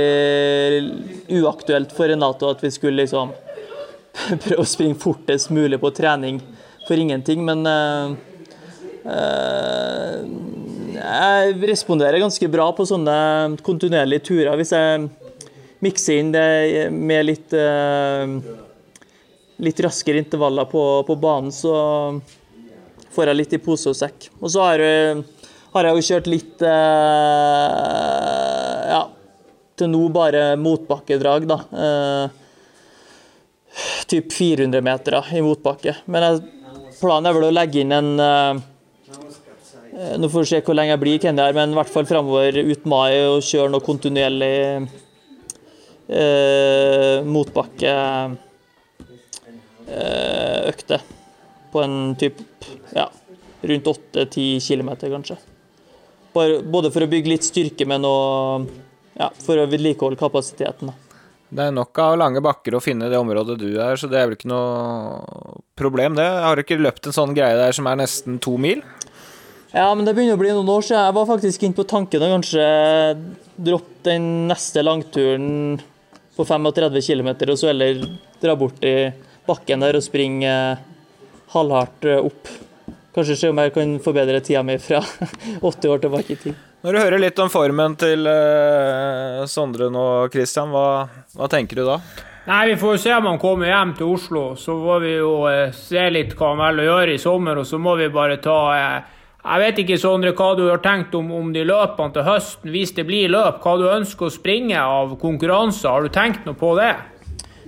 uaktuelt 1.42 1.92
for 1.92 2.08
Renato 2.08 2.48
at 2.48 2.62
vi 2.64 2.70
skulle 2.72 3.02
liksom 3.02 3.34
prøve 4.44 4.62
å 4.62 4.68
springe 4.68 4.98
fortest 5.00 5.50
mulig 5.54 5.78
på 5.80 5.90
trening 5.94 6.40
for 6.86 6.98
ingenting, 6.98 7.44
men 7.46 7.66
uh, 7.68 8.10
uh, 9.06 10.16
jeg 10.96 11.54
responderer 11.70 12.22
ganske 12.22 12.48
bra 12.50 12.70
på 12.74 12.86
sånne 12.88 13.16
kontinuerlige 13.66 14.26
turer. 14.26 14.56
Hvis 14.58 14.74
jeg 14.74 15.06
mikser 15.84 16.18
inn 16.20 16.32
det 16.34 16.90
med 16.92 17.28
litt, 17.28 17.54
uh, 17.54 18.26
litt 19.62 19.80
raskere 19.86 20.20
intervaller 20.24 20.66
på, 20.70 20.82
på 21.06 21.14
banen, 21.20 21.52
så 21.54 21.74
får 23.14 23.30
jeg 23.30 23.38
litt 23.38 23.56
i 23.56 23.62
pose 23.62 23.90
og 23.92 23.96
sekk. 23.98 24.30
Og 24.40 24.48
så 24.52 24.66
har, 24.66 24.78
har 25.74 25.86
jeg 25.86 25.94
jo 25.96 26.06
kjørt 26.10 26.28
litt 26.30 26.62
Ja, 28.90 29.02
til 29.78 29.88
nå 29.90 30.02
bare 30.14 30.54
motbakkedrag, 30.60 31.46
da. 31.50 31.58
Eh, 34.10 34.16
typ 34.16 34.32
400 34.34 34.82
meter 34.82 35.20
i 35.36 35.42
motbakke. 35.44 35.96
Men 36.10 36.26
jeg, 36.26 36.42
planen 36.98 37.30
er 37.30 37.36
vel 37.36 37.48
å 37.48 37.54
legge 37.54 37.84
inn 37.84 37.94
en 37.94 38.10
eh, 38.20 38.62
Eh, 40.00 40.18
Nå 40.18 40.28
får 40.28 40.44
vi 40.44 40.46
se 40.46 40.60
hvor 40.64 40.76
lenge 40.78 40.94
jeg 40.94 41.02
blir 41.02 41.18
i 41.18 41.22
Kenya, 41.22 41.48
men 41.52 41.74
i 41.74 41.78
hvert 41.78 41.90
fall 41.92 42.06
framover 42.08 42.56
ut 42.62 42.84
mai 42.88 43.18
og 43.26 43.42
kjøre 43.44 43.72
noe 43.72 43.84
kontinuerlig 43.84 44.54
uh, 46.10 47.26
motbakke 47.26 47.96
Uh, 49.90 50.68
økte. 50.70 51.00
På 51.72 51.80
en 51.82 52.12
type 52.14 52.44
ja, 52.94 53.08
rundt 53.66 53.88
8-10 53.90 54.60
km, 54.62 54.90
kanskje. 55.00 55.34
Bare, 56.30 56.60
både 56.62 56.92
for 56.94 57.02
å 57.02 57.08
bygge 57.10 57.32
litt 57.32 57.48
styrke, 57.48 57.88
men 57.90 58.06
også 58.06 58.68
ja, 59.18 59.26
for 59.42 59.58
å 59.58 59.66
vedlikeholde 59.66 60.20
kapasiteten. 60.20 60.92
Da. 60.92 61.09
Det 61.50 61.64
er 61.66 61.74
nok 61.74 61.98
av 61.98 62.16
lange 62.20 62.38
bakker 62.44 62.76
å 62.78 62.82
finne 62.82 63.08
det 63.10 63.18
området 63.18 63.56
du 63.58 63.68
er, 63.74 63.96
så 63.98 64.06
det 64.06 64.20
er 64.20 64.28
vel 64.28 64.36
ikke 64.36 64.50
noe 64.52 65.58
problem, 65.78 66.14
det. 66.14 66.26
Har 66.44 66.54
du 66.54 66.62
ikke 66.62 66.78
løpt 66.78 67.08
en 67.10 67.16
sånn 67.16 67.34
greie 67.34 67.58
der 67.58 67.74
som 67.74 67.88
er 67.90 67.98
nesten 67.98 68.38
to 68.42 68.54
mil? 68.60 68.84
Ja, 69.74 69.88
men 69.94 70.06
det 70.06 70.14
begynner 70.14 70.38
å 70.38 70.40
bli 70.40 70.52
noen 70.54 70.70
år 70.70 70.86
siden. 70.86 71.02
Jeg 71.08 71.16
var 71.18 71.26
faktisk 71.28 71.66
inne 71.66 71.78
på 71.78 71.86
tanken 71.90 72.22
å 72.26 72.30
kanskje 72.36 72.68
droppe 73.58 74.06
den 74.06 74.30
neste 74.50 74.82
langturen 74.86 75.50
på 76.38 76.46
35 76.46 77.02
km, 77.06 77.32
og 77.50 77.58
så 77.58 77.70
heller 77.72 78.00
dra 78.42 78.54
bort 78.58 78.86
i 78.86 78.94
bakken 79.50 79.82
der 79.82 79.98
og 79.98 80.06
springe 80.06 80.54
halvhardt 81.50 82.06
opp. 82.20 82.50
Kanskje 83.14 83.36
se 83.38 83.50
om 83.50 83.58
jeg 83.58 83.74
kan 83.74 83.98
forbedre 84.02 84.42
tida 84.46 84.62
mi 84.62 84.78
fra 84.78 85.02
80 85.66 85.90
år 85.90 86.02
tilbake 86.06 86.36
i 86.36 86.42
tid. 86.46 86.66
Når 86.80 86.96
du 86.96 86.98
hører 86.98 87.20
litt 87.20 87.40
om 87.42 87.50
formen 87.52 87.92
til 88.00 88.24
uh, 88.24 89.44
Sondre 89.44 89.90
nå, 89.92 90.04
Christian, 90.32 90.70
hva, 90.72 91.04
hva, 91.36 91.48
tenker 91.52 91.76
du 91.76 91.84
da? 91.84 91.98
Nei, 92.46 92.70
Vi 92.70 92.76
får 92.80 92.96
se 93.02 93.12
om 93.12 93.28
han 93.28 93.40
kommer 93.42 93.68
hjem 93.68 93.92
til 93.98 94.08
Oslo. 94.14 94.44
Så 94.56 94.78
må 94.80 94.96
vi 95.02 95.12
jo 95.18 95.42
uh, 95.44 95.68
se 95.76 96.06
litt 96.08 96.32
hva 96.38 96.54
han 96.54 96.62
velger 96.64 96.86
å 96.86 96.88
gjøre 96.94 97.18
i 97.18 97.20
sommer, 97.20 97.60
og 97.60 97.68
så 97.68 97.76
må 97.76 97.98
vi 98.00 98.08
bare 98.14 98.40
ta 98.40 98.56
uh, 98.72 99.20
Jeg 99.44 99.64
vet 99.66 99.84
ikke, 99.84 100.00
Sondre, 100.00 100.32
hva 100.32 100.54
du 100.56 100.64
har 100.70 100.80
tenkt 100.80 101.12
om, 101.20 101.28
om 101.36 101.52
de 101.52 101.68
løpene 101.68 102.16
til 102.16 102.28
høsten, 102.30 102.72
hvis 102.72 102.96
det 102.96 103.04
blir 103.12 103.28
løp. 103.28 103.60
Hva 103.60 103.76
du 103.76 103.84
ønsker 103.92 104.30
å 104.30 104.32
springe 104.40 104.80
av 104.80 105.18
konkurranser. 105.20 105.92
Har 105.92 106.00
du 106.08 106.16
tenkt 106.16 106.48
noe 106.48 106.56
på 106.56 106.72
det? 106.80 106.94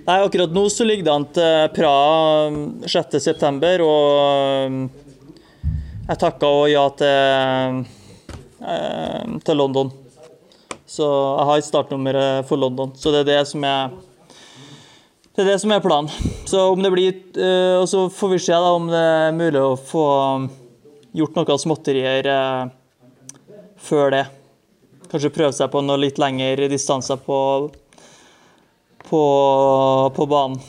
Nei, 0.08 0.22
akkurat 0.24 0.56
nå 0.56 0.64
så 0.72 0.88
ligger 0.88 1.04
det 1.04 1.18
an 1.18 1.32
til 1.36 1.72
Praha 1.76 2.48
6.9, 2.88 3.76
og 3.84 4.88
jeg 6.08 6.16
takka 6.24 6.48
òg 6.48 6.70
ja 6.72 6.88
til 6.96 8.00
Eh, 8.62 9.38
til 9.42 9.58
London. 9.58 9.90
Så 10.86 11.06
jeg 11.06 11.46
har 11.48 11.62
startnummeret 11.66 12.46
for 12.46 12.60
London. 12.60 12.92
Så 12.94 13.10
det 13.10 13.24
er 13.24 13.30
det 13.32 13.42
som 13.50 13.64
er 13.66 13.94
det 15.32 15.46
er 15.46 15.48
det 15.48 15.60
som 15.62 15.72
er 15.72 15.80
planen. 15.80 16.12
Så 16.44 16.60
om 16.74 16.82
det 16.84 16.90
blir 16.92 17.14
eh, 17.40 17.80
Og 17.80 17.88
så 17.88 18.04
får 18.12 18.34
vi 18.34 18.38
se 18.44 18.52
da 18.52 18.74
om 18.76 18.90
det 18.90 19.00
er 19.00 19.32
mulig 19.32 19.62
å 19.62 19.78
få 19.80 20.04
gjort 21.16 21.38
noe 21.38 21.58
småtterier 21.58 22.28
eh, 22.28 22.70
før 23.80 24.12
det. 24.14 24.26
Kanskje 25.10 25.32
prøve 25.32 25.56
seg 25.56 25.72
på 25.72 25.82
noe 25.84 26.00
litt 26.00 26.20
lengre 26.20 26.68
distanser 26.72 27.18
på, 27.20 27.38
på, 29.08 29.22
på 30.14 30.28
banen. 30.28 30.60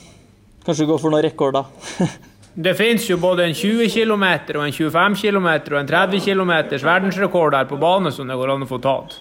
Kanskje 0.63 0.87
gå 0.87 0.97
for 0.97 1.11
noen 1.11 1.27
rekorder. 1.27 1.67
Det 2.53 2.75
finnes 2.77 3.05
jo 3.09 3.17
både 3.17 3.47
en 3.47 3.55
20 3.57 3.87
km 3.89 4.25
og 4.53 4.63
en 4.67 4.73
25 4.75 5.15
km 5.17 5.47
og 5.73 5.77
en 5.79 5.87
30 5.89 6.19
km 6.21 6.51
verdensrekord 6.85 7.55
her 7.57 7.65
på 7.65 7.79
bane 7.81 8.11
som 8.13 8.29
det 8.29 8.37
går 8.37 8.53
an 8.53 8.65
å 8.65 8.69
få 8.69 8.77
tatt. 8.83 9.15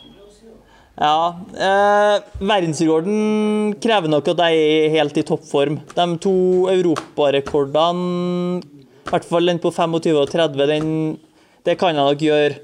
Ja. 1.01 1.33
Eh, 1.57 2.17
verdensrekorden 2.45 3.73
krever 3.81 4.13
nok 4.13 4.29
at 4.35 4.43
jeg 4.45 4.67
er 4.67 4.93
helt 4.99 5.17
i 5.17 5.25
toppform. 5.25 5.81
De 5.97 6.07
to 6.21 6.35
europarekordene, 6.75 8.61
i 8.61 9.09
hvert 9.09 9.31
fall 9.31 9.49
den 9.49 9.63
på 9.63 9.73
25 9.73 10.13
og 10.13 10.29
30, 10.29 10.69
den, 10.69 10.93
det 11.65 11.79
kan 11.81 11.97
jeg 11.97 12.05
nok 12.05 12.21
gjøre 12.29 12.61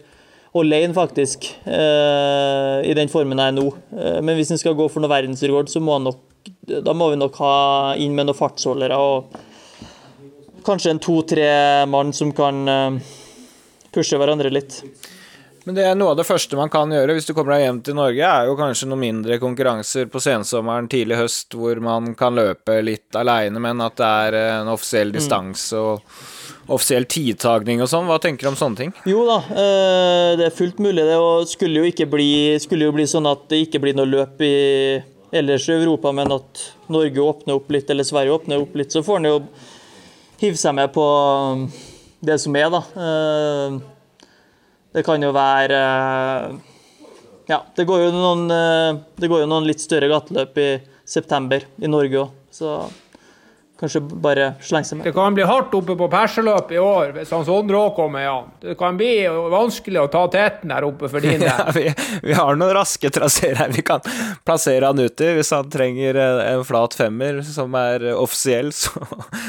alene, 0.58 0.92
faktisk. 0.92 1.48
Eh, 1.64 2.84
I 2.84 2.92
den 2.98 3.08
formen 3.08 3.40
jeg 3.40 3.54
er 3.54 3.56
nå. 3.56 3.68
Eh, 3.96 4.20
men 4.20 4.36
hvis 4.36 4.52
en 4.52 4.60
skal 4.60 4.76
gå 4.76 4.92
for 4.92 5.00
noe 5.00 5.16
verdensrekord, 5.16 5.72
så 5.72 5.80
må, 5.80 5.96
nok, 6.02 6.20
da 6.68 6.92
må 6.92 7.08
vi 7.14 7.20
nok 7.24 7.40
ha 7.40 7.54
inn 7.96 8.12
med 8.12 8.28
noen 8.28 8.36
fartsholdere. 8.36 8.96
og 9.00 9.47
kanskje 10.68 10.94
en 10.94 11.02
to-tre 11.02 11.50
mann 11.90 12.12
som 12.16 12.32
kan 12.36 12.68
eh, 12.68 13.14
pushe 13.94 14.18
hverandre 14.20 14.52
litt. 14.52 14.82
Men 15.68 15.76
det 15.76 15.84
er 15.84 15.96
noe 16.00 16.14
av 16.14 16.16
det 16.16 16.24
første 16.24 16.56
man 16.56 16.70
kan 16.72 16.88
gjøre 16.88 17.12
hvis 17.12 17.26
du 17.28 17.34
kommer 17.36 17.52
deg 17.56 17.66
hjem 17.66 17.80
til 17.84 17.96
Norge, 17.98 18.24
er 18.24 18.48
jo 18.48 18.54
kanskje 18.56 18.86
noen 18.88 19.02
mindre 19.02 19.36
konkurranser 19.42 20.06
på 20.08 20.22
sensommeren, 20.24 20.88
tidlig 20.88 21.18
høst, 21.18 21.52
hvor 21.52 21.76
man 21.84 22.14
kan 22.16 22.38
løpe 22.38 22.78
litt 22.80 23.18
aleine, 23.20 23.60
men 23.60 23.82
at 23.84 23.98
det 24.00 24.08
er 24.08 24.38
en 24.46 24.70
offisiell 24.72 25.12
mm. 25.12 25.18
distanse 25.18 25.76
og 25.76 26.72
offisiell 26.72 27.04
tidtagning 27.04 27.82
og 27.84 27.90
sånn. 27.92 28.08
Hva 28.08 28.16
tenker 28.22 28.48
du 28.48 28.52
om 28.54 28.56
sånne 28.56 28.80
ting? 28.80 28.94
Jo 29.08 29.26
da, 29.28 29.38
eh, 29.52 30.32
det 30.40 30.48
er 30.48 30.56
fullt 30.56 30.80
mulig 30.84 31.04
det. 31.04 31.20
Og 31.20 31.44
skulle 31.52 31.82
jo, 31.82 31.92
ikke 31.92 32.08
bli, 32.16 32.56
jo 32.56 32.92
bli 32.96 33.08
sånn 33.08 33.28
at 33.28 33.44
det 33.52 33.66
ikke 33.66 33.82
blir 33.84 33.96
noe 33.98 34.08
løp 34.08 34.40
i 34.44 34.54
ellers 35.36 35.68
i 35.68 35.76
Europa, 35.76 36.12
men 36.16 36.32
at 36.32 36.64
Norge 36.88 37.20
åpner 37.20 37.60
opp 37.60 37.68
litt, 37.76 37.90
eller 37.92 38.08
Sverige 38.08 38.40
åpner 38.40 38.64
opp 38.64 38.76
litt, 38.78 38.92
så 38.92 39.04
får 39.04 39.20
en 39.20 39.28
jo 39.28 39.40
hive 40.38 40.58
seg 40.58 40.74
med 40.78 40.92
på 40.94 41.04
um, 41.04 41.64
det 42.20 42.38
som 42.42 42.56
er, 42.58 42.70
da. 42.72 42.82
Eh, 42.98 43.78
det 44.96 45.04
kan 45.06 45.22
jo 45.22 45.30
være 45.34 45.78
eh, 45.78 46.56
Ja, 47.48 47.62
det 47.76 47.86
går 47.88 48.06
jo 48.06 48.08
noen, 48.12 48.46
eh, 48.52 48.98
det 49.16 49.30
går 49.30 49.44
jo 49.44 49.50
noen 49.50 49.68
litt 49.68 49.82
større 49.82 50.10
gateløp 50.10 50.58
i 50.60 50.70
september 51.08 51.64
i 51.78 51.90
Norge 51.90 52.24
òg, 52.24 52.34
så 52.52 52.80
Kanskje 53.78 54.00
bare 54.02 54.48
slenge 54.58 54.88
seg 54.88 54.98
med. 54.98 55.06
Det 55.06 55.12
kan 55.14 55.36
bli 55.36 55.44
hardt 55.46 55.74
oppe 55.78 55.94
på 55.94 56.08
perseløpet 56.10 56.72
i 56.74 56.80
år 56.82 57.12
hvis 57.14 57.30
han 57.30 57.44
Sondre 57.46 57.78
òg 57.78 57.92
kommer 57.94 58.24
igjen. 58.24 58.48
Det 58.64 58.74
kan 58.80 58.98
bli 58.98 59.12
vanskelig 59.52 60.00
å 60.02 60.08
ta 60.10 60.24
teten 60.32 60.72
her 60.74 60.86
oppe 60.88 61.06
for 61.12 61.22
din 61.22 61.38
del. 61.44 61.46
Ja, 61.46 61.68
vi, 61.76 61.84
vi, 62.24 62.34
har 62.34 62.58
noen 62.58 62.74
raske 62.74 63.12
traseer 63.14 63.54
her 63.60 63.70
vi 63.70 63.84
kan 63.86 64.02
plassere 64.42 64.90
han 64.90 64.98
ut 64.98 65.22
i. 65.22 65.30
Hvis 65.38 65.54
han 65.54 65.70
trenger 65.70 66.18
en 66.18 66.66
flat 66.66 66.98
femmer 66.98 67.38
som 67.46 67.78
er 67.78 68.08
offisiell, 68.16 68.74
så, 68.74 68.98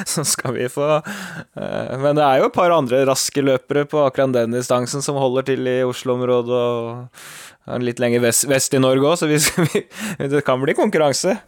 så 0.06 0.28
skal 0.28 0.54
vi 0.60 0.70
få 0.70 0.92
uh, 1.00 1.98
Men 1.98 2.14
det 2.20 2.28
er 2.28 2.44
jo 2.44 2.52
et 2.52 2.58
par 2.62 2.78
andre 2.78 3.02
raske 3.10 3.42
løpere 3.42 3.88
på 3.90 4.06
akkurat 4.06 4.38
den 4.38 4.54
distansen 4.54 5.02
som 5.02 5.18
holder 5.18 5.50
til 5.50 5.66
i 5.66 5.80
Oslo-området 5.88 6.64
og 6.70 7.82
litt 7.82 8.00
lenger 8.02 8.22
vest, 8.24 8.46
vest 8.50 8.74
i 8.74 8.82
Norge 8.82 9.06
òg, 9.06 9.18
så 9.20 9.30
vi, 9.30 9.42
vi, 9.74 9.86
det 10.30 10.46
kan 10.46 10.62
bli 10.62 10.78
konkurranse. 10.78 11.40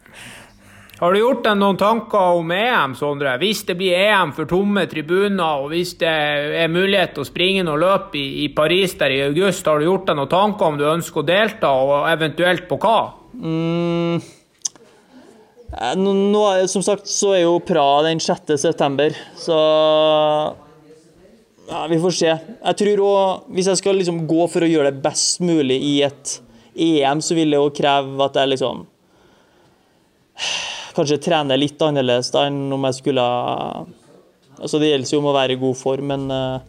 Har 1.02 1.16
du 1.16 1.18
gjort 1.18 1.40
deg 1.42 1.56
noen 1.58 1.80
tanker 1.82 2.36
om 2.38 2.52
EM, 2.54 2.92
Sondre? 2.94 3.32
Hvis 3.42 3.64
det 3.66 3.74
blir 3.80 3.98
EM 3.98 4.36
for 4.38 4.46
tomme 4.46 4.84
tribuner, 4.86 5.64
og 5.64 5.72
hvis 5.72 5.96
det 5.98 6.12
er 6.62 6.70
mulighet 6.70 7.16
til 7.16 7.24
å 7.24 7.26
springe 7.26 7.64
noe 7.66 7.82
løp 7.82 8.14
i, 8.20 8.26
i, 8.44 8.50
Paris 8.54 8.94
der 9.00 9.16
i 9.16 9.24
august, 9.26 9.66
har 9.66 9.82
du 9.82 9.88
gjort 9.88 10.06
deg 10.12 10.20
noen 10.20 10.30
tanker 10.30 10.68
om 10.68 10.78
du 10.78 10.86
ønsker 10.86 11.24
å 11.24 11.26
delta, 11.26 11.72
og 11.74 12.06
eventuelt 12.12 12.68
på 12.70 12.78
hva? 12.84 13.00
Mm. 13.34 14.22
Nå, 16.04 16.46
som 16.70 16.86
sagt 16.86 17.10
så 17.10 17.34
er 17.34 17.48
jo 17.48 17.58
Praha 17.66 18.06
den 18.06 18.22
6. 18.22 18.54
september, 18.62 19.18
så 19.42 19.58
ja, 21.66 21.82
vi 21.90 21.98
får 22.06 22.18
se. 22.20 22.32
Jeg 22.36 22.82
tror 22.84 23.06
også, 23.08 23.28
Hvis 23.58 23.74
jeg 23.74 23.82
skal 23.82 23.98
liksom 24.04 24.22
gå 24.30 24.46
for 24.54 24.62
å 24.62 24.70
gjøre 24.70 24.94
det 24.94 25.02
best 25.02 25.42
mulig 25.42 25.82
i 25.82 25.98
et 26.06 26.38
EM, 26.78 27.26
så 27.26 27.34
vil 27.34 27.50
det 27.50 27.58
jo 27.58 27.74
kreve 27.74 28.30
at 28.30 28.38
jeg 28.38 28.54
liksom 28.54 28.86
kanskje 30.96 31.22
trene 31.24 31.58
litt 31.60 31.82
annerledes 31.82 32.32
da 32.34 32.46
enn 32.50 32.68
om 32.74 32.90
jeg 32.90 33.02
skulle 33.02 33.26
Altså 34.62 34.78
Det 34.78 34.92
gjelder 34.92 35.10
jo 35.10 35.20
om 35.24 35.30
å 35.32 35.34
være 35.34 35.56
i 35.56 35.58
god 35.58 35.78
form, 35.80 36.12
men 36.12 36.26
uh, 36.30 36.60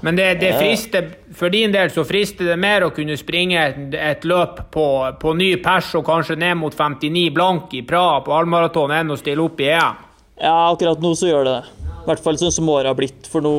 men 0.00 0.16
det, 0.16 0.34
det, 0.40 0.54
frister, 0.56 1.10
for 1.36 1.52
din 1.52 1.72
del 1.72 1.90
så 1.92 2.04
frister 2.08 2.48
det 2.48 2.56
mer 2.56 2.86
å 2.86 2.92
kunne 2.96 3.18
springe 3.20 3.60
et, 3.92 4.24
løp 4.24 4.62
på, 4.72 4.84
på, 5.20 5.32
ny 5.36 5.50
pers 5.60 5.90
og 5.98 6.06
kanskje 6.06 6.38
ned 6.40 6.56
mot 6.56 6.72
59 6.72 7.26
blank 7.36 7.74
i 7.76 7.82
Praha 7.86 8.22
på 8.24 8.32
halvmaraton 8.32 8.94
enn 8.96 9.12
å 9.12 9.18
stille 9.20 9.44
opp 9.44 9.60
i 9.60 9.68
EM? 9.74 9.98
Ja, 10.40 10.54
akkurat 10.70 11.04
nå 11.04 11.12
så 11.20 11.28
gjør 11.28 11.44
det 11.44 11.58
det. 11.58 11.90
I 11.90 12.06
hvert 12.08 12.24
fall 12.24 12.40
sånn 12.40 12.54
som 12.54 12.72
året 12.72 12.88
har 12.88 12.96
blitt. 12.96 13.28
For 13.28 13.44
nå 13.44 13.52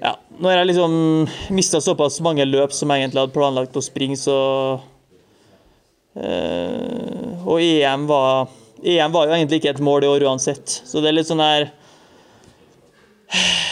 ja, 0.00 0.14
Nå 0.40 0.48
har 0.48 0.62
jeg 0.62 0.70
liksom 0.70 0.94
mista 1.52 1.82
såpass 1.84 2.16
mange 2.24 2.48
løp 2.48 2.72
som 2.72 2.88
jeg 2.88 3.04
egentlig 3.04 3.26
hadde 3.26 3.36
planlagt 3.36 3.76
å 3.76 3.84
springe, 3.84 4.16
så 4.16 4.38
Eh, 4.78 4.99
og 6.20 7.60
EM 7.62 8.06
var, 8.08 8.50
EM 8.82 9.12
var 9.14 9.28
jo 9.28 9.36
egentlig 9.36 9.60
ikke 9.60 9.74
et 9.74 9.84
mål 9.84 10.04
i 10.04 10.10
år 10.10 10.26
uansett, 10.28 10.68
så 10.68 11.00
det 11.00 11.10
er 11.10 11.16
litt 11.16 11.28
sånn 11.30 11.42
her 11.42 11.68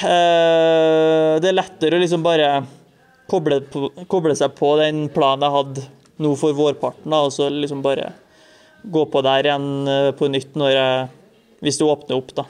eh, 0.07 1.34
Det 1.40 1.51
er 1.51 1.57
lettere 1.57 1.99
å 1.99 2.03
liksom 2.03 2.24
bare 2.24 2.51
koble, 3.28 3.61
koble, 4.09 4.36
seg 4.38 4.57
på 4.57 4.74
den 4.80 5.07
planen 5.12 5.44
jeg 5.44 5.57
hadde 5.59 5.86
nå 6.24 6.32
for 6.38 6.57
vårparten, 6.57 7.12
og 7.14 7.30
så 7.34 7.51
liksom 7.53 7.84
bare 7.84 8.12
gå 8.82 9.05
på 9.11 9.22
der 9.26 9.51
igjen 9.51 9.68
eh, 9.90 10.11
på 10.16 10.30
nytt 10.32 10.57
når 10.59 10.72
jeg, 10.74 11.09
hvis 11.64 11.78
det 11.80 11.90
åpner 11.90 12.18
opp, 12.18 12.34
da. 12.38 12.49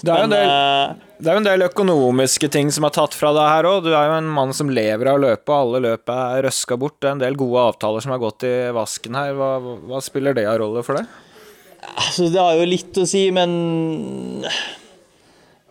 Det 0.00 0.12
er, 0.12 0.22
jo 0.22 0.28
en 0.28 0.32
del, 0.32 0.50
det 1.20 1.28
er 1.28 1.36
jo 1.36 1.40
en 1.42 1.46
del 1.46 1.64
økonomiske 1.66 2.48
ting 2.52 2.70
som 2.72 2.86
er 2.88 2.92
tatt 2.96 3.16
fra 3.16 3.32
deg 3.36 3.48
her 3.52 3.66
òg. 3.68 3.82
Du 3.84 3.90
er 3.92 4.08
jo 4.08 4.14
en 4.16 4.30
mann 4.32 4.54
som 4.56 4.70
lever 4.72 5.10
av 5.12 5.18
løpet, 5.20 5.52
alle 5.52 5.82
løpet 5.84 6.12
er 6.14 6.44
røska 6.46 6.78
bort. 6.80 6.96
Det 7.02 7.10
er 7.10 7.16
en 7.18 7.24
del 7.24 7.36
gode 7.40 7.66
avtaler 7.72 8.04
som 8.04 8.14
har 8.14 8.22
gått 8.22 8.46
i 8.48 8.54
vasken 8.76 9.18
her. 9.18 9.34
Hva, 9.36 9.50
hva 9.90 10.00
spiller 10.04 10.36
det 10.36 10.46
av 10.48 10.60
rolle 10.62 10.84
for 10.86 10.96
deg? 10.96 11.10
Altså, 11.90 12.28
det 12.32 12.40
har 12.40 12.56
jo 12.56 12.68
litt 12.68 13.00
å 13.00 13.06
si, 13.08 13.26
men 13.34 13.50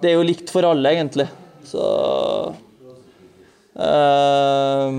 det 0.02 0.12
er 0.12 0.18
jo 0.18 0.28
likt 0.28 0.54
for 0.54 0.66
alle, 0.68 0.94
egentlig. 0.94 1.28
Så 1.70 1.84
uh, 3.78 4.90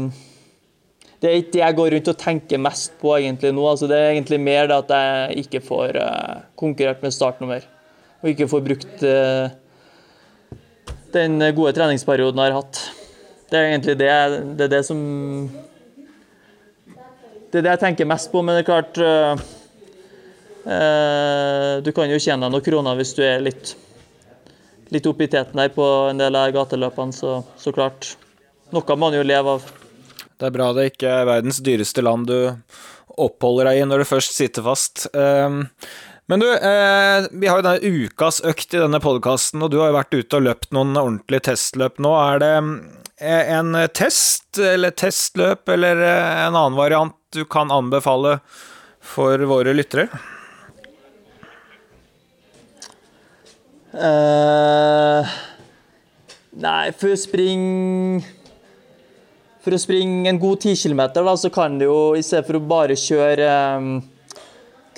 Det 1.21 1.31
er 1.31 1.39
ikke 1.41 1.55
det 1.57 1.63
jeg 1.65 1.79
går 1.81 1.93
rundt 1.95 2.11
og 2.13 2.23
tenker 2.27 2.63
mest 2.63 2.99
på 3.03 3.15
egentlig 3.19 3.55
nå. 3.55 3.67
Altså, 3.71 3.87
det 3.91 3.99
er 3.99 4.15
egentlig 4.15 4.43
mer 4.43 4.71
det 4.71 4.81
at 4.85 4.97
jeg 4.97 5.45
ikke 5.47 5.63
får 5.71 6.01
uh, 6.03 6.41
konkurrert 6.59 7.07
med 7.07 7.15
startnummer 7.15 7.63
og 8.21 8.31
ikke 8.33 8.49
får 8.51 8.65
brukt 8.65 9.05
eh, 9.07 9.53
den 11.15 11.41
gode 11.57 11.73
treningsperioden 11.77 12.41
jeg 12.41 12.53
har 12.53 12.59
hatt. 12.61 12.81
Det 13.51 13.59
er 13.59 13.71
egentlig 13.73 13.97
det, 13.99 14.11
det, 14.59 14.67
er 14.69 14.73
det 14.77 14.83
som 14.87 14.99
Det 17.51 17.59
er 17.59 17.65
det 17.67 17.73
jeg 17.73 17.83
tenker 17.83 18.07
mest 18.07 18.31
på, 18.31 18.43
men 18.45 18.55
det 18.55 18.63
er 18.63 18.69
klart 18.69 19.01
uh, 19.03 19.41
uh, 20.69 21.81
Du 21.83 21.91
kan 21.97 22.13
jo 22.13 22.21
tjene 22.23 22.47
deg 22.47 22.55
noen 22.55 22.67
kroner 22.69 23.01
hvis 23.01 23.17
du 23.19 23.25
er 23.27 23.43
litt, 23.43 23.75
litt 24.95 25.09
oppe 25.11 25.27
i 25.27 25.33
teten 25.33 25.59
her 25.59 25.73
på 25.75 25.89
en 26.13 26.23
del 26.23 26.39
av 26.39 26.55
gateløpene, 26.55 27.17
så, 27.17 27.41
så 27.59 27.75
klart. 27.75 28.13
Noe 28.71 28.87
må 28.95 29.09
man 29.09 29.19
jo 29.19 29.27
leve 29.27 29.57
av. 29.59 29.67
Det 30.39 30.47
er 30.47 30.55
bra 30.55 30.71
det 30.77 30.93
ikke 30.93 31.11
er 31.11 31.27
verdens 31.29 31.59
dyreste 31.65 32.07
land 32.07 32.31
du 32.31 32.39
oppholder 33.21 33.73
deg 33.73 33.81
i 33.81 33.89
når 33.89 34.05
du 34.05 34.09
først 34.09 34.39
sitter 34.39 34.65
fast. 34.65 35.09
Men 36.31 36.41
du, 36.41 36.53
eh, 36.53 37.25
vi 37.31 37.49
har 37.51 37.59
jo 37.59 37.65
denne 37.67 38.05
ukas 38.07 38.37
økt 38.47 38.75
i 38.77 38.79
denne 38.79 39.01
podkasten, 39.03 39.65
og 39.67 39.73
du 39.73 39.81
har 39.81 39.89
jo 39.91 39.97
vært 39.97 40.15
ute 40.15 40.39
og 40.39 40.45
løpt 40.47 40.69
noen 40.77 40.93
ordentlige 40.95 41.43
testløp 41.49 41.97
nå. 41.99 42.13
Er 42.23 42.39
det 42.39 42.51
eh, 43.19 43.49
en 43.57 43.75
test, 43.91 44.61
eller 44.63 44.95
testløp, 44.95 45.67
eller 45.75 45.99
eh, 45.99 46.43
en 46.45 46.55
annen 46.55 46.77
variant 46.79 47.17
du 47.35 47.41
kan 47.51 47.75
anbefale 47.75 48.37
for 49.03 49.43
våre 49.51 49.75
lyttere? 49.75 50.07
Uh, 53.91 55.27
nei, 56.63 56.93
for 56.95 57.11
å 57.11 57.19
springe 57.19 58.23
For 59.65 59.75
å 59.75 59.81
springe 59.83 60.31
en 60.31 60.39
god 60.39 60.63
10 60.63 60.79
km, 60.79 61.03
så 61.43 61.51
kan 61.51 61.75
du 61.83 61.89
jo 61.89 61.99
i 62.15 62.23
stedet 62.23 62.47
for 62.47 62.61
å 62.61 62.69
bare 62.71 62.95
kjøre 62.95 63.51
um, 63.83 63.91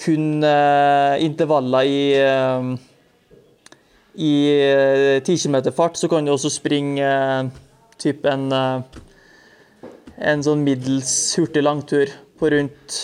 kun 0.03 0.43
uh, 0.45 1.15
intervaller 1.23 1.89
i 1.89 2.01
uh, 2.19 2.73
i 4.13 4.33
10 5.25 5.39
km 5.41 5.73
fart, 5.73 5.97
så 5.97 6.09
kan 6.11 6.27
du 6.27 6.35
også 6.35 6.51
springe 6.53 7.09
typ 8.03 8.27
en 8.29 8.53
en 10.23 10.43
sånn 10.45 10.61
middels 10.67 11.15
hurtig 11.39 11.63
langtur 11.65 12.13
på 12.39 12.51
rundt 12.53 12.99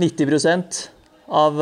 90% 0.00 0.80
av 1.28 1.60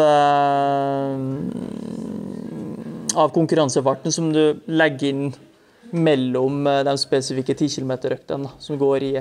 av 3.18 3.32
konkurransefarten 3.34 4.12
som 4.14 4.30
du 4.32 4.60
legger 4.70 5.10
inn 5.10 5.24
mellom 5.90 6.66
eh, 6.66 6.82
de 6.86 6.94
spesifikke 6.98 7.54
10 7.54 7.80
km-øktene, 7.80 8.50
som 8.58 8.78
går 8.78 9.06
i, 9.06 9.14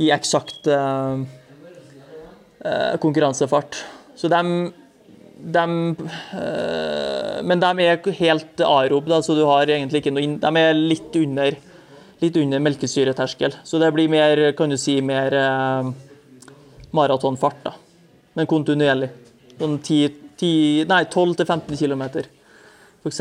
i 0.00 0.10
eksakt 0.14 0.68
uh, 0.72 1.20
konkurransefart. 3.02 3.76
Så 4.18 4.28
de, 4.28 4.40
de 5.38 5.64
uh, 6.34 7.38
Men 7.46 7.60
de 7.62 7.84
er 7.84 8.08
helt 8.18 8.62
arob, 8.66 9.06
da, 9.06 9.20
så 9.22 9.36
du 9.38 9.44
har 9.46 9.70
egentlig 9.70 10.02
ikke 10.02 10.14
noe 10.16 10.38
De 10.42 10.50
er 10.58 10.74
litt 10.74 11.14
under, 11.20 11.54
litt 12.24 12.38
under 12.40 12.64
melkesyreterskel. 12.66 13.54
Så 13.62 13.78
det 13.78 13.92
blir 13.94 14.10
mer, 14.10 14.42
kan 14.58 14.74
du 14.74 14.78
si, 14.80 14.98
mer 15.04 15.36
uh, 15.38 15.92
maratonfart, 16.96 17.62
da. 17.68 17.76
Men 18.34 18.50
kontinuerlig. 18.50 19.12
Sånn 19.58 19.78
12-15 19.82 21.78
km 21.78 22.04
f.eks. 23.02 23.20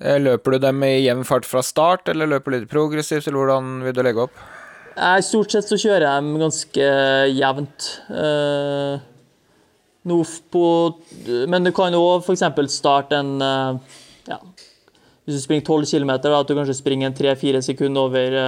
Eh, 0.00 0.18
løper 0.20 0.54
du 0.54 0.58
dem 0.62 0.82
i 0.86 0.92
jevn 1.02 1.24
fart 1.26 1.46
fra 1.48 1.62
start, 1.64 2.08
eller 2.12 2.30
løper 2.30 2.52
du 2.52 2.58
litt 2.58 2.70
progressivt, 2.70 3.26
eller 3.26 3.40
hvordan 3.42 3.72
vil 3.86 3.96
du 3.96 4.02
legge 4.06 4.26
opp? 4.28 4.44
Nei, 4.98 5.18
Stort 5.22 5.54
sett 5.54 5.68
så 5.68 5.78
kjører 5.78 6.06
jeg 6.06 6.24
dem 6.24 6.40
ganske 6.42 6.88
jevnt. 7.30 7.90
Uh, 8.10 8.98
på, 10.50 10.64
men 11.52 11.66
du 11.66 11.72
kan 11.76 11.94
òg 11.94 12.24
f.eks. 12.24 12.44
starte 12.72 13.18
en 13.18 13.34
uh, 13.44 13.98
ja, 14.24 14.38
Hvis 15.26 15.36
du 15.36 15.42
springer 15.42 15.66
12 15.66 15.90
km, 15.92 16.12
at 16.16 16.48
du 16.48 16.54
kanskje 16.56 16.78
springer 16.78 17.10
en 17.10 17.18
3-4 17.18 17.60
sekunder 17.66 18.08
over 18.08 18.38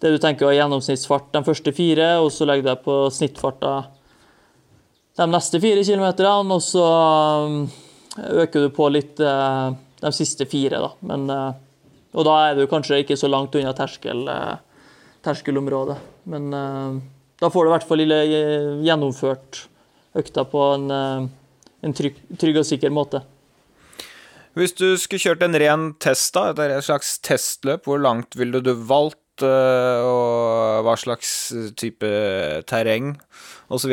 det 0.00 0.12
du 0.12 0.18
tenker 0.20 0.50
er 0.50 0.58
gjennomsnittsfart 0.58 1.30
de 1.32 1.42
første 1.46 1.72
fire, 1.76 2.08
og 2.20 2.28
så 2.32 2.48
legger 2.48 2.66
du 2.66 2.70
deg 2.70 2.82
på 2.84 2.96
snittfarta 3.12 3.74
de 5.16 5.26
neste 5.32 5.60
fire 5.62 5.84
kilometerne, 5.86 6.56
og 6.56 6.62
så 6.64 6.86
øker 8.42 8.66
du 8.66 8.74
på 8.76 8.88
litt 8.92 9.20
eh, 9.24 9.70
de 10.02 10.12
siste 10.12 10.46
fire, 10.48 10.82
da. 10.82 10.90
Men, 11.08 11.24
eh, 11.32 11.62
og 12.16 12.28
da 12.28 12.36
er 12.44 12.58
du 12.58 12.66
kanskje 12.68 13.00
ikke 13.02 13.16
så 13.16 13.30
langt 13.32 13.56
unna 13.56 13.72
terskel, 13.76 14.26
eh, 14.28 14.54
terskelområdet. 15.26 15.98
Men 16.30 16.50
da 16.50 17.50
får 17.52 17.66
du 17.66 17.68
i 17.68 17.74
hvert 17.74 17.88
fall 17.88 18.02
gjennomført 18.86 19.66
økta 20.16 20.46
på 20.48 20.62
en, 20.76 20.86
en 21.84 21.96
trygg, 21.96 22.16
trygg, 22.40 22.62
og 22.62 22.68
sikker 22.68 22.94
måte. 22.94 23.20
Hvis 24.56 24.72
du 24.78 24.86
skulle 24.96 25.20
kjørt 25.20 25.44
en 25.44 25.58
ren 25.60 25.90
test, 26.00 26.32
da, 26.38 26.54
et 26.64 26.86
slags 26.86 27.18
testløp, 27.20 27.84
hvor 27.84 28.00
langt 28.00 28.38
ville 28.40 28.62
du 28.64 28.72
valgt, 28.88 29.44
og 29.44 30.80
hva 30.86 30.96
slags 30.96 31.52
type 31.76 32.08
terreng 32.70 33.12
osv.? 33.68 33.92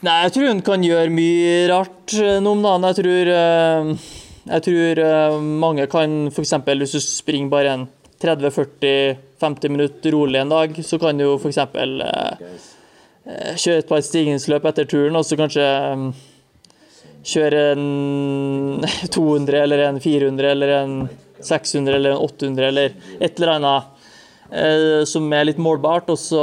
Nei, 0.00 0.14
jeg 0.24 0.32
tror 0.32 0.46
hun 0.48 0.62
kan 0.64 0.84
gjøre 0.84 1.12
mye 1.12 1.56
rart 1.68 2.14
eh, 2.16 2.38
nå 2.40 2.54
om 2.56 2.62
dagen. 2.64 2.86
Jeg 2.88 2.96
tror, 3.02 3.30
eh, 3.36 3.90
jeg 4.48 4.64
tror 4.64 5.00
eh, 5.04 5.34
mange 5.60 5.84
kan 5.92 6.14
f.eks. 6.30 6.54
hvis 6.64 6.94
du 6.96 7.00
springer 7.04 7.50
bare 7.52 7.74
en 7.74 7.84
30-40-50 9.40 9.68
minutter 9.74 10.14
rolig 10.14 10.40
en 10.40 10.52
dag, 10.52 10.76
så 10.84 10.98
kan 11.00 11.18
du 11.18 11.24
jo 11.24 11.38
f.eks. 11.38 11.58
kjøre 13.64 13.78
et 13.80 13.88
par 13.88 14.04
stigningsløp 14.04 14.68
etter 14.70 14.88
turen, 14.90 15.16
og 15.16 15.24
så 15.26 15.38
kanskje 15.40 15.64
kjøre 17.30 17.64
en 17.74 18.84
200 19.16 19.64
eller 19.64 19.86
en 19.88 20.00
400 20.00 20.52
eller 20.54 20.76
en 20.80 20.94
600 21.40 21.96
eller 21.96 22.14
en 22.14 22.22
800 22.28 22.68
eller 22.68 22.94
et 23.20 23.34
eller 23.40 23.56
annet 23.56 23.96
som 25.06 25.28
er 25.30 25.44
litt 25.46 25.60
målbart, 25.62 26.08
og 26.10 26.18
så 26.18 26.42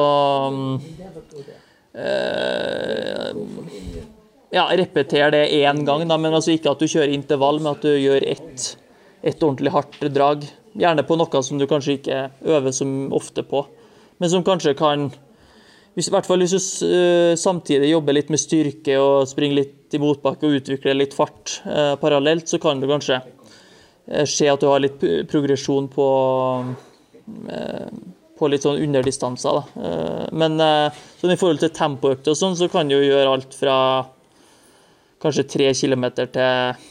Eh, 1.97 3.29
ja, 4.49 4.69
repetere 4.77 5.31
det 5.31 5.45
én 5.49 5.85
gang, 5.85 6.07
da, 6.07 6.17
men 6.17 6.35
altså 6.37 6.53
ikke 6.53 6.71
at 6.71 6.81
du 6.81 6.85
kjører 6.89 7.13
intervall, 7.15 7.57
men 7.61 7.73
at 7.73 7.81
du 7.81 7.89
gjør 7.97 8.25
ett, 8.27 8.67
ett 9.25 9.41
ordentlig 9.41 9.73
hardt 9.73 10.05
drag. 10.13 10.45
Gjerne 10.77 11.05
på 11.07 11.17
noe 11.17 11.43
som 11.43 11.59
du 11.59 11.67
kanskje 11.69 11.97
ikke 11.97 12.19
øver 12.45 12.75
så 12.75 12.85
ofte 13.17 13.43
på, 13.47 13.63
men 14.21 14.29
som 14.33 14.45
kanskje 14.45 14.75
kan 14.77 15.09
hvis, 15.97 16.11
I 16.11 16.13
hvert 16.13 16.27
fall 16.29 16.43
hvis 16.43 16.53
du 16.53 16.59
uh, 16.61 17.33
samtidig 17.39 17.89
jobber 17.89 18.13
litt 18.13 18.27
med 18.29 18.37
styrke 18.37 18.99
og 19.01 19.25
springer 19.29 19.63
litt 19.63 19.95
i 19.97 20.01
motbakke 20.01 20.45
og 20.45 20.59
utvikler 20.59 20.93
litt 20.93 21.15
fart 21.17 21.55
uh, 21.65 21.95
parallelt, 21.97 22.45
så 22.45 22.59
kan 22.61 22.77
det 22.83 22.91
kanskje 22.91 23.17
uh, 23.17 24.21
skje 24.29 24.51
at 24.53 24.61
du 24.61 24.67
har 24.69 24.83
litt 24.83 25.01
progresjon 25.31 25.89
på 25.89 26.07
på 28.37 28.49
litt 28.51 28.65
sånn 28.65 28.81
underdistanser. 28.83 29.57
Da. 29.57 29.87
Eh, 29.87 30.27
men 30.37 30.59
eh, 30.61 30.99
sånn 31.21 31.33
i 31.33 31.39
forhold 31.39 31.63
til 31.63 31.73
tempoøkte 31.75 32.33
og 32.33 32.39
sånn, 32.39 32.57
så 32.59 32.69
kan 32.71 32.89
du 32.89 32.97
jo 32.97 33.07
gjøre 33.09 33.33
alt 33.33 33.57
fra 33.57 33.77
kanskje 35.23 35.47
tre 35.49 35.71
kilometer 35.77 36.29
til 36.33 36.85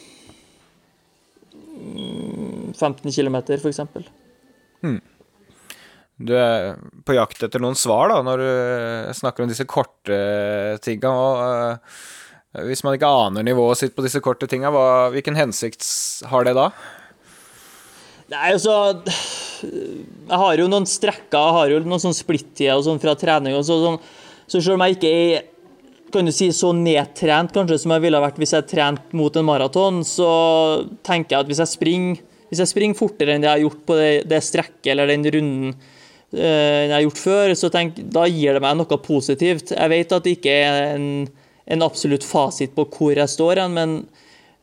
15 2.78 3.12
km, 3.12 3.38
f.eks. 3.56 3.80
Hmm. 4.84 5.00
Du 6.16 6.32
er 6.32 6.76
på 7.04 7.16
jakt 7.16 7.42
etter 7.44 7.60
noen 7.60 7.76
svar 7.76 8.08
da, 8.12 8.22
når 8.24 8.40
du 8.40 9.16
snakker 9.18 9.44
om 9.44 9.50
disse 9.50 9.66
korte 9.68 10.20
tinga. 10.84 11.10
Og 11.12 12.62
hvis 12.70 12.84
man 12.86 12.96
ikke 12.96 13.10
aner 13.10 13.44
nivået 13.44 13.82
sitt 13.82 13.96
på 13.96 14.04
disse 14.04 14.22
korte 14.24 14.48
tinga, 14.48 14.72
hvilken 15.12 15.36
hensikt 15.36 15.84
har 16.30 16.46
det 16.48 16.54
da? 16.56 16.70
Nei, 18.26 18.48
altså 18.56 18.72
Jeg 19.06 20.38
har 20.40 20.56
jo 20.58 20.70
noen 20.70 20.88
strekker, 20.88 21.36
jeg 21.36 21.56
har 21.58 21.74
jo 21.74 21.82
noen 21.84 22.02
sånn 22.02 22.16
splittider 22.16 22.80
sånn 22.82 23.02
fra 23.02 23.14
trening. 23.18 23.54
og 23.54 23.62
så, 23.68 23.76
sånn, 23.84 24.00
så 24.48 24.58
selv 24.58 24.78
om 24.78 24.86
jeg 24.86 24.96
ikke 24.96 25.12
er 25.12 25.44
kan 26.12 26.28
du 26.28 26.32
si, 26.32 26.48
så 26.54 26.70
nedtrent 26.72 27.52
kanskje 27.52 27.80
som 27.82 27.92
jeg 27.92 28.04
ville 28.04 28.20
vært 28.22 28.38
hvis 28.40 28.54
jeg 28.54 28.68
trente 28.70 29.16
mot 29.18 29.34
en 29.36 29.46
maraton, 29.46 30.04
så 30.06 30.28
tenker 31.04 31.34
jeg 31.34 31.42
at 31.42 31.50
hvis 31.50 31.62
jeg 31.64 31.72
springer, 31.72 32.20
hvis 32.48 32.62
jeg 32.62 32.72
springer 32.72 32.98
fortere 32.98 33.34
enn 33.34 33.44
det 33.44 33.50
jeg 33.50 33.56
har 33.58 33.64
gjort 33.64 33.86
på 33.88 33.98
det, 33.98 34.10
det 34.30 34.42
strekket 34.44 34.92
eller 34.92 35.10
den 35.10 35.26
runden 35.36 35.72
uh, 35.74 36.38
jeg 36.38 36.94
har 36.94 37.06
gjort 37.06 37.22
før, 37.22 37.56
så 37.58 37.72
tenk, 37.72 37.98
da 38.14 38.26
gir 38.30 38.56
det 38.56 38.62
meg 38.64 38.78
noe 38.78 39.00
positivt. 39.02 39.74
Jeg 39.76 39.92
vet 39.92 40.14
at 40.14 40.26
det 40.26 40.36
ikke 40.38 40.54
er 40.66 40.94
en, 40.94 41.08
en 41.66 41.86
absolutt 41.86 42.26
fasit 42.26 42.76
på 42.76 42.86
hvor 42.96 43.18
jeg 43.18 43.34
står 43.34 43.64
hen, 43.64 43.76
men 43.76 43.98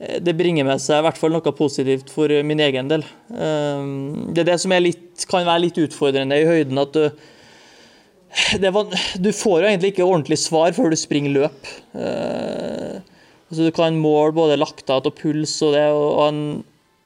Eh, 0.04 0.20
det 0.22 0.36
bringer 0.38 0.68
med 0.68 0.82
seg 0.82 1.00
i 1.00 1.06
hvert 1.06 1.20
fall 1.20 1.34
noe 1.36 1.56
positivt 1.56 2.12
for 2.14 2.32
min 2.48 2.62
egen 2.64 2.90
del. 2.92 3.06
Eh, 3.30 3.86
det 4.34 4.44
er 4.44 4.52
det 4.54 4.60
som 4.64 4.76
litt, 4.84 5.28
kan 5.30 5.48
være 5.48 5.66
litt 5.68 5.80
utfordrende 5.86 6.40
i 6.40 6.48
høyden, 6.50 6.82
at 6.82 6.98
du, 6.98 8.68
var, 8.74 8.90
du 9.22 9.32
får 9.36 9.58
jo 9.62 9.70
egentlig 9.70 9.94
ikke 9.94 10.08
ordentlig 10.08 10.40
svar 10.42 10.74
før 10.76 10.94
du 10.94 11.00
springer 11.00 11.36
løp. 11.38 11.74
Altså 11.94 13.68
du 13.68 13.74
kan 13.76 14.00
måle 14.02 14.34
både 14.34 14.58
laktat 14.58 15.06
og 15.06 15.14
puls 15.20 15.54
og 15.62 15.76
det, 15.76 15.86
og 15.94 16.24
en 16.26 16.40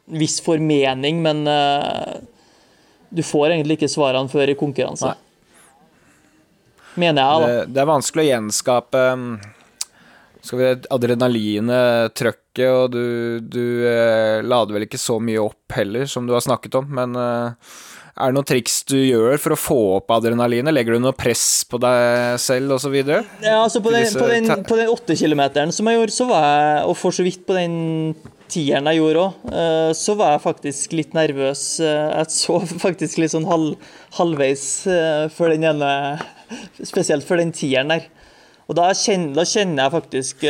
viss 0.07 0.39
formening, 0.43 1.19
men 1.23 1.43
du 3.09 3.23
får 3.23 3.51
egentlig 3.51 3.77
ikke 3.77 3.91
svarene 3.91 4.31
før 4.31 4.53
i 4.53 4.55
konkurranse. 4.59 5.11
Nei. 5.11 5.23
Mener 6.97 7.21
jeg, 7.21 7.41
da. 7.43 7.47
Det, 7.47 7.73
det 7.75 7.83
er 7.83 7.89
vanskelig 7.91 8.23
å 8.23 8.29
gjenskape 8.31 9.03
skal 10.47 10.59
vi 10.59 10.71
adrenalinet, 10.95 12.15
trøkket, 12.15 12.69
og 12.71 12.93
du, 12.93 13.39
du 13.43 13.83
eh, 13.87 14.39
lader 14.45 14.77
vel 14.77 14.87
ikke 14.87 14.99
så 15.01 15.19
mye 15.23 15.41
opp 15.43 15.75
heller, 15.75 16.07
som 16.09 16.27
du 16.27 16.33
har 16.35 16.43
snakket 16.45 16.77
om, 16.79 16.87
men 16.99 17.17
eh, 17.19 17.73
er 18.17 18.31
det 18.31 18.37
noen 18.37 18.47
triks 18.47 18.79
du 18.89 18.97
gjør 18.97 19.37
for 19.41 19.53
å 19.53 19.59
få 19.59 19.79
opp 19.99 20.13
adrenalinet? 20.15 20.73
Legger 20.73 20.97
du 20.97 21.03
noe 21.03 21.17
press 21.17 21.61
på 21.69 21.77
deg 21.81 22.39
selv 22.41 22.77
osv.? 22.77 22.95
Ja, 22.97 23.59
altså 23.59 23.83
på 23.83 23.93
den, 23.93 24.07
på 24.09 24.29
den, 24.31 24.49
på 24.65 24.79
den 24.79 24.89
8 24.93 25.19
kilometeren 25.19 25.75
som 25.75 25.89
jeg 25.89 25.99
gjorde, 25.99 26.15
så 26.15 26.29
var 26.31 26.47
jeg, 26.47 26.79
og 26.87 26.97
for 26.97 27.13
så 27.13 27.27
vidt 27.27 27.43
på 27.45 27.57
den 27.57 27.75
tieren 28.51 28.87
jeg 28.89 28.99
gjorde 28.99 29.23
òg, 29.23 29.33
eh, 29.51 29.91
så 29.97 30.15
var 30.17 30.33
jeg 30.33 30.43
faktisk 30.45 30.93
litt 30.97 31.15
nervøs. 31.17 31.63
Eh, 31.83 32.09
jeg 32.17 32.33
så 32.33 32.59
faktisk 32.85 33.21
litt 33.21 33.33
sånn 33.33 33.47
halv, 33.49 33.75
halvveis 34.17 34.65
eh, 34.91 35.25
for 35.33 35.53
den 35.53 35.67
ene 35.67 35.91
Spesielt 36.79 37.25
for 37.27 37.35
den 37.41 37.51
tieren 37.51 37.91
der. 37.91 38.05
Og 38.71 38.75
da 38.77 38.85
kjenner, 38.95 39.33
da 39.35 39.43
kjenner 39.47 39.83
jeg 39.83 39.91
faktisk 39.91 40.45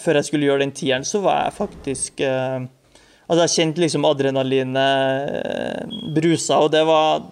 Før 0.00 0.18
jeg 0.18 0.26
skulle 0.28 0.46
gjøre 0.48 0.60
den 0.60 0.72
tieren, 0.76 1.04
så 1.04 1.22
var 1.24 1.46
jeg 1.46 1.54
faktisk 1.56 2.20
Altså, 2.20 3.38
jeg 3.38 3.52
kjente 3.54 3.80
liksom 3.80 4.04
adrenalinet 4.04 5.88
brusa, 6.16 6.60
og 6.60 6.68
det 6.76 6.84
var 6.88 7.24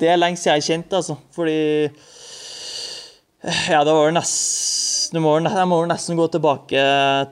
Det 0.00 0.08
er 0.08 0.20
lenge 0.20 0.40
siden 0.40 0.56
jeg 0.56 0.68
kjente, 0.70 1.02
altså. 1.02 1.18
Fordi 1.36 1.60
Ja, 3.72 3.84
det 3.84 3.92
var 3.92 4.16
nesten 4.16 4.91
må, 5.20 5.32
Jeg 5.44 5.68
må 5.68 5.78
nesten 5.90 6.16
gå 6.16 6.26
tilbake 6.32 6.82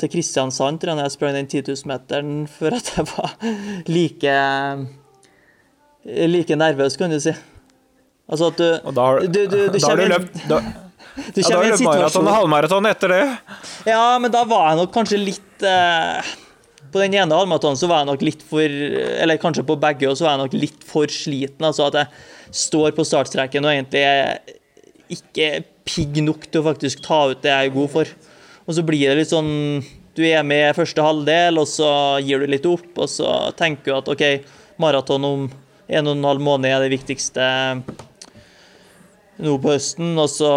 til 0.00 0.10
Kristiansand 0.12 0.80
tror 0.80 0.92
jeg, 0.92 0.98
når 0.98 1.06
jeg 1.08 1.14
sprang 1.16 1.36
den 1.38 1.48
10 1.48 1.62
000-meteren, 1.70 2.34
for 2.50 2.76
at 2.76 2.92
jeg 2.96 3.06
var 3.14 3.36
like 3.88 4.34
like 6.04 6.56
nervøs, 6.56 6.96
kan 6.96 7.10
du 7.12 7.18
si. 7.20 7.32
Altså 8.30 8.50
at 8.52 8.60
du 8.60 8.92
da 8.94 9.06
har 9.06 9.20
du, 9.20 9.26
du, 9.26 9.40
du, 9.50 9.58
da 9.74 9.82
har 9.88 9.98
du 9.98 10.06
løpt 10.12 10.36
da, 10.48 10.60
du 11.34 11.40
ja, 11.40 11.48
da 11.48 11.56
har 11.56 11.64
du 11.64 11.72
løpt 11.72 11.86
maraton 11.88 12.28
og 12.28 12.36
halvmaraton 12.36 12.90
etter 12.90 13.14
det. 13.14 13.24
Ja, 13.88 14.04
men 14.22 14.32
da 14.32 14.44
var 14.48 14.70
jeg 14.70 14.80
nok 14.80 14.94
kanskje 14.94 15.18
litt 15.20 15.66
eh, 15.66 16.30
På 16.92 17.02
den 17.02 17.16
ene 17.18 17.36
halvmaratonen 17.36 17.80
så 17.80 17.90
var 17.90 18.04
jeg 18.04 18.10
nok 18.12 18.24
litt 18.26 18.44
for 18.46 18.62
Eller 18.64 19.40
kanskje 19.42 19.66
på 19.66 19.78
begge, 19.82 20.08
og 20.10 20.18
så 20.18 20.28
var 20.28 20.36
jeg 20.36 20.44
nok 20.44 20.56
litt 20.58 20.86
for 20.86 21.10
sliten. 21.10 21.66
Altså 21.66 21.88
at 21.90 22.00
jeg 22.00 22.60
står 22.62 22.94
på 22.96 23.06
startstreken 23.06 23.66
og 23.66 23.74
egentlig 23.74 24.06
ikke 25.10 25.50
pigg 25.90 26.20
nok 26.24 26.46
til 26.46 26.62
å 26.62 26.68
faktisk 26.70 27.02
ta 27.04 27.24
ut 27.30 27.42
det 27.42 27.50
jeg 27.50 27.70
er 27.70 27.74
god 27.74 27.90
for. 27.92 28.12
Og 28.66 28.76
så 28.76 28.84
blir 28.86 29.10
det 29.10 29.18
litt 29.18 29.32
sånn 29.32 29.82
Du 30.14 30.22
er 30.26 30.42
med 30.46 30.68
i 30.68 30.76
første 30.76 31.02
halvdel, 31.02 31.58
og 31.58 31.68
så 31.70 31.88
gir 32.22 32.42
du 32.42 32.50
litt 32.50 32.66
opp, 32.68 32.90
og 32.98 33.08
så 33.08 33.50
tenker 33.58 33.90
du 33.90 33.96
at 33.96 34.08
OK, 34.10 34.24
maraton 34.82 35.26
om 35.26 35.44
en 35.90 36.06
og 36.06 36.16
en 36.16 36.26
halv 36.26 36.42
måned 36.44 36.70
er 36.70 36.82
det 36.82 36.92
viktigste 36.92 37.44
nå 39.40 39.54
på 39.62 39.72
høsten. 39.72 40.12
Og 40.18 40.28
så 40.30 40.50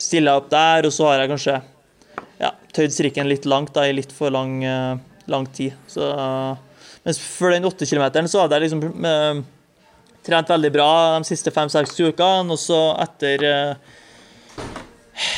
stiller 0.00 0.32
jeg 0.32 0.42
opp 0.42 0.50
der, 0.52 0.88
og 0.88 0.94
så 0.94 1.08
har 1.08 1.22
jeg 1.22 1.32
kanskje 1.32 1.56
ja, 2.42 2.52
tøyd 2.76 2.94
strikken 2.94 3.30
litt 3.30 3.48
langt 3.48 3.72
da, 3.76 3.86
i 3.88 3.96
litt 3.96 4.12
for 4.14 4.32
lang, 4.34 4.60
uh, 4.64 5.00
lang 5.32 5.48
tid. 5.54 5.76
Så, 5.90 6.06
mens 7.06 7.20
for 7.22 7.54
den 7.54 7.66
åtte 7.68 7.88
kilometeren 7.88 8.30
så 8.30 8.44
hadde 8.44 8.58
jeg 8.58 8.68
liksom 8.68 9.04
uh, 9.06 9.42
trent 10.26 10.52
veldig 10.52 10.72
bra 10.74 10.92
de 11.18 11.28
siste 11.28 11.52
fem-seks 11.54 11.98
ukene, 12.00 12.54
og 12.54 12.60
så 12.60 12.82
etter 13.02 13.48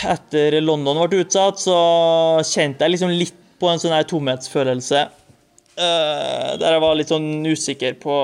etter 0.08 0.60
London 0.62 1.02
ble 1.04 1.24
utsatt, 1.24 1.60
så 1.62 1.76
kjente 2.46 2.84
jeg 2.84 2.94
liksom 2.94 3.14
litt 3.14 3.40
på 3.60 3.70
en 3.70 3.80
sånn 3.80 3.94
her 3.94 4.06
tomhetsfølelse. 4.08 5.06
der 5.74 6.74
jeg 6.76 6.82
var 6.82 6.94
litt 6.94 7.10
sånn 7.10 7.46
usikker 7.46 7.96
på 8.02 8.14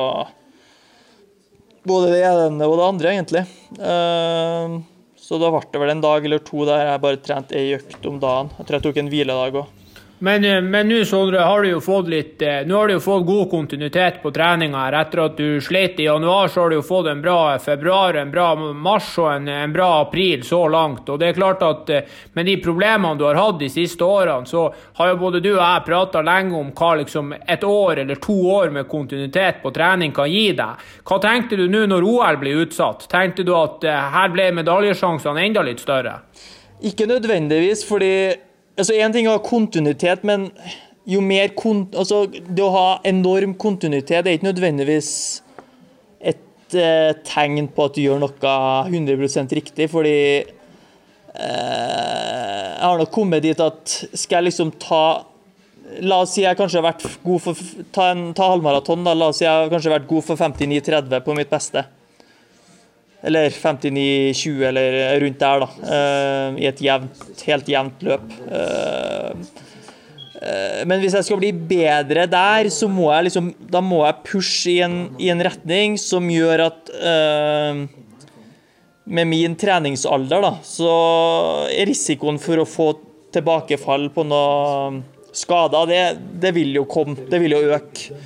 både 1.89 2.13
det 2.13 2.23
ene 2.27 2.69
og 2.69 2.79
det 2.79 2.87
andre, 2.87 3.13
egentlig. 3.15 3.45
Uh, 3.81 4.81
så 5.21 5.39
da 5.41 5.51
ble 5.53 5.63
det 5.73 5.83
vel 5.83 5.93
en 5.95 6.05
dag 6.05 6.25
eller 6.27 6.43
to 6.45 6.65
der 6.69 6.85
jeg 6.89 7.03
bare 7.05 7.23
trente 7.25 7.59
ei 7.59 7.77
økt 7.77 8.07
om 8.11 8.19
dagen. 8.23 8.51
Jeg 8.59 8.67
tror 8.67 8.79
jeg 8.79 8.87
tok 8.89 9.01
en 9.03 9.13
hviledag 9.13 9.61
òg. 9.63 9.80
Men, 10.23 10.45
eh, 10.45 10.61
men 10.61 10.89
nå 10.89 11.05
Sondre, 11.05 11.39
har 11.39 11.63
du 11.63 11.71
jo 11.71 11.79
fått 11.81 12.09
litt 12.13 12.43
eh, 12.45 12.59
Nå 12.69 12.77
har 12.77 12.89
du 12.89 12.93
jo 12.93 13.01
fått 13.01 13.23
god 13.25 13.47
kontinuitet 13.51 14.19
på 14.21 14.29
treninga. 14.37 14.83
Etter 15.01 15.23
at 15.25 15.39
du 15.39 15.61
slet 15.65 16.01
i 16.01 16.09
januar, 16.11 16.51
så 16.53 16.61
har 16.61 16.69
du 16.71 16.77
jo 16.77 16.83
fått 16.85 17.07
en 17.09 17.23
bra 17.25 17.57
februar, 17.59 18.19
en 18.21 18.33
bra 18.35 18.51
mars 18.57 19.15
og 19.17 19.31
en, 19.33 19.49
en 19.49 19.73
bra 19.73 19.89
april 20.03 20.45
så 20.45 20.59
langt. 20.69 21.09
Og 21.09 21.23
det 21.23 21.31
er 21.31 21.39
klart 21.39 21.65
at 21.65 21.93
eh, 21.97 22.19
med 22.37 22.51
de 22.51 22.59
problemene 22.61 23.17
du 23.17 23.25
har 23.25 23.41
hatt 23.41 23.63
de 23.63 23.71
siste 23.73 24.05
årene, 24.05 24.45
så 24.45 24.67
har 25.01 25.15
jo 25.15 25.17
både 25.23 25.41
du 25.41 25.55
og 25.55 25.63
jeg 25.63 25.87
prata 25.89 26.25
lenge 26.27 26.61
om 26.61 26.69
hva 26.77 26.93
liksom 27.01 27.33
et 27.41 27.65
år 27.65 28.05
eller 28.05 28.21
to 28.21 28.37
år 28.59 28.77
med 28.77 28.91
kontinuitet 28.93 29.65
på 29.65 29.73
trening 29.73 30.13
kan 30.13 30.29
gi 30.29 30.51
deg. 30.61 30.85
Hva 31.01 31.21
tenkte 31.25 31.57
du 31.57 31.65
nå 31.65 31.87
når 31.89 32.11
OL 32.13 32.43
blir 32.45 32.61
utsatt? 32.67 33.09
Tenkte 33.09 33.49
du 33.49 33.55
at 33.57 33.89
her 33.89 34.37
ble 34.37 34.53
medaljesjansene 34.61 35.49
enda 35.49 35.65
litt 35.65 35.81
større? 35.81 36.19
Ikke 36.85 37.09
nødvendigvis, 37.09 37.89
fordi 37.89 38.13
altså 38.81 38.97
Én 38.97 39.13
ting 39.15 39.29
er 39.29 39.43
kontinuitet, 39.45 40.25
men 40.27 40.49
jo 41.09 41.21
mer 41.25 41.53
kont 41.59 41.97
altså, 41.99 42.27
Det 42.29 42.65
å 42.65 42.73
ha 42.75 42.89
enorm 43.09 43.55
kontinuitet 43.61 44.25
er 44.25 44.37
ikke 44.37 44.51
nødvendigvis 44.51 45.11
et 46.21 46.77
eh, 46.77 47.13
tegn 47.27 47.69
på 47.75 47.89
at 47.89 47.97
du 47.97 48.03
gjør 48.05 48.21
noe 48.23 48.55
100 48.91 49.57
riktig, 49.57 49.89
fordi 49.93 50.17
eh, 50.45 50.45
Jeg 51.41 52.85
har 52.85 53.01
nok 53.01 53.13
kommet 53.15 53.45
dit 53.47 53.61
at 53.61 53.97
skal 54.13 54.41
jeg 54.41 54.51
liksom 54.51 54.75
ta 54.83 55.05
La 56.07 56.21
oss 56.23 56.37
si 56.37 56.45
jeg 56.45 56.55
kanskje 56.55 56.79
har 56.79 56.93
vært 56.93 57.03
god 57.25 57.41
for 57.43 57.55
Ta, 57.91 58.13
en, 58.13 58.29
ta 58.37 58.53
halvmaraton, 58.53 59.03
da. 59.03 59.11
La 59.17 59.33
oss 59.33 59.41
si 59.41 59.45
jeg 59.45 59.51
har 59.51 59.73
kanskje 59.73 59.91
vært 59.91 60.07
god 60.11 60.23
for 60.29 60.39
59,30 60.39 61.25
på 61.27 61.35
mitt 61.35 61.51
beste. 61.51 61.83
Eller 63.23 63.51
59-20, 63.53 64.63
eller 64.69 65.21
rundt 65.21 65.41
der, 65.41 65.65
da. 65.65 65.69
Uh, 65.85 66.61
I 66.61 66.69
et 66.71 66.81
jevnt, 66.81 67.25
helt 67.45 67.69
jevnt 67.69 68.05
løp. 68.07 68.33
Uh, 68.49 69.35
uh, 70.41 70.81
men 70.89 71.03
hvis 71.03 71.19
jeg 71.19 71.29
skal 71.29 71.41
bli 71.43 71.53
bedre 71.53 72.25
der, 72.31 72.71
så 72.73 72.89
må 72.89 73.11
jeg 73.13 73.29
liksom 73.29 73.53
Da 73.61 73.83
må 73.85 74.01
jeg 74.07 74.23
pushe 74.25 74.73
i 74.73 74.79
en, 74.87 74.97
i 75.21 75.29
en 75.33 75.45
retning 75.45 75.99
som 76.01 76.25
gjør 76.33 76.65
at 76.71 76.93
Med 79.05 79.29
min 79.29 79.57
treningsalder, 79.59 80.41
da, 80.45 80.53
så 80.65 80.91
er 81.69 81.89
risikoen 81.91 82.41
for 82.41 82.63
å 82.63 82.69
få 82.69 82.93
tilbakefall 83.35 84.09
på 84.15 84.25
noe 84.27 85.01
skader, 85.37 85.87
det, 85.87 86.03
det 86.43 86.53
vil 86.57 86.73
jo 86.75 86.87
komme. 86.91 87.17
Det 87.31 87.41
vil 87.43 87.55
jo 87.55 87.61
øke. 87.77 88.21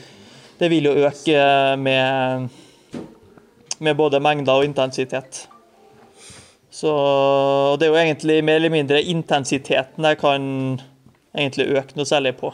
Det 0.59 0.70
vil 0.70 0.86
jo 0.88 0.95
øke 1.09 1.40
med 1.82 2.53
med 3.79 3.97
både 3.99 4.20
mengder 4.22 4.61
og 4.61 4.66
intensitet. 4.68 5.47
Så 6.75 6.91
Det 7.79 7.87
er 7.87 7.93
jo 7.93 8.01
egentlig 8.01 8.43
mer 8.45 8.59
eller 8.59 8.72
mindre 8.75 9.03
intensiteten 9.03 10.05
jeg 10.05 10.18
kan 10.18 10.45
egentlig 11.35 11.70
øke 11.79 11.99
noe 11.99 12.09
særlig 12.09 12.35
på. 12.39 12.51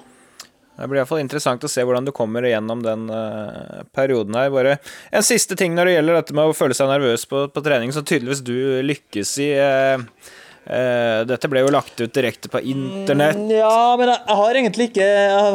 Det 0.80 0.88
blir 0.88 1.02
iallfall 1.02 1.20
interessant 1.20 1.64
å 1.64 1.68
se 1.68 1.82
hvordan 1.84 2.06
du 2.08 2.12
kommer 2.16 2.46
gjennom 2.48 2.80
den 2.84 3.08
uh, 3.12 3.82
perioden 3.92 4.36
her. 4.38 4.52
Bare 4.52 4.78
en 5.12 5.24
siste 5.24 5.56
ting 5.56 5.74
når 5.76 5.88
det 5.88 5.96
gjelder 5.96 6.16
dette 6.16 6.36
med 6.36 6.48
å 6.48 6.56
føle 6.56 6.76
seg 6.76 6.88
nervøs 6.88 7.26
på, 7.28 7.42
på 7.52 7.64
trening, 7.64 7.92
som 7.92 8.06
tydeligvis 8.08 8.40
du 8.46 8.56
lykkes 8.88 9.34
i. 9.44 9.50
Uh, 9.60 10.30
Uh, 10.60 11.24
dette 11.24 11.48
ble 11.48 11.62
jo 11.64 11.70
lagt 11.72 11.96
ut 11.98 12.12
direkte 12.14 12.50
på 12.52 12.60
internett. 12.60 13.38
Mm, 13.38 13.50
ja, 13.56 13.96
men 13.98 14.10
jeg, 14.12 14.36
har 14.40 14.58
egentlig 14.60 14.86
ikke 14.90 15.06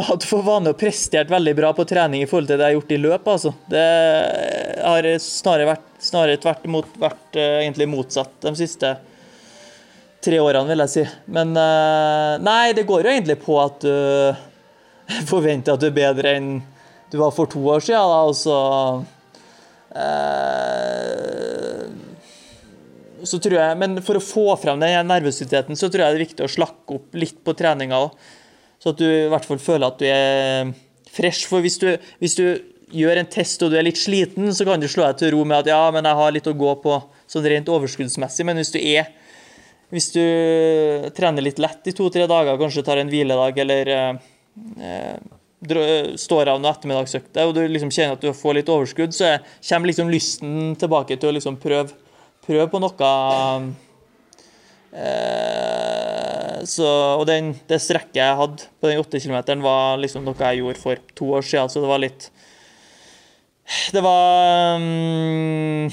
hatt 0.08 0.26
for 0.28 0.44
vane 0.44 0.74
å 0.74 0.78
prestert 0.78 1.30
veldig 1.32 1.54
bra 1.56 1.70
på 1.78 1.86
trening 1.88 2.24
i 2.26 2.28
forhold 2.30 2.50
til 2.50 2.58
det 2.58 2.66
jeg 2.66 2.74
har 2.74 2.80
gjort 2.80 2.96
i 2.96 3.02
løp, 3.04 3.30
altså. 3.36 3.54
Det 3.70 3.84
har 4.82 5.10
snarere 5.22 5.70
vært, 5.70 5.86
snarere 6.04 6.42
tvert 6.42 6.66
imot 6.68 6.98
vært 7.00 7.38
uh, 7.38 7.60
egentlig 7.62 7.88
motsatt 7.94 8.34
de 8.48 8.56
siste 8.60 8.96
tre 10.26 10.42
årene, 10.42 10.72
vil 10.74 10.84
jeg 10.88 10.94
si. 10.96 11.06
Men 11.38 11.54
uh, 11.54 12.42
nei, 12.42 12.74
det 12.76 12.88
går 12.90 13.06
jo 13.06 13.14
egentlig 13.14 13.38
på 13.46 13.60
at 13.62 13.86
du 13.86 13.94
forventer 15.32 15.78
at 15.78 15.86
du 15.86 15.92
er 15.92 16.00
bedre 16.02 16.34
enn 16.40 16.56
du 17.14 17.20
var 17.22 17.32
for 17.32 17.46
to 17.48 17.62
år 17.70 17.86
siden, 17.86 18.10
da, 18.10 18.26
og 18.26 18.34
så 23.28 23.40
tror 23.42 23.58
jeg, 23.58 23.78
Men 23.82 24.00
for 24.06 24.20
å 24.20 24.24
få 24.24 24.48
frem 24.62 24.80
den 24.82 25.10
nervøsiteten, 25.10 25.78
så 25.78 25.90
tror 25.90 26.06
jeg 26.06 26.14
det 26.14 26.20
er 26.20 26.26
viktig 26.28 26.46
å 26.46 26.54
slakke 26.56 27.00
opp 27.00 27.18
litt 27.18 27.42
på 27.46 27.56
treninga. 27.58 28.00
Så 28.82 28.94
at 28.94 29.02
du 29.02 29.06
i 29.08 29.30
hvert 29.32 29.48
fall 29.48 29.62
føler 29.62 29.88
at 29.88 30.00
du 30.02 30.08
er 30.10 30.72
fresh. 31.12 31.48
For 31.50 31.64
hvis 31.66 31.80
du, 31.82 31.92
hvis 32.22 32.40
du, 32.40 32.48
gjør 32.96 33.18
en 33.18 33.28
test 33.28 33.64
og 33.66 33.72
du 33.74 33.80
er 33.80 33.84
litt 33.84 33.98
sliten, 33.98 34.52
så 34.54 34.64
kan 34.64 34.80
du 34.80 34.86
slå 34.88 35.08
deg 35.08 35.18
til 35.20 35.32
ro 35.34 35.40
med 35.48 35.64
at 35.64 35.72
ja, 35.72 35.80
men 35.92 36.06
jeg 36.06 36.20
har 36.20 36.34
litt 36.36 36.48
å 36.48 36.54
gå 36.56 36.76
på 36.84 37.00
sånn 37.28 37.48
rent 37.50 37.72
overskuddsmessig. 37.74 38.46
Men 38.48 38.62
hvis 38.62 38.72
du 38.72 38.78
er 38.80 39.10
hvis 39.94 40.12
du 40.16 40.22
trener 41.16 41.46
litt 41.46 41.60
lett 41.62 41.90
i 41.90 41.94
to-tre 41.96 42.26
dager, 42.30 42.58
kanskje 42.60 42.84
tar 42.86 43.02
en 43.02 43.12
hviledag 43.12 43.60
eller 43.62 43.92
eh, 43.96 45.18
står 46.20 46.52
av 46.52 46.60
noen 46.60 46.72
ettermiddagsøkter, 46.72 47.46
og 47.46 47.54
du 47.56 47.62
liksom 47.70 47.94
kjenner 47.94 48.18
at 48.18 48.26
du 48.26 48.32
får 48.36 48.58
litt 48.60 48.72
overskudd, 48.72 49.14
så 49.16 49.36
kommer 49.70 49.92
liksom 49.92 50.12
lysten 50.12 50.74
tilbake 50.82 51.20
til 51.20 51.32
å 51.32 51.36
liksom 51.38 51.60
prøve 51.62 51.94
prøve 52.46 52.68
på 52.72 52.82
noe 52.82 53.10
eh, 54.94 56.62
så, 56.66 56.88
Og 57.20 57.26
den, 57.30 57.54
det 57.70 57.82
strekket 57.84 58.22
jeg 58.22 58.40
hadde 58.40 58.70
på 58.80 58.90
den 58.90 59.02
8 59.02 59.22
km, 59.24 59.40
var 59.66 60.00
liksom 60.02 60.26
noe 60.26 60.38
jeg 60.40 60.62
gjorde 60.62 60.82
for 60.82 61.04
to 61.18 61.32
år 61.38 61.46
siden, 61.46 61.72
så 61.72 61.84
det 61.84 61.92
var 61.92 62.02
litt 62.04 62.30
Det 63.94 64.04
var 64.06 64.80
um, 64.80 65.92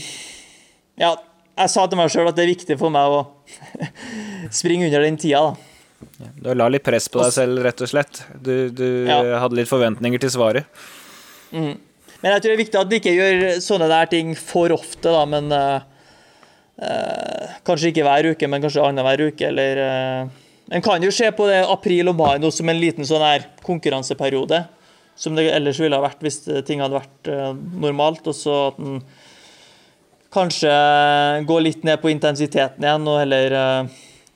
Ja, 1.01 1.15
jeg 1.59 1.73
sa 1.73 1.85
til 1.87 2.01
meg 2.01 2.13
sjøl 2.13 2.31
at 2.31 2.39
det 2.39 2.47
er 2.47 2.55
viktig 2.55 2.79
for 2.81 2.93
meg 2.95 3.13
å 3.13 3.23
springe 4.61 4.89
under 4.89 5.05
den 5.05 5.21
tida, 5.21 5.53
da. 5.53 5.69
Du 6.43 6.51
la 6.57 6.67
litt 6.73 6.85
press 6.85 7.07
på 7.13 7.21
deg 7.21 7.31
selv, 7.35 7.61
rett 7.63 7.81
og 7.85 7.91
slett. 7.91 8.23
Du, 8.35 8.71
du 8.75 9.07
ja. 9.07 9.21
hadde 9.39 9.59
litt 9.59 9.71
forventninger 9.71 10.23
til 10.23 10.33
svaret. 10.35 10.83
Mm. 11.55 11.77
Men 12.23 12.35
jeg 12.35 12.43
tror 12.43 12.51
det 12.51 12.57
er 12.57 12.63
viktig 12.63 12.81
at 12.81 12.91
du 12.91 12.97
ikke 12.97 13.15
gjør 13.15 13.45
sånne 13.63 13.89
der 13.91 14.11
ting 14.11 14.33
for 14.39 14.75
ofte, 14.75 15.11
da, 15.11 15.23
men 15.29 15.51
uh, 15.55 15.85
Eh, 16.83 17.57
kanskje 17.66 17.93
ikke 17.93 18.05
hver 18.07 18.30
uke, 18.33 18.51
men 18.51 18.62
kanskje 18.64 18.85
annenhver 18.85 19.28
uke, 19.30 19.49
eller 19.51 19.83
eh, 19.87 20.39
En 20.72 20.83
kan 20.83 21.03
jo 21.05 21.11
se 21.12 21.26
på 21.37 21.47
det 21.51 21.59
april 21.68 22.09
og 22.09 22.16
mai 22.16 22.39
nå 22.41 22.49
som 22.55 22.68
en 22.70 22.78
liten 22.80 23.05
sånn 23.05 23.24
her 23.24 23.43
konkurranseperiode. 23.66 24.62
Som 25.18 25.35
det 25.37 25.51
ellers 25.53 25.80
ville 25.83 25.99
ha 25.99 26.05
vært 26.05 26.22
hvis 26.24 26.39
ting 26.64 26.80
hadde 26.80 26.97
vært 26.97 27.28
eh, 27.28 27.51
normalt. 27.83 28.24
Og 28.30 28.37
så 28.37 28.55
at 28.70 28.78
en 28.80 29.03
kanskje 30.33 30.72
går 31.45 31.66
litt 31.66 31.85
ned 31.85 32.01
på 32.01 32.09
intensiteten 32.14 32.87
igjen, 32.87 33.11
og 33.11 33.20
heller 33.20 33.59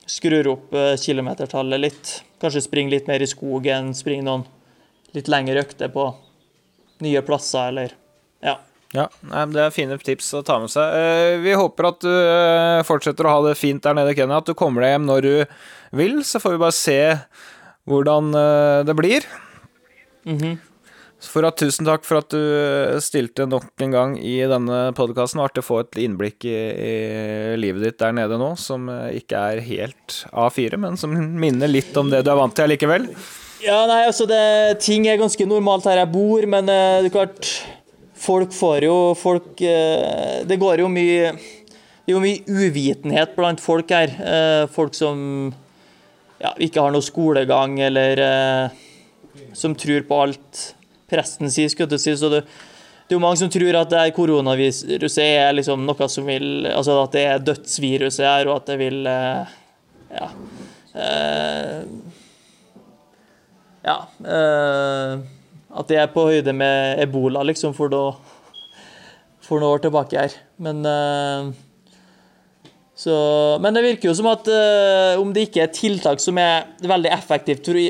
skrur 0.07 0.47
opp 0.53 0.73
eh, 0.73 0.95
kilometertallet 0.99 1.81
litt. 1.81 2.13
Kanskje 2.41 2.63
springe 2.63 2.93
litt 2.93 3.09
mer 3.09 3.21
i 3.21 3.29
skogen, 3.29 3.91
springe 3.97 4.25
noen 4.27 4.45
litt 5.15 5.29
lengre 5.31 5.63
økter 5.65 5.91
på 5.91 6.07
nye 7.03 7.21
plasser, 7.25 7.71
eller 7.71 7.95
ja. 8.43 8.57
Ja, 8.95 9.07
Det 9.19 9.59
er 9.59 9.73
fine 9.75 9.97
tips 9.99 10.29
å 10.37 10.43
ta 10.47 10.59
med 10.61 10.71
seg. 10.71 10.93
Eh, 10.95 11.39
vi 11.43 11.55
håper 11.57 11.89
at 11.89 11.99
du 12.05 12.11
eh, 12.11 12.85
fortsetter 12.87 13.27
å 13.27 13.33
ha 13.35 13.41
det 13.49 13.57
fint 13.59 13.83
der 13.83 13.97
nede, 13.97 14.15
Kenny. 14.15 14.37
At 14.37 14.47
du 14.47 14.55
kommer 14.57 14.85
deg 14.85 14.95
hjem 14.95 15.09
når 15.09 15.25
du 15.25 15.33
vil. 15.99 16.21
Så 16.23 16.39
får 16.43 16.55
vi 16.55 16.63
bare 16.63 16.77
se 16.77 17.01
hvordan 17.87 18.31
eh, 18.37 18.85
det 18.87 18.95
blir. 18.97 19.27
Mhm. 20.27 20.57
For 21.27 21.41
at, 21.47 21.57
tusen 21.57 21.81
takk 21.87 22.03
for 22.05 22.19
at 22.19 22.29
du 22.29 22.99
stilte 23.01 23.47
nok 23.49 23.81
en 23.81 23.93
gang 23.95 24.11
i 24.21 24.35
denne 24.47 24.91
podkasten. 24.95 25.41
Artig 25.41 25.63
å 25.63 25.65
få 25.65 25.79
et 25.81 25.97
innblikk 26.03 26.45
i, 26.45 26.53
i 26.53 26.91
livet 27.57 27.81
ditt 27.87 27.97
der 27.97 28.13
nede 28.13 28.37
nå, 28.37 28.51
som 28.61 28.85
ikke 28.85 29.41
er 29.49 29.63
helt 29.65 30.19
A4, 30.29 30.77
men 30.77 30.93
som 31.01 31.17
minner 31.17 31.71
litt 31.73 31.97
om 31.97 32.13
det 32.13 32.21
du 32.21 32.29
er 32.29 32.37
vant 32.37 32.53
til 32.53 32.67
allikevel. 32.67 33.09
Ja, 33.65 33.79
nei, 33.89 34.03
altså 34.05 34.27
det, 34.29 34.77
Ting 34.85 35.09
er 35.09 35.17
ganske 35.17 35.49
normalt 35.49 35.89
her 35.89 36.03
jeg 36.03 36.13
bor, 36.13 36.45
men 36.53 36.69
det 36.69 36.77
er 36.77 37.09
klart 37.17 37.49
Folk 38.17 38.53
får 38.53 38.87
jo 38.87 38.97
Folk 39.17 39.61
eh, 39.61 40.43
Det 40.47 40.57
går 40.59 40.83
jo 40.83 40.89
mye 40.91 41.31
Det 41.35 42.09
er 42.09 42.15
jo 42.15 42.23
mye 42.23 42.43
uvitenhet 42.47 43.35
blant 43.35 43.59
folk 43.59 43.91
her. 43.91 44.13
Eh, 44.15 44.63
folk 44.71 44.95
som 44.95 45.51
ja, 46.39 46.53
ikke 46.61 46.79
har 46.79 46.93
noe 46.93 47.03
skolegang, 47.03 47.73
eller 47.83 48.21
eh, 48.23 48.77
som 49.57 49.73
tror 49.75 50.05
på 50.07 50.19
alt 50.21 50.61
presten 51.11 51.51
sier, 51.51 51.67
skulle 51.73 51.97
jeg 51.97 52.05
si. 52.05 52.13
Så 52.21 52.29
det, 52.31 52.43
det 52.45 53.11
er 53.11 53.17
jo 53.17 53.23
mange 53.25 53.41
som 53.41 53.51
tror 53.51 53.75
at 53.81 53.91
det 53.91 54.05
her 54.05 54.15
koronaviruset 54.15 55.19
er 55.25 55.57
liksom 55.57 55.83
noe 55.83 56.07
som 56.13 56.31
vil 56.31 56.69
Altså 56.71 56.95
at 57.03 57.17
det 57.17 57.25
er 57.27 57.43
dødsviruset 57.43 58.23
her, 58.23 58.47
og 58.47 58.61
at 58.61 58.71
det 58.71 58.79
vil 58.85 59.03
Ja. 60.15 60.31
Ja 63.83 63.97
At 65.67 65.89
det 65.91 65.99
er 65.99 66.11
på 66.13 66.27
høyde 66.29 66.53
med 66.55 67.01
ebola, 67.03 67.43
liksom, 67.47 67.73
for, 67.75 67.91
noe, 67.91 68.15
for 69.43 69.59
noen 69.59 69.75
år 69.75 69.83
tilbake 69.83 70.19
her. 70.19 70.37
Men 70.63 70.85
eh, 70.87 71.55
så, 72.97 73.13
men 73.61 73.75
det 73.77 73.83
virker 73.85 74.09
jo 74.09 74.15
som 74.17 74.25
at 74.31 74.47
eh, 74.49 75.19
om 75.21 75.29
det 75.29 75.43
ikke 75.47 75.61
er 75.67 75.73
tiltak 75.75 76.21
som 76.21 76.37
er 76.41 76.65
veldig 76.81 77.11
effektivt 77.13 77.67
for 77.69 77.77
å 77.77 77.83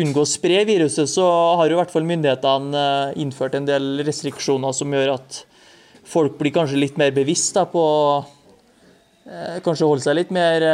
unngå 0.00 0.22
å 0.24 0.28
spre 0.28 0.62
viruset, 0.64 1.10
så 1.10 1.26
har 1.60 1.68
jo 1.68 1.76
i 1.76 1.80
hvert 1.82 1.92
fall 1.92 2.06
myndighetene 2.08 2.84
eh, 2.84 3.18
innført 3.20 3.58
en 3.58 3.68
del 3.68 4.00
restriksjoner 4.06 4.72
som 4.72 4.96
gjør 4.96 5.18
at 5.18 5.42
folk 6.08 6.38
blir 6.40 6.54
kanskje 6.56 6.80
litt 6.80 6.96
mer 7.00 7.12
bevisst 7.12 7.58
da, 7.58 7.66
på 7.68 7.84
eh, 9.28 9.60
Kanskje 9.66 9.90
holde 9.90 10.06
seg 10.06 10.16
litt 10.16 10.32
mer 10.32 10.64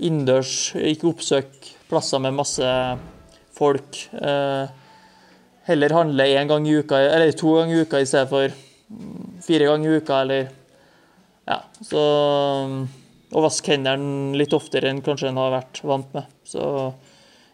innendørs, 0.00 0.72
ikke 0.80 1.10
oppsøke 1.12 1.76
plasser 1.92 2.24
med 2.24 2.38
masse 2.40 2.72
folk. 3.52 4.06
Heller 5.68 5.94
handle 5.94 6.26
én 6.26 6.48
gang 6.48 6.66
i 6.68 6.78
uka, 6.80 6.98
eller 6.98 7.32
to 7.36 7.54
ganger 7.58 7.76
i 7.76 7.84
uka 7.84 8.00
i 8.00 8.08
stedet 8.08 8.30
for 8.30 8.48
mm, 8.48 9.42
fire 9.44 9.68
ganger 9.68 9.90
i 9.90 10.00
uka, 10.00 10.22
eller 10.24 10.48
ja, 11.50 11.60
så 11.82 12.00
Og 13.30 13.44
vaske 13.44 13.70
hendene 13.70 14.34
litt 14.38 14.54
oftere 14.56 14.90
enn 14.90 15.04
kanskje 15.06 15.28
en 15.30 15.36
har 15.38 15.52
vært 15.52 15.78
vant 15.86 16.14
med. 16.16 16.26
Så 16.42 16.62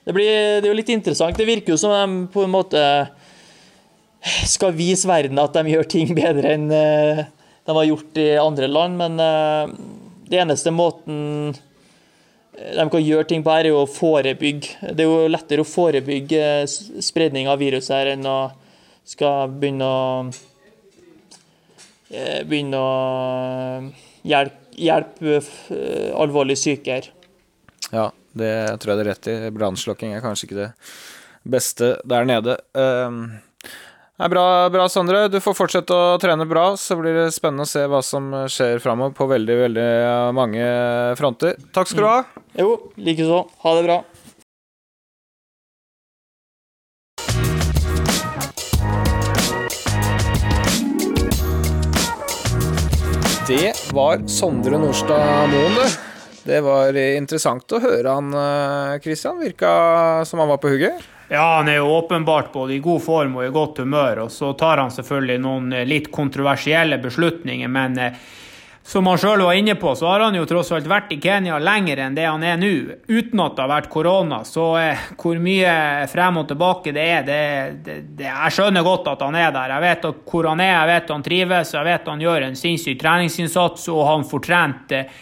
det, 0.07 0.15
blir, 0.17 0.63
det 0.63 0.65
er 0.65 0.71
jo 0.71 0.79
litt 0.79 0.93
interessant. 0.95 1.37
Det 1.37 1.45
virker 1.45 1.75
jo 1.75 1.77
som 1.77 1.93
de 1.93 2.31
på 2.33 2.47
en 2.47 2.55
måte 2.55 2.81
skal 4.55 4.73
vise 4.73 5.05
verden 5.09 5.37
at 5.43 5.53
de 5.53 5.75
gjør 5.75 5.91
ting 5.93 6.15
bedre 6.17 6.55
enn 6.57 6.71
eh, 6.73 7.27
de 7.67 7.75
har 7.75 7.89
gjort 7.89 8.19
i 8.23 8.27
andre 8.39 8.71
land, 8.71 8.97
men 8.97 9.21
eh, 9.21 9.77
det 10.31 10.41
eneste 10.43 10.73
måten 10.75 11.53
de 12.57 12.85
kan 12.91 13.03
gjøre 13.05 13.27
ting 13.29 13.43
på 13.45 13.53
her, 13.53 13.67
er 13.69 13.75
jo 13.75 13.83
å 13.85 13.89
forebygge. 13.91 14.93
Det 14.97 15.05
er 15.05 15.11
jo 15.11 15.29
lettere 15.29 15.63
å 15.65 15.69
forebygge 15.69 16.43
s- 16.65 16.91
spredning 17.05 17.49
av 17.53 17.59
viruset 17.61 17.95
her 17.97 18.13
enn 18.15 18.25
å 18.27 18.39
skal 19.07 19.49
begynne 19.53 19.87
å 19.87 20.31
eh, 22.11 22.43
begynne 22.49 22.81
å 22.81 22.95
hjelpe, 24.27 24.63
hjelpe 24.77 25.37
eh, 25.41 26.11
alvorlig 26.19 26.57
syke 26.61 26.99
her. 26.99 27.11
Ja, 27.93 28.09
det 28.37 28.53
tror 28.83 28.93
jeg 28.95 28.99
det 28.99 29.05
er 29.07 29.11
rett 29.13 29.31
i. 29.33 29.37
Brannslokking 29.55 30.15
er 30.17 30.25
kanskje 30.25 30.49
ikke 30.49 30.61
det 30.65 30.71
beste 31.47 31.93
der 32.09 32.27
nede. 32.29 32.57
Um, 32.75 33.21
det 34.17 34.25
er 34.25 34.33
bra, 34.33 34.45
bra, 34.73 34.87
Sondre. 34.89 35.27
Du 35.29 35.37
får 35.45 35.53
fortsette 35.59 35.93
å 35.93 36.17
trene 36.17 36.47
bra, 36.49 36.71
så 36.81 36.97
blir 36.97 37.13
det 37.13 37.25
spennende 37.37 37.67
å 37.67 37.69
se 37.69 37.83
hva 37.85 37.99
som 38.01 38.31
skjer 38.49 38.81
framover 38.81 39.13
på 39.13 39.29
veldig, 39.29 39.57
veldig 39.67 39.89
mange 40.33 40.69
fronter. 41.21 41.59
Takk 41.77 41.91
skal 41.93 42.01
du 42.01 42.09
ha. 42.09 42.21
Jo, 42.57 42.71
likeså. 42.97 43.43
Ha 43.61 43.75
det 43.77 43.85
bra. 43.85 43.99
Det 53.47 53.75
var 53.95 54.25
Sondre 54.33 54.81
Nordstad 54.81 55.53
Moen, 55.53 55.77
det. 55.77 55.91
Det 56.47 56.63
var 56.65 56.97
interessant 56.97 57.77
å 57.77 57.83
høre 57.85 58.17
han, 58.17 58.33
eh, 58.33 58.97
Christian. 59.05 59.37
Virka 59.39 60.25
som 60.25 60.41
han 60.41 60.49
var 60.49 60.59
på 60.63 60.73
hugget. 60.73 61.05
Ja, 61.29 61.57
han 61.57 61.69
er 61.69 61.81
jo 61.81 61.91
åpenbart 61.97 62.53
både 62.53 62.75
i 62.75 62.79
god 62.79 63.03
form 63.03 63.37
og 63.37 63.47
i 63.47 63.53
godt 63.55 63.79
humør. 63.83 64.27
Og 64.27 64.33
så 64.33 64.53
tar 64.59 64.79
han 64.79 64.93
selvfølgelig 64.95 65.39
noen 65.43 65.73
eh, 65.75 65.87
litt 65.89 66.13
kontroversielle 66.15 67.01
beslutninger, 67.03 67.69
men 67.69 67.99
eh, 67.99 68.27
som 68.87 69.09
han 69.11 69.19
sjøl 69.19 69.43
var 69.43 69.57
inne 69.59 69.75
på, 69.75 69.97
så 69.99 70.07
har 70.07 70.23
han 70.23 70.37
jo 70.39 70.45
tross 70.47 70.69
alt 70.71 70.87
vært 70.87 71.11
i 71.11 71.19
Kenya 71.19 71.57
lenger 71.59 72.05
enn 72.05 72.15
det 72.15 72.29
han 72.29 72.45
er 72.47 72.61
nå, 72.61 72.69
uten 73.11 73.41
at 73.43 73.57
det 73.57 73.65
har 73.65 73.73
vært 73.73 73.89
korona. 73.91 74.45
Så 74.47 74.69
eh, 74.79 75.09
hvor 75.19 75.41
mye 75.43 75.73
frem 76.13 76.39
og 76.39 76.47
tilbake 76.53 76.95
det 76.95 77.07
er, 77.17 77.25
det, 77.27 77.41
det, 77.83 77.97
det 78.21 78.29
Jeg 78.29 78.55
skjønner 78.55 78.87
godt 78.87 79.11
at 79.11 79.25
han 79.27 79.35
er 79.35 79.51
der. 79.57 79.75
Jeg 79.75 79.85
vet 79.89 80.07
hvor 80.31 80.47
han 80.53 80.63
er, 80.63 80.77
jeg 80.77 80.93
vet 80.93 81.11
han 81.17 81.27
trives, 81.27 81.75
jeg 81.75 81.89
vet 81.91 82.13
han 82.13 82.23
gjør 82.23 82.47
en 82.47 82.61
sinnssyk 82.61 83.01
treningsinnsats, 83.03 83.89
og 83.91 84.05
han 84.13 84.29
får 84.31 84.53
eh, 84.95 85.19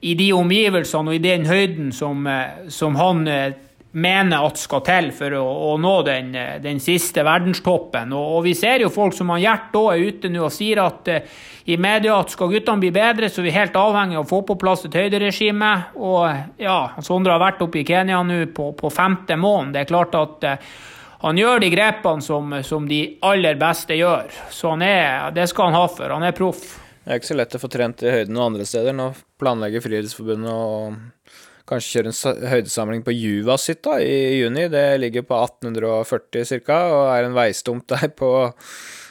i 0.00 0.16
de 0.18 0.32
omgivelsene 0.32 1.12
og 1.12 1.20
i 1.20 1.22
den 1.22 1.44
høyden 1.46 1.92
som, 1.92 2.24
eh, 2.26 2.64
som 2.72 2.96
han 2.96 3.26
eh, 3.28 3.52
mener 3.92 4.46
at 4.46 4.60
skal 4.60 4.80
til 4.86 5.10
for 5.12 5.34
å, 5.36 5.42
å 5.72 5.72
nå 5.80 5.94
den, 6.06 6.30
eh, 6.38 6.58
den 6.64 6.80
siste 6.80 7.24
verdenstoppen. 7.26 8.12
Og, 8.16 8.38
og 8.38 8.46
vi 8.46 8.54
ser 8.56 8.84
jo 8.84 8.92
folk 8.92 9.16
som 9.16 9.32
han 9.32 9.42
Gjert 9.42 9.74
òg 9.76 9.88
er 9.92 10.06
ute 10.08 10.30
nå 10.32 10.46
og 10.46 10.54
sier 10.54 10.80
at 10.84 11.10
uh, 11.12 11.40
i 11.68 11.76
media 11.78 12.16
at 12.18 12.32
skal 12.32 12.50
guttene 12.50 12.82
bli 12.82 12.92
bedre, 12.94 13.28
så 13.30 13.42
er 13.42 13.48
vi 13.48 13.54
helt 13.54 13.76
avhengig 13.78 14.16
av 14.18 14.24
å 14.24 14.30
få 14.30 14.40
på 14.46 14.56
plass 14.60 14.86
et 14.86 14.96
høyderegime. 14.96 15.72
Og 16.00 16.62
ja, 16.62 16.78
Sondre 17.04 17.36
har 17.36 17.42
vært 17.42 17.62
oppe 17.66 17.82
i 17.82 17.86
Kenya 17.86 18.22
nå 18.26 18.40
på, 18.54 18.70
på 18.78 18.90
femte 18.92 19.36
måned. 19.38 19.76
Det 19.76 19.84
er 19.84 19.90
klart 19.90 20.16
at 20.18 20.48
uh, 20.48 20.72
han 21.22 21.38
gjør 21.38 21.62
de 21.62 21.70
grepene 21.70 22.24
som, 22.24 22.56
som 22.66 22.88
de 22.90 23.02
aller 23.22 23.58
beste 23.60 23.98
gjør. 23.98 24.32
Så 24.50 24.72
er, 24.82 25.30
det 25.36 25.50
skal 25.52 25.70
han 25.70 25.78
ha 25.78 25.84
for. 25.90 26.16
Han 26.16 26.26
er 26.26 26.34
proff. 26.34 26.64
Det 27.02 27.10
er 27.10 27.18
ikke 27.18 27.32
så 27.32 27.36
lett 27.38 27.54
å 27.58 27.60
få 27.62 27.70
trent 27.70 28.02
i 28.06 28.10
høyden 28.14 28.34
noen 28.34 28.52
andre 28.52 28.66
steder. 28.66 28.94
Nå 28.94 29.12
planlegger 29.42 29.82
Friidrettsforbundet 29.84 30.50
å 30.54 30.94
kanskje 31.72 31.98
kjøre 31.98 32.12
en 32.12 32.48
høydesamling 32.52 33.04
på 33.06 33.14
Juvashytta 33.16 33.98
i 34.04 34.42
juni. 34.42 34.68
Det 34.72 34.84
ligger 35.00 35.26
på 35.26 35.38
1840 35.40 36.60
ca. 36.66 36.80
og 36.92 37.04
er 37.14 37.28
en 37.28 37.36
veistump 37.36 37.88
der 37.90 38.12
på 38.16 38.32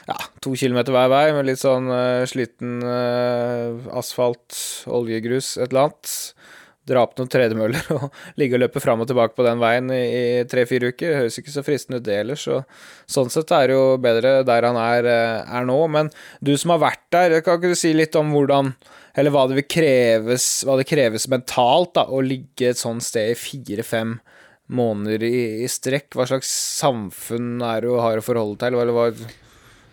ja, 0.08 0.16
to 0.42 0.54
kilometer 0.58 0.94
hver 0.94 1.10
vei 1.12 1.26
med 1.36 1.46
litt 1.46 1.62
sånn 1.62 1.90
uh, 1.92 2.24
sliten 2.30 2.80
uh, 2.82 3.78
asfalt, 3.98 4.56
oljegrus, 4.90 5.56
et 5.58 5.70
eller 5.70 5.88
annet. 5.88 6.16
Dra 6.88 7.04
opp 7.04 7.12
noen 7.14 7.30
tredemøller 7.30 7.90
og 7.94 8.08
ligge 8.40 8.56
og 8.58 8.64
løpe 8.64 8.80
fram 8.82 9.04
og 9.04 9.06
tilbake 9.10 9.36
på 9.38 9.44
den 9.46 9.60
veien 9.62 9.90
i, 9.94 10.42
tre-fire 10.50 10.90
uker. 10.90 11.14
Høres 11.20 11.38
ikke 11.38 11.54
så 11.54 11.62
fristende 11.62 12.00
ut 12.00 12.06
det 12.08 12.16
ellers. 12.24 12.42
Så, 12.48 12.58
sånn 13.06 13.30
sett 13.30 13.52
er 13.54 13.70
det 13.70 13.76
jo 13.76 13.84
bedre 14.02 14.32
der 14.48 14.66
han 14.66 14.78
er, 14.80 15.06
eh, 15.06 15.54
er 15.58 15.68
nå. 15.68 15.78
Men 15.94 16.10
du 16.42 16.56
som 16.58 16.74
har 16.74 16.82
vært 16.82 17.04
der, 17.14 17.38
kan 17.46 17.60
ikke 17.60 17.70
du 17.70 17.78
si 17.78 17.94
litt 17.94 18.18
om 18.18 18.34
hvordan 18.34 18.74
Eller 19.14 19.28
hva 19.28 19.44
det 19.44 19.66
kreves, 19.68 20.62
hva 20.64 20.78
det 20.80 20.86
kreves 20.88 21.26
mentalt 21.28 21.90
da, 21.98 22.06
å 22.08 22.22
ligge 22.24 22.70
et 22.70 22.80
sånt 22.80 23.04
sted 23.04 23.34
i 23.34 23.36
fire-fem 23.36 24.16
måneder 24.72 25.26
i, 25.28 25.42
i 25.62 25.68
strekk? 25.68 26.16
Hva 26.16 26.24
slags 26.30 26.48
samfunn 26.80 27.60
er 27.60 27.84
det 27.84 27.92
du 27.92 28.00
har 28.00 28.16
å 28.16 28.24
forholde 28.24 28.56
deg 28.56 28.72
til? 28.72 28.80
Eller 28.80 28.96
hva, 28.96 29.10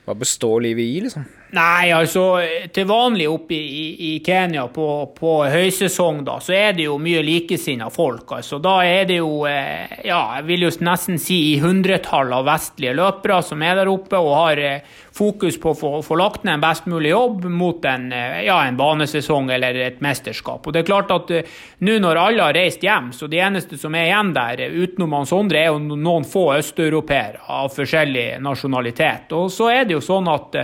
hva 0.07 0.15
består 0.23 0.63
livet 0.63 0.87
i, 0.87 1.03
liksom? 1.03 1.27
Nei, 1.49 1.89
altså 1.89 2.23
til 2.69 2.85
vanlig 2.85 3.25
oppe 3.25 3.55
i, 3.57 3.85
i, 4.05 4.09
Kenya 4.21 4.67
på, 4.69 4.85
på 5.17 5.31
høysesong, 5.49 6.19
da, 6.27 6.35
så 6.45 6.53
er 6.53 6.75
det 6.77 6.85
jo 6.85 6.99
mye 7.01 7.23
likesinna 7.25 7.87
folk. 7.89 8.35
Altså, 8.37 8.59
da 8.61 8.75
er 8.85 9.07
det 9.09 9.17
jo, 9.17 9.47
eh, 9.49 9.95
ja, 10.05 10.19
jeg 10.37 10.45
vil 10.45 10.67
jo 10.67 10.71
nesten 10.85 11.17
si 11.17 11.39
i 11.47 11.55
hundretall 11.63 12.35
av 12.37 12.45
vestlige 12.45 12.93
løpere 12.99 13.39
som 13.47 13.65
er 13.65 13.79
der 13.81 13.89
oppe 13.89 14.21
og 14.21 14.29
har 14.37 14.61
eh, 14.61 14.93
fokus 15.09 15.57
på 15.57 15.73
å 15.73 15.79
få, 15.79 15.91
få 16.05 16.19
lagt 16.21 16.45
ned 16.45 16.59
en 16.59 16.67
best 16.67 16.85
mulig 16.91 17.15
jobb 17.15 17.49
mot 17.49 17.89
en, 17.95 18.05
eh, 18.13 18.43
ja, 18.45 18.59
en 18.67 18.77
banesesong 18.77 19.49
eller 19.57 19.81
et 19.87 20.05
mesterskap. 20.05 20.61
Og 20.61 20.77
det 20.77 20.83
er 20.83 20.91
klart 20.91 21.15
at 21.17 21.33
nå 21.81 21.97
når 22.05 22.23
alle 22.27 22.45
har 22.45 22.57
reist 22.61 22.85
hjem, 22.85 23.09
så 23.17 23.25
de 23.25 23.41
eneste 23.41 23.81
som 23.81 23.97
er 23.97 24.11
igjen 24.11 24.35
der, 24.37 24.67
utenom 24.69 25.17
Hans 25.17 25.33
Sondre, 25.33 25.65
er 25.65 25.73
jo 25.73 25.81
noen 25.97 26.29
få 26.29 26.51
østeuropeere 26.59 27.41
av 27.57 27.73
forskjellig 27.73 28.35
nasjonalitet. 28.45 29.33
Og 29.33 29.49
så 29.49 29.73
er 29.73 29.89
det 29.89 29.97
jo 29.97 30.05
sånn 30.05 30.29
at 30.29 30.63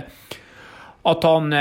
at 1.06 1.24
han, 1.24 1.52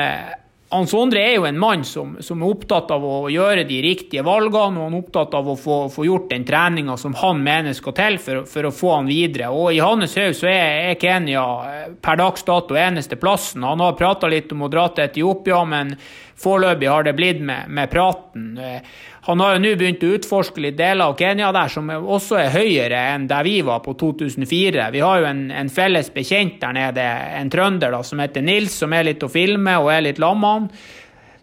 Hans 0.75 0.91
han 0.91 0.99
Sondre 0.99 1.21
er 1.21 1.35
jo 1.37 1.45
en 1.45 1.59
mann 1.61 1.83
som, 1.85 2.15
som, 2.25 2.41
er 2.41 2.49
opptatt 2.49 2.89
av 2.91 3.03
å 3.05 3.29
gjøre 3.29 3.67
de 3.69 3.77
riktige 3.85 4.23
valgene, 4.25 4.79
og 4.79 4.87
han 4.87 4.95
er 4.97 5.03
opptatt 5.03 5.35
av 5.37 5.51
å 5.51 5.55
få, 5.59 5.77
få 5.93 6.07
gjort 6.07 6.31
den 6.33 6.43
treninga 6.47 6.97
som 6.97 7.13
han 7.21 7.43
mener 7.45 7.75
skal 7.77 7.93
til 7.95 8.17
for, 8.19 8.41
for, 8.49 8.67
å 8.67 8.73
få 8.73 8.95
han 8.95 9.07
videre. 9.07 9.51
Og 9.53 9.75
I 9.75 9.83
hans 9.85 10.17
hode 10.17 10.33
så 10.35 10.49
er, 10.49 10.89
er, 10.89 10.97
Kenya 10.99 11.45
eh, 11.69 11.85
per 12.01 12.19
dags 12.19 12.43
dato 12.47 12.75
eneste 12.81 13.15
plassen. 13.21 13.63
Han 13.63 13.83
har 13.85 13.95
prata 13.99 14.27
litt 14.31 14.51
om 14.51 14.65
å 14.65 14.71
dra 14.73 14.87
til 14.89 15.05
Etiopia, 15.05 15.61
men 15.69 15.93
foreløpig 16.39 16.89
har 16.91 17.05
det 17.07 17.15
blitt 17.17 17.41
med, 17.43 17.69
med 17.71 17.91
praten. 17.91 18.57
Eh, 18.57 18.81
han 19.25 19.41
har 19.41 19.55
jo 19.55 19.61
nå 19.63 19.71
begynt 19.79 20.03
å 20.05 20.11
utforske 20.17 20.61
litt 20.61 20.77
deler 20.77 21.07
av 21.07 21.15
Kenya 21.19 21.51
der 21.55 21.71
som 21.71 21.89
også 21.89 22.37
er 22.41 22.51
høyere 22.53 22.99
enn 23.15 23.29
der 23.29 23.47
vi 23.47 23.55
var 23.65 23.81
på 23.85 23.95
2004. 23.99 24.89
Vi 24.93 25.01
har 25.01 25.23
jo 25.23 25.29
en, 25.31 25.47
en 25.49 25.71
felles 25.73 26.11
bekjent 26.13 26.59
der 26.61 26.75
nede, 26.77 27.07
en 27.39 27.49
trønder 27.53 27.95
da, 27.95 28.03
som 28.05 28.21
heter 28.21 28.45
Nils, 28.45 28.75
som 28.83 28.93
er 28.93 29.09
litt 29.09 29.25
å 29.25 29.31
filme 29.31 29.79
og 29.81 29.89
er 29.93 30.05
litt 30.09 30.21
lamma. 30.21 30.59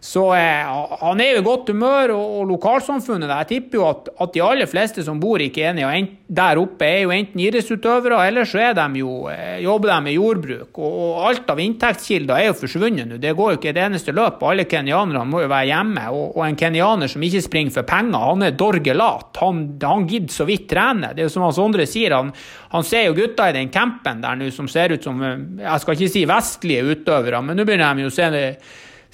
Så 0.03 0.23
eh, 0.35 0.67
han 0.99 1.21
er 1.23 1.37
jo 1.37 1.39
i 1.39 1.45
godt 1.45 1.69
humør, 1.71 2.11
og, 2.11 2.31
og 2.41 2.49
lokalsamfunnet 2.49 3.29
Jeg 3.31 3.47
tipper 3.53 3.79
jo 3.79 3.85
at, 3.87 4.09
at, 4.11 4.33
de 4.33 4.41
aller 4.43 4.67
fleste 4.67 5.05
som 5.05 5.21
bor 5.21 5.39
i 5.39 5.47
Kenya 5.55 5.87
der 6.33 6.59
oppe, 6.59 6.83
er 6.83 7.05
jo 7.05 7.13
enten 7.15 7.39
idrettsutøvere, 7.39 8.17
eller 8.27 8.49
så 8.49 8.59
er 8.65 8.75
de 8.75 8.99
jo, 8.99 9.29
eh, 9.31 9.61
jobber 9.63 9.93
de 9.93 9.99
med 10.03 10.17
jordbruk. 10.17 10.81
Og, 10.81 10.97
og 11.05 11.23
alt 11.29 11.53
av 11.53 11.61
inntektskilder 11.63 12.35
er 12.35 12.49
jo 12.49 12.57
forsvunnet 12.59 13.07
nå. 13.07 13.21
Det 13.23 13.31
går 13.37 13.53
jo 13.53 13.61
ikke 13.61 13.71
et 13.71 13.81
eneste 13.85 14.11
løp. 14.17 14.43
Alle 14.43 14.67
kenyanerne 14.67 15.23
må 15.29 15.45
jo 15.45 15.51
være 15.53 15.71
hjemme. 15.71 16.05
Og, 16.11 16.35
og 16.35 16.43
en 16.49 16.59
kenyaner 16.59 17.11
som 17.13 17.23
ikke 17.23 17.45
springer 17.47 17.77
for 17.77 17.87
penger, 17.87 18.27
han 18.27 18.47
er 18.49 18.59
dorgelat. 18.59 19.31
Han, 19.39 19.65
han 19.79 20.07
gidder 20.09 20.35
så 20.35 20.49
vidt 20.49 20.67
trene. 20.73 21.13
Det 21.13 21.23
er 21.23 21.29
jo 21.29 21.35
som 21.37 21.47
han 21.47 21.55
Sondre 21.55 21.87
sier, 21.87 22.17
han, 22.17 22.35
han 22.75 22.87
ser 22.87 23.07
jo 23.07 23.19
gutta 23.21 23.47
i 23.47 23.55
den 23.55 23.71
campen 23.71 24.19
der 24.25 24.35
nå 24.35 24.51
som 24.51 24.67
ser 24.67 24.97
ut 24.97 25.05
som 25.05 25.21
Jeg 25.23 25.83
skal 25.83 25.95
ikke 25.95 26.15
si 26.17 26.27
vestlige 26.27 26.89
utøvere, 26.91 27.39
men 27.45 27.55
nå 27.55 27.63
begynner 27.63 27.95
de 27.95 28.09
jo 28.09 28.11
å 28.11 28.17
se 28.17 28.33
det 28.33 28.47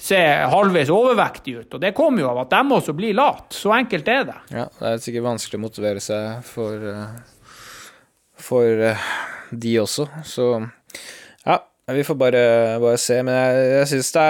se 0.00 0.18
halvveis 0.52 0.90
overvektige 0.92 1.64
ut. 1.64 1.74
Og 1.76 1.82
det 1.82 1.92
kommer 1.96 2.24
jo 2.24 2.30
av 2.32 2.44
at 2.44 2.54
de 2.54 2.76
også 2.76 2.94
blir 2.96 3.16
lat. 3.16 3.50
Så 3.54 3.72
enkelt 3.76 4.08
er 4.08 4.26
det. 4.30 4.38
Ja, 4.54 4.66
det 4.78 4.92
er 4.92 5.02
sikkert 5.04 5.28
vanskelig 5.28 5.60
å 5.60 5.64
motivere 5.66 6.04
seg 6.04 6.44
for, 6.48 6.86
eh, 6.92 7.50
for 8.40 8.84
eh, 8.90 9.08
de 9.50 9.74
også. 9.82 10.08
Så 10.24 10.46
ja, 11.44 11.58
vi 11.92 12.04
får 12.06 12.20
bare, 12.20 12.44
bare 12.82 13.00
se. 13.00 13.20
Men 13.26 13.36
jeg, 13.36 13.66
jeg 13.74 13.90
syns 13.94 14.12
det, 14.16 14.28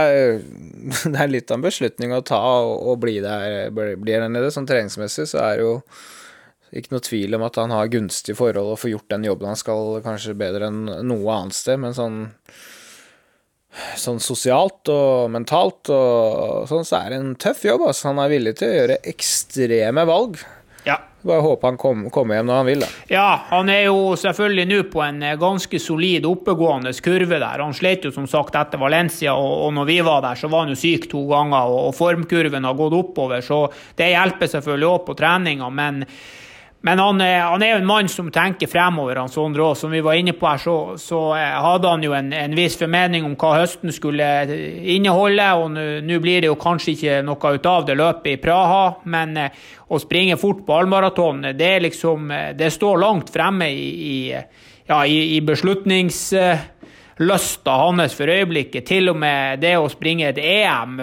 det, 1.13 1.19
er 1.23 1.35
litt 1.37 1.53
av 1.53 1.61
en 1.61 1.69
beslutning 1.69 2.17
å 2.17 2.25
ta 2.27 2.41
og 2.65 2.97
bli 3.03 3.21
der, 3.25 3.71
bli 3.71 4.17
der 4.17 4.27
nede. 4.27 4.51
Sånn 4.55 4.69
treningsmessig 4.69 5.29
så 5.31 5.45
er 5.45 5.61
det 5.61 5.69
jo 5.69 5.77
ikke 6.71 6.95
noe 6.95 7.03
tvil 7.03 7.35
om 7.35 7.43
at 7.47 7.57
han 7.59 7.73
har 7.75 7.89
gunstige 7.91 8.39
forhold 8.39 8.75
og 8.75 8.79
får 8.79 8.93
gjort 8.93 9.11
den 9.11 9.25
jobben 9.27 9.51
han 9.51 9.59
skal, 9.59 9.97
kanskje 10.05 10.37
bedre 10.39 10.69
enn 10.71 10.85
noe 11.03 11.33
annet 11.35 11.57
sted, 11.57 11.81
men 11.83 11.97
sånn 11.97 12.21
sånn 13.99 14.21
sosialt 14.23 14.91
og 14.93 15.31
mentalt 15.33 15.91
og 15.95 16.67
sånn, 16.71 16.87
så 16.87 17.03
er 17.05 17.13
det 17.13 17.21
en 17.21 17.37
tøff 17.41 17.63
jobb. 17.65 17.87
Altså. 17.91 18.11
Han 18.11 18.23
er 18.23 18.33
villig 18.33 18.57
til 18.59 18.71
å 18.71 18.79
gjøre 18.81 18.99
ekstreme 19.13 20.07
valg. 20.09 20.41
Ja. 20.87 20.97
Bare 21.23 21.45
håpe 21.45 21.69
han 21.69 21.77
kommer 21.77 22.39
hjem 22.39 22.49
når 22.49 22.57
han 22.57 22.69
vil. 22.71 22.83
Da. 22.83 22.89
Ja, 23.13 23.29
han 23.51 23.69
er 23.73 23.83
jo 23.91 24.15
selvfølgelig 24.19 24.67
nå 24.71 24.81
på 24.93 25.03
en 25.05 25.23
eh, 25.27 25.37
ganske 25.41 25.81
solid 25.83 26.25
oppegående 26.29 26.95
kurve 27.05 27.37
der. 27.37 27.61
Han 27.61 27.77
slet 27.77 28.09
jo 28.09 28.15
som 28.15 28.29
sagt 28.31 28.57
etter 28.57 28.81
Valencia, 28.81 29.37
og, 29.37 29.67
og 29.67 29.75
når 29.77 29.91
vi 29.91 29.99
var 30.07 30.25
der, 30.25 30.41
så 30.41 30.49
var 30.49 30.65
han 30.65 30.73
jo 30.73 30.81
syk 30.81 31.11
to 31.13 31.27
ganger, 31.31 31.69
og, 31.69 31.91
og 31.91 31.97
formkurven 31.99 32.69
har 32.69 32.79
gått 32.79 32.97
oppover, 32.97 33.45
så 33.45 33.67
det 34.01 34.15
hjelper 34.15 34.55
selvfølgelig 34.55 34.93
òg 34.95 35.03
på 35.11 35.19
treninga. 35.21 35.69
men 35.71 36.07
men 36.83 36.99
han, 36.99 37.21
han, 37.21 37.63
er 37.63 37.75
jo 37.75 37.79
en 37.83 37.87
mann 37.87 38.09
som 38.09 38.31
tenker 38.33 38.67
fremover, 38.71 39.17
han 39.21 39.29
Sondre 39.29 39.63
òg. 39.67 39.77
Som 39.77 39.91
vi 39.93 40.01
var 40.01 40.15
inne 40.17 40.33
på 40.33 40.47
her, 40.49 40.59
så, 40.63 40.97
så 41.01 41.35
eh, 41.37 41.61
hadde 41.61 41.89
han 41.93 42.03
jo 42.05 42.13
en, 42.17 42.33
en, 42.33 42.55
viss 42.57 42.79
formening 42.81 43.25
om 43.29 43.37
hva 43.41 43.59
høsten 43.59 43.93
skulle 43.93 44.25
inneholde. 44.95 45.55
Og 45.61 45.71
nå 46.07 46.19
blir 46.25 46.41
det 46.41 46.49
jo 46.49 46.57
kanskje 46.61 46.93
ikke 46.95 47.23
noe 47.27 47.53
ut 47.53 47.67
av 47.69 47.85
det 47.89 47.97
løpet 48.01 48.31
i 48.33 48.41
Praha, 48.41 48.95
men 49.13 49.37
eh, 49.37 49.51
å 49.93 49.97
springe 50.01 50.37
fort 50.41 50.61
på 50.65 50.77
halvmaraton, 50.79 51.53
det 51.59 51.83
liksom 51.85 52.31
eh, 52.33 52.57
Det 52.57 52.71
står 52.73 52.99
langt 53.03 53.29
fremme 53.35 53.69
i, 53.69 54.17
i, 54.17 54.19
ja, 54.89 55.05
i, 55.05 55.37
i 55.37 55.41
beslutningslysta 55.45 57.73
hans 57.83 58.15
for 58.17 58.29
øyeblikket. 58.33 58.87
Til 58.89 59.13
og 59.13 59.17
med 59.21 59.61
det 59.61 59.77
å 59.77 59.93
springe 59.93 60.33
et 60.33 60.41
EM, 60.41 60.97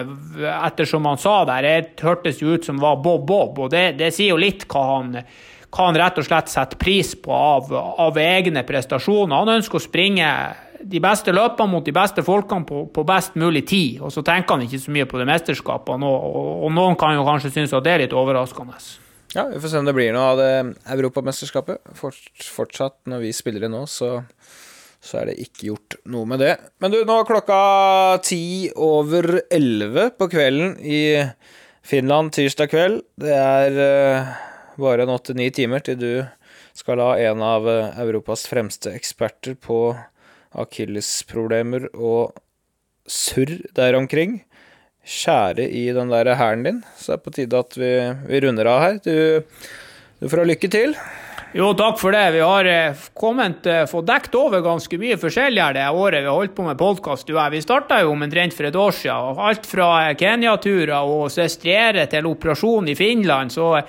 ettersom 0.56 1.06
han 1.06 1.18
sa 1.22 1.46
der, 1.52 1.62
det 1.62 2.02
hørtes 2.02 2.42
jo 2.42 2.58
ut 2.58 2.66
som 2.66 2.82
var 2.82 2.98
Bob-Bob, 3.04 3.54
og 3.62 3.70
det, 3.70 3.94
det 4.02 4.10
sier 4.16 4.30
jo 4.34 4.42
litt 4.42 4.66
hva 4.66 4.82
han 4.96 5.14
hva 5.68 5.88
han 5.90 5.98
rett 6.00 6.18
og 6.20 6.24
slett 6.24 6.48
setter 6.52 6.80
pris 6.80 7.12
på 7.20 7.32
av, 7.34 7.68
av 7.72 8.16
egne 8.20 8.64
prestasjoner. 8.66 9.36
Han 9.36 9.58
ønsker 9.58 9.78
å 9.78 9.84
springe 9.84 10.30
de 10.78 11.00
beste 11.02 11.34
løpene 11.34 11.72
mot 11.72 11.84
de 11.84 11.92
beste 11.94 12.22
folkene 12.24 12.66
på, 12.68 12.84
på, 12.94 13.04
best 13.06 13.36
mulig 13.40 13.64
tid. 13.68 13.98
Og 14.04 14.12
så 14.14 14.22
tenker 14.26 14.56
han 14.56 14.64
ikke 14.64 14.80
så 14.80 14.94
mye 14.94 15.08
på 15.10 15.20
det 15.20 15.26
mesterskapet, 15.28 16.06
og, 16.06 16.38
og, 16.62 16.70
noen 16.74 16.96
kan 17.00 17.16
jo 17.18 17.26
kanskje 17.26 17.52
synes 17.54 17.74
at 17.76 17.84
det 17.86 17.94
er 17.94 18.04
litt 18.06 18.16
overraskende. 18.16 18.78
Ja, 19.34 19.44
vi 19.50 19.60
får 19.60 19.74
se 19.74 19.82
om 19.82 19.88
det 19.88 19.96
blir 19.96 20.14
noe 20.16 20.32
av 20.32 20.40
det 20.40 20.52
europamesterskapet. 20.94 21.92
Fort, 21.98 22.22
fortsatt, 22.54 22.96
når 23.10 23.26
vi 23.26 23.34
spiller 23.36 23.66
det 23.66 23.72
nå, 23.74 23.82
så, 23.90 24.22
så 25.04 25.20
er 25.20 25.30
det 25.30 25.38
ikke 25.44 25.68
gjort 25.68 25.98
noe 26.08 26.30
med 26.30 26.40
det. 26.40 26.54
Men 26.80 26.94
du, 26.94 27.02
nå 27.04 27.18
er 27.18 27.28
klokka 27.28 27.60
ti 28.24 28.70
over 28.72 29.42
elleve 29.52 30.08
på 30.16 30.30
kvelden 30.32 30.78
i 30.80 31.02
Finland 31.84 32.32
tirsdag 32.36 32.72
kveld. 32.72 33.02
Det 33.20 33.36
er 33.36 33.76
uh, 33.76 34.32
bare 34.78 35.04
en 35.04 35.14
åtte-ni 35.14 35.50
timer 35.54 35.82
til 35.84 35.98
du 36.00 36.12
skal 36.78 37.00
la 37.00 37.12
en 37.30 37.42
av 37.42 37.68
eh, 37.68 38.00
Europas 38.04 38.46
fremste 38.50 38.92
eksperter 38.94 39.56
på 39.58 39.96
akillesproblemer 40.58 41.90
og 41.94 42.36
surr 43.08 43.58
der 43.76 43.96
omkring 43.98 44.42
skjære 45.08 45.64
i 45.64 45.88
den 45.96 46.12
der 46.12 46.34
hæren 46.36 46.66
din. 46.66 46.82
Så 46.96 47.12
det 47.12 47.18
er 47.18 47.24
på 47.24 47.34
tide 47.36 47.62
at 47.64 47.78
vi, 47.78 47.92
vi 48.28 48.42
runder 48.44 48.68
av 48.68 48.82
her. 48.84 49.00
Du, 49.04 49.42
du 50.20 50.28
får 50.28 50.42
ha 50.42 50.50
lykke 50.50 50.70
til. 50.72 50.94
Jo, 51.56 51.70
takk 51.72 51.96
for 51.96 52.12
det. 52.12 52.26
Vi 52.34 52.42
har 52.44 52.68
eh, 52.68 53.06
kommet, 53.16 53.64
eh, 53.66 53.86
fått 53.88 54.08
dekket 54.10 54.36
over 54.36 54.60
ganske 54.64 54.98
mye 55.00 55.16
forskjellig 55.20 55.62
her 55.64 55.78
det 55.78 55.86
året 55.88 56.20
vi 56.20 56.28
har 56.28 56.36
holdt 56.36 56.54
på 56.58 56.66
med 56.66 56.76
podkast. 56.80 57.30
Vi 57.32 57.62
starta 57.64 58.02
jo 58.02 58.12
omtrent 58.12 58.56
for 58.56 58.68
et 58.68 58.76
år 58.76 58.92
siden. 58.92 59.40
Alt 59.48 59.64
fra 59.66 59.88
Kenya-turer 60.12 61.08
og 61.08 61.32
sestriere 61.32 62.04
til 62.12 62.28
operasjon 62.28 62.92
i 62.92 62.98
Finland. 62.98 63.52
så 63.52 63.80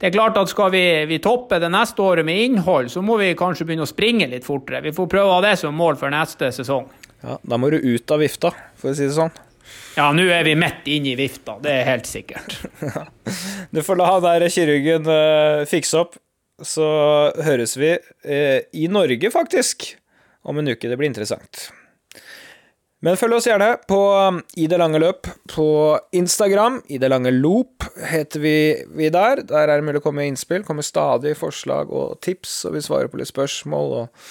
det 0.00 0.08
er 0.08 0.14
klart 0.14 0.38
at 0.40 0.48
Skal 0.48 0.72
vi, 0.72 0.84
vi, 1.10 1.18
toppe 1.20 1.58
det 1.60 1.68
neste 1.72 2.00
året 2.00 2.24
med 2.24 2.40
innhold, 2.40 2.88
så 2.92 3.02
må 3.04 3.18
vi 3.20 3.34
kanskje 3.36 3.66
begynne 3.68 3.84
å 3.84 3.90
springe 3.90 4.30
litt 4.30 4.46
fortere. 4.46 4.80
Vi 4.86 4.94
får 4.96 5.10
prøve 5.12 5.28
å 5.28 5.36
ha 5.36 5.44
det 5.44 5.58
som 5.60 5.76
mål 5.76 6.00
for 6.00 6.12
neste 6.12 6.48
sesong. 6.56 6.88
Ja, 7.20 7.36
Da 7.42 7.58
må 7.60 7.68
du 7.68 7.76
ut 7.76 8.10
av 8.10 8.22
vifta, 8.24 8.54
for 8.80 8.92
å 8.92 8.96
si 8.96 9.04
det 9.04 9.16
sånn. 9.18 9.32
Ja, 9.98 10.08
nå 10.16 10.24
er 10.32 10.46
vi 10.46 10.56
midt 10.58 10.88
inne 10.88 11.12
i 11.12 11.18
vifta, 11.18 11.58
det 11.62 11.74
er 11.74 11.88
helt 11.90 12.08
sikkert. 12.08 12.56
du 13.74 13.82
får 13.84 14.00
la 14.00 14.08
han 14.14 14.24
der 14.24 14.46
kirurgen 14.50 15.10
uh, 15.10 15.66
fikse 15.68 16.00
opp, 16.00 16.16
så 16.64 16.88
høres 17.44 17.76
vi 17.76 17.92
uh, 17.98 18.58
i 18.72 18.88
Norge, 18.88 19.30
faktisk, 19.34 19.90
om 20.48 20.62
en 20.62 20.72
uke. 20.72 20.88
Det 20.88 20.96
blir 20.96 21.10
interessant. 21.10 21.68
Men 23.00 23.16
følg 23.16 23.38
oss 23.38 23.46
gjerne 23.48 23.70
på 23.88 23.98
um, 24.12 24.42
I 24.60 24.66
det 24.68 24.76
lange 24.80 25.00
løp 25.00 25.28
på 25.48 25.68
Instagram. 26.16 26.82
I 26.92 26.98
det 27.00 27.08
lange 27.08 27.32
loop 27.32 27.86
heter 28.10 28.42
vi, 28.42 28.56
vi 28.96 29.08
der. 29.12 29.40
Der 29.48 29.64
er 29.64 29.80
det 29.80 29.86
mulig 29.86 30.02
å 30.02 30.04
komme 30.04 30.20
med 30.20 30.34
innspill. 30.34 30.66
Kommer 30.68 30.84
stadig 30.84 31.32
forslag 31.40 31.88
og 31.88 32.20
tips, 32.24 32.58
og 32.68 32.76
vi 32.76 32.84
svarer 32.84 33.08
på 33.08 33.20
litt 33.22 33.32
spørsmål 33.32 33.96
og 34.02 34.28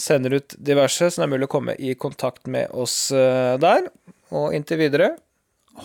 sender 0.00 0.36
ut 0.36 0.54
diverse, 0.56 1.10
så 1.10 1.20
det 1.20 1.26
er 1.26 1.32
mulig 1.32 1.48
å 1.48 1.54
komme 1.56 1.74
i 1.76 1.96
kontakt 1.96 2.48
med 2.48 2.72
oss 2.76 3.08
uh, 3.12 3.56
der. 3.60 3.88
Og 4.36 4.54
inntil 4.56 4.80
videre, 4.84 5.14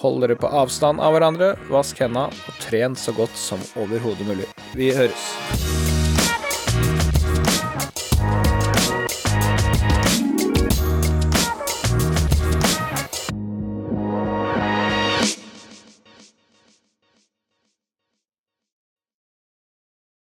hold 0.03 0.23
dere 0.23 0.35
på 0.39 0.51
avstand 0.51 1.03
av 1.03 1.15
hverandre, 1.15 1.53
vask 1.71 2.03
hendene 2.03 2.27
og 2.27 2.63
tren 2.67 2.99
så 2.99 3.15
godt 3.15 3.35
som 3.39 3.63
overhodet 3.79 4.27
mulig. 4.27 4.51
Vi 4.75 4.91
høres. 4.95 5.94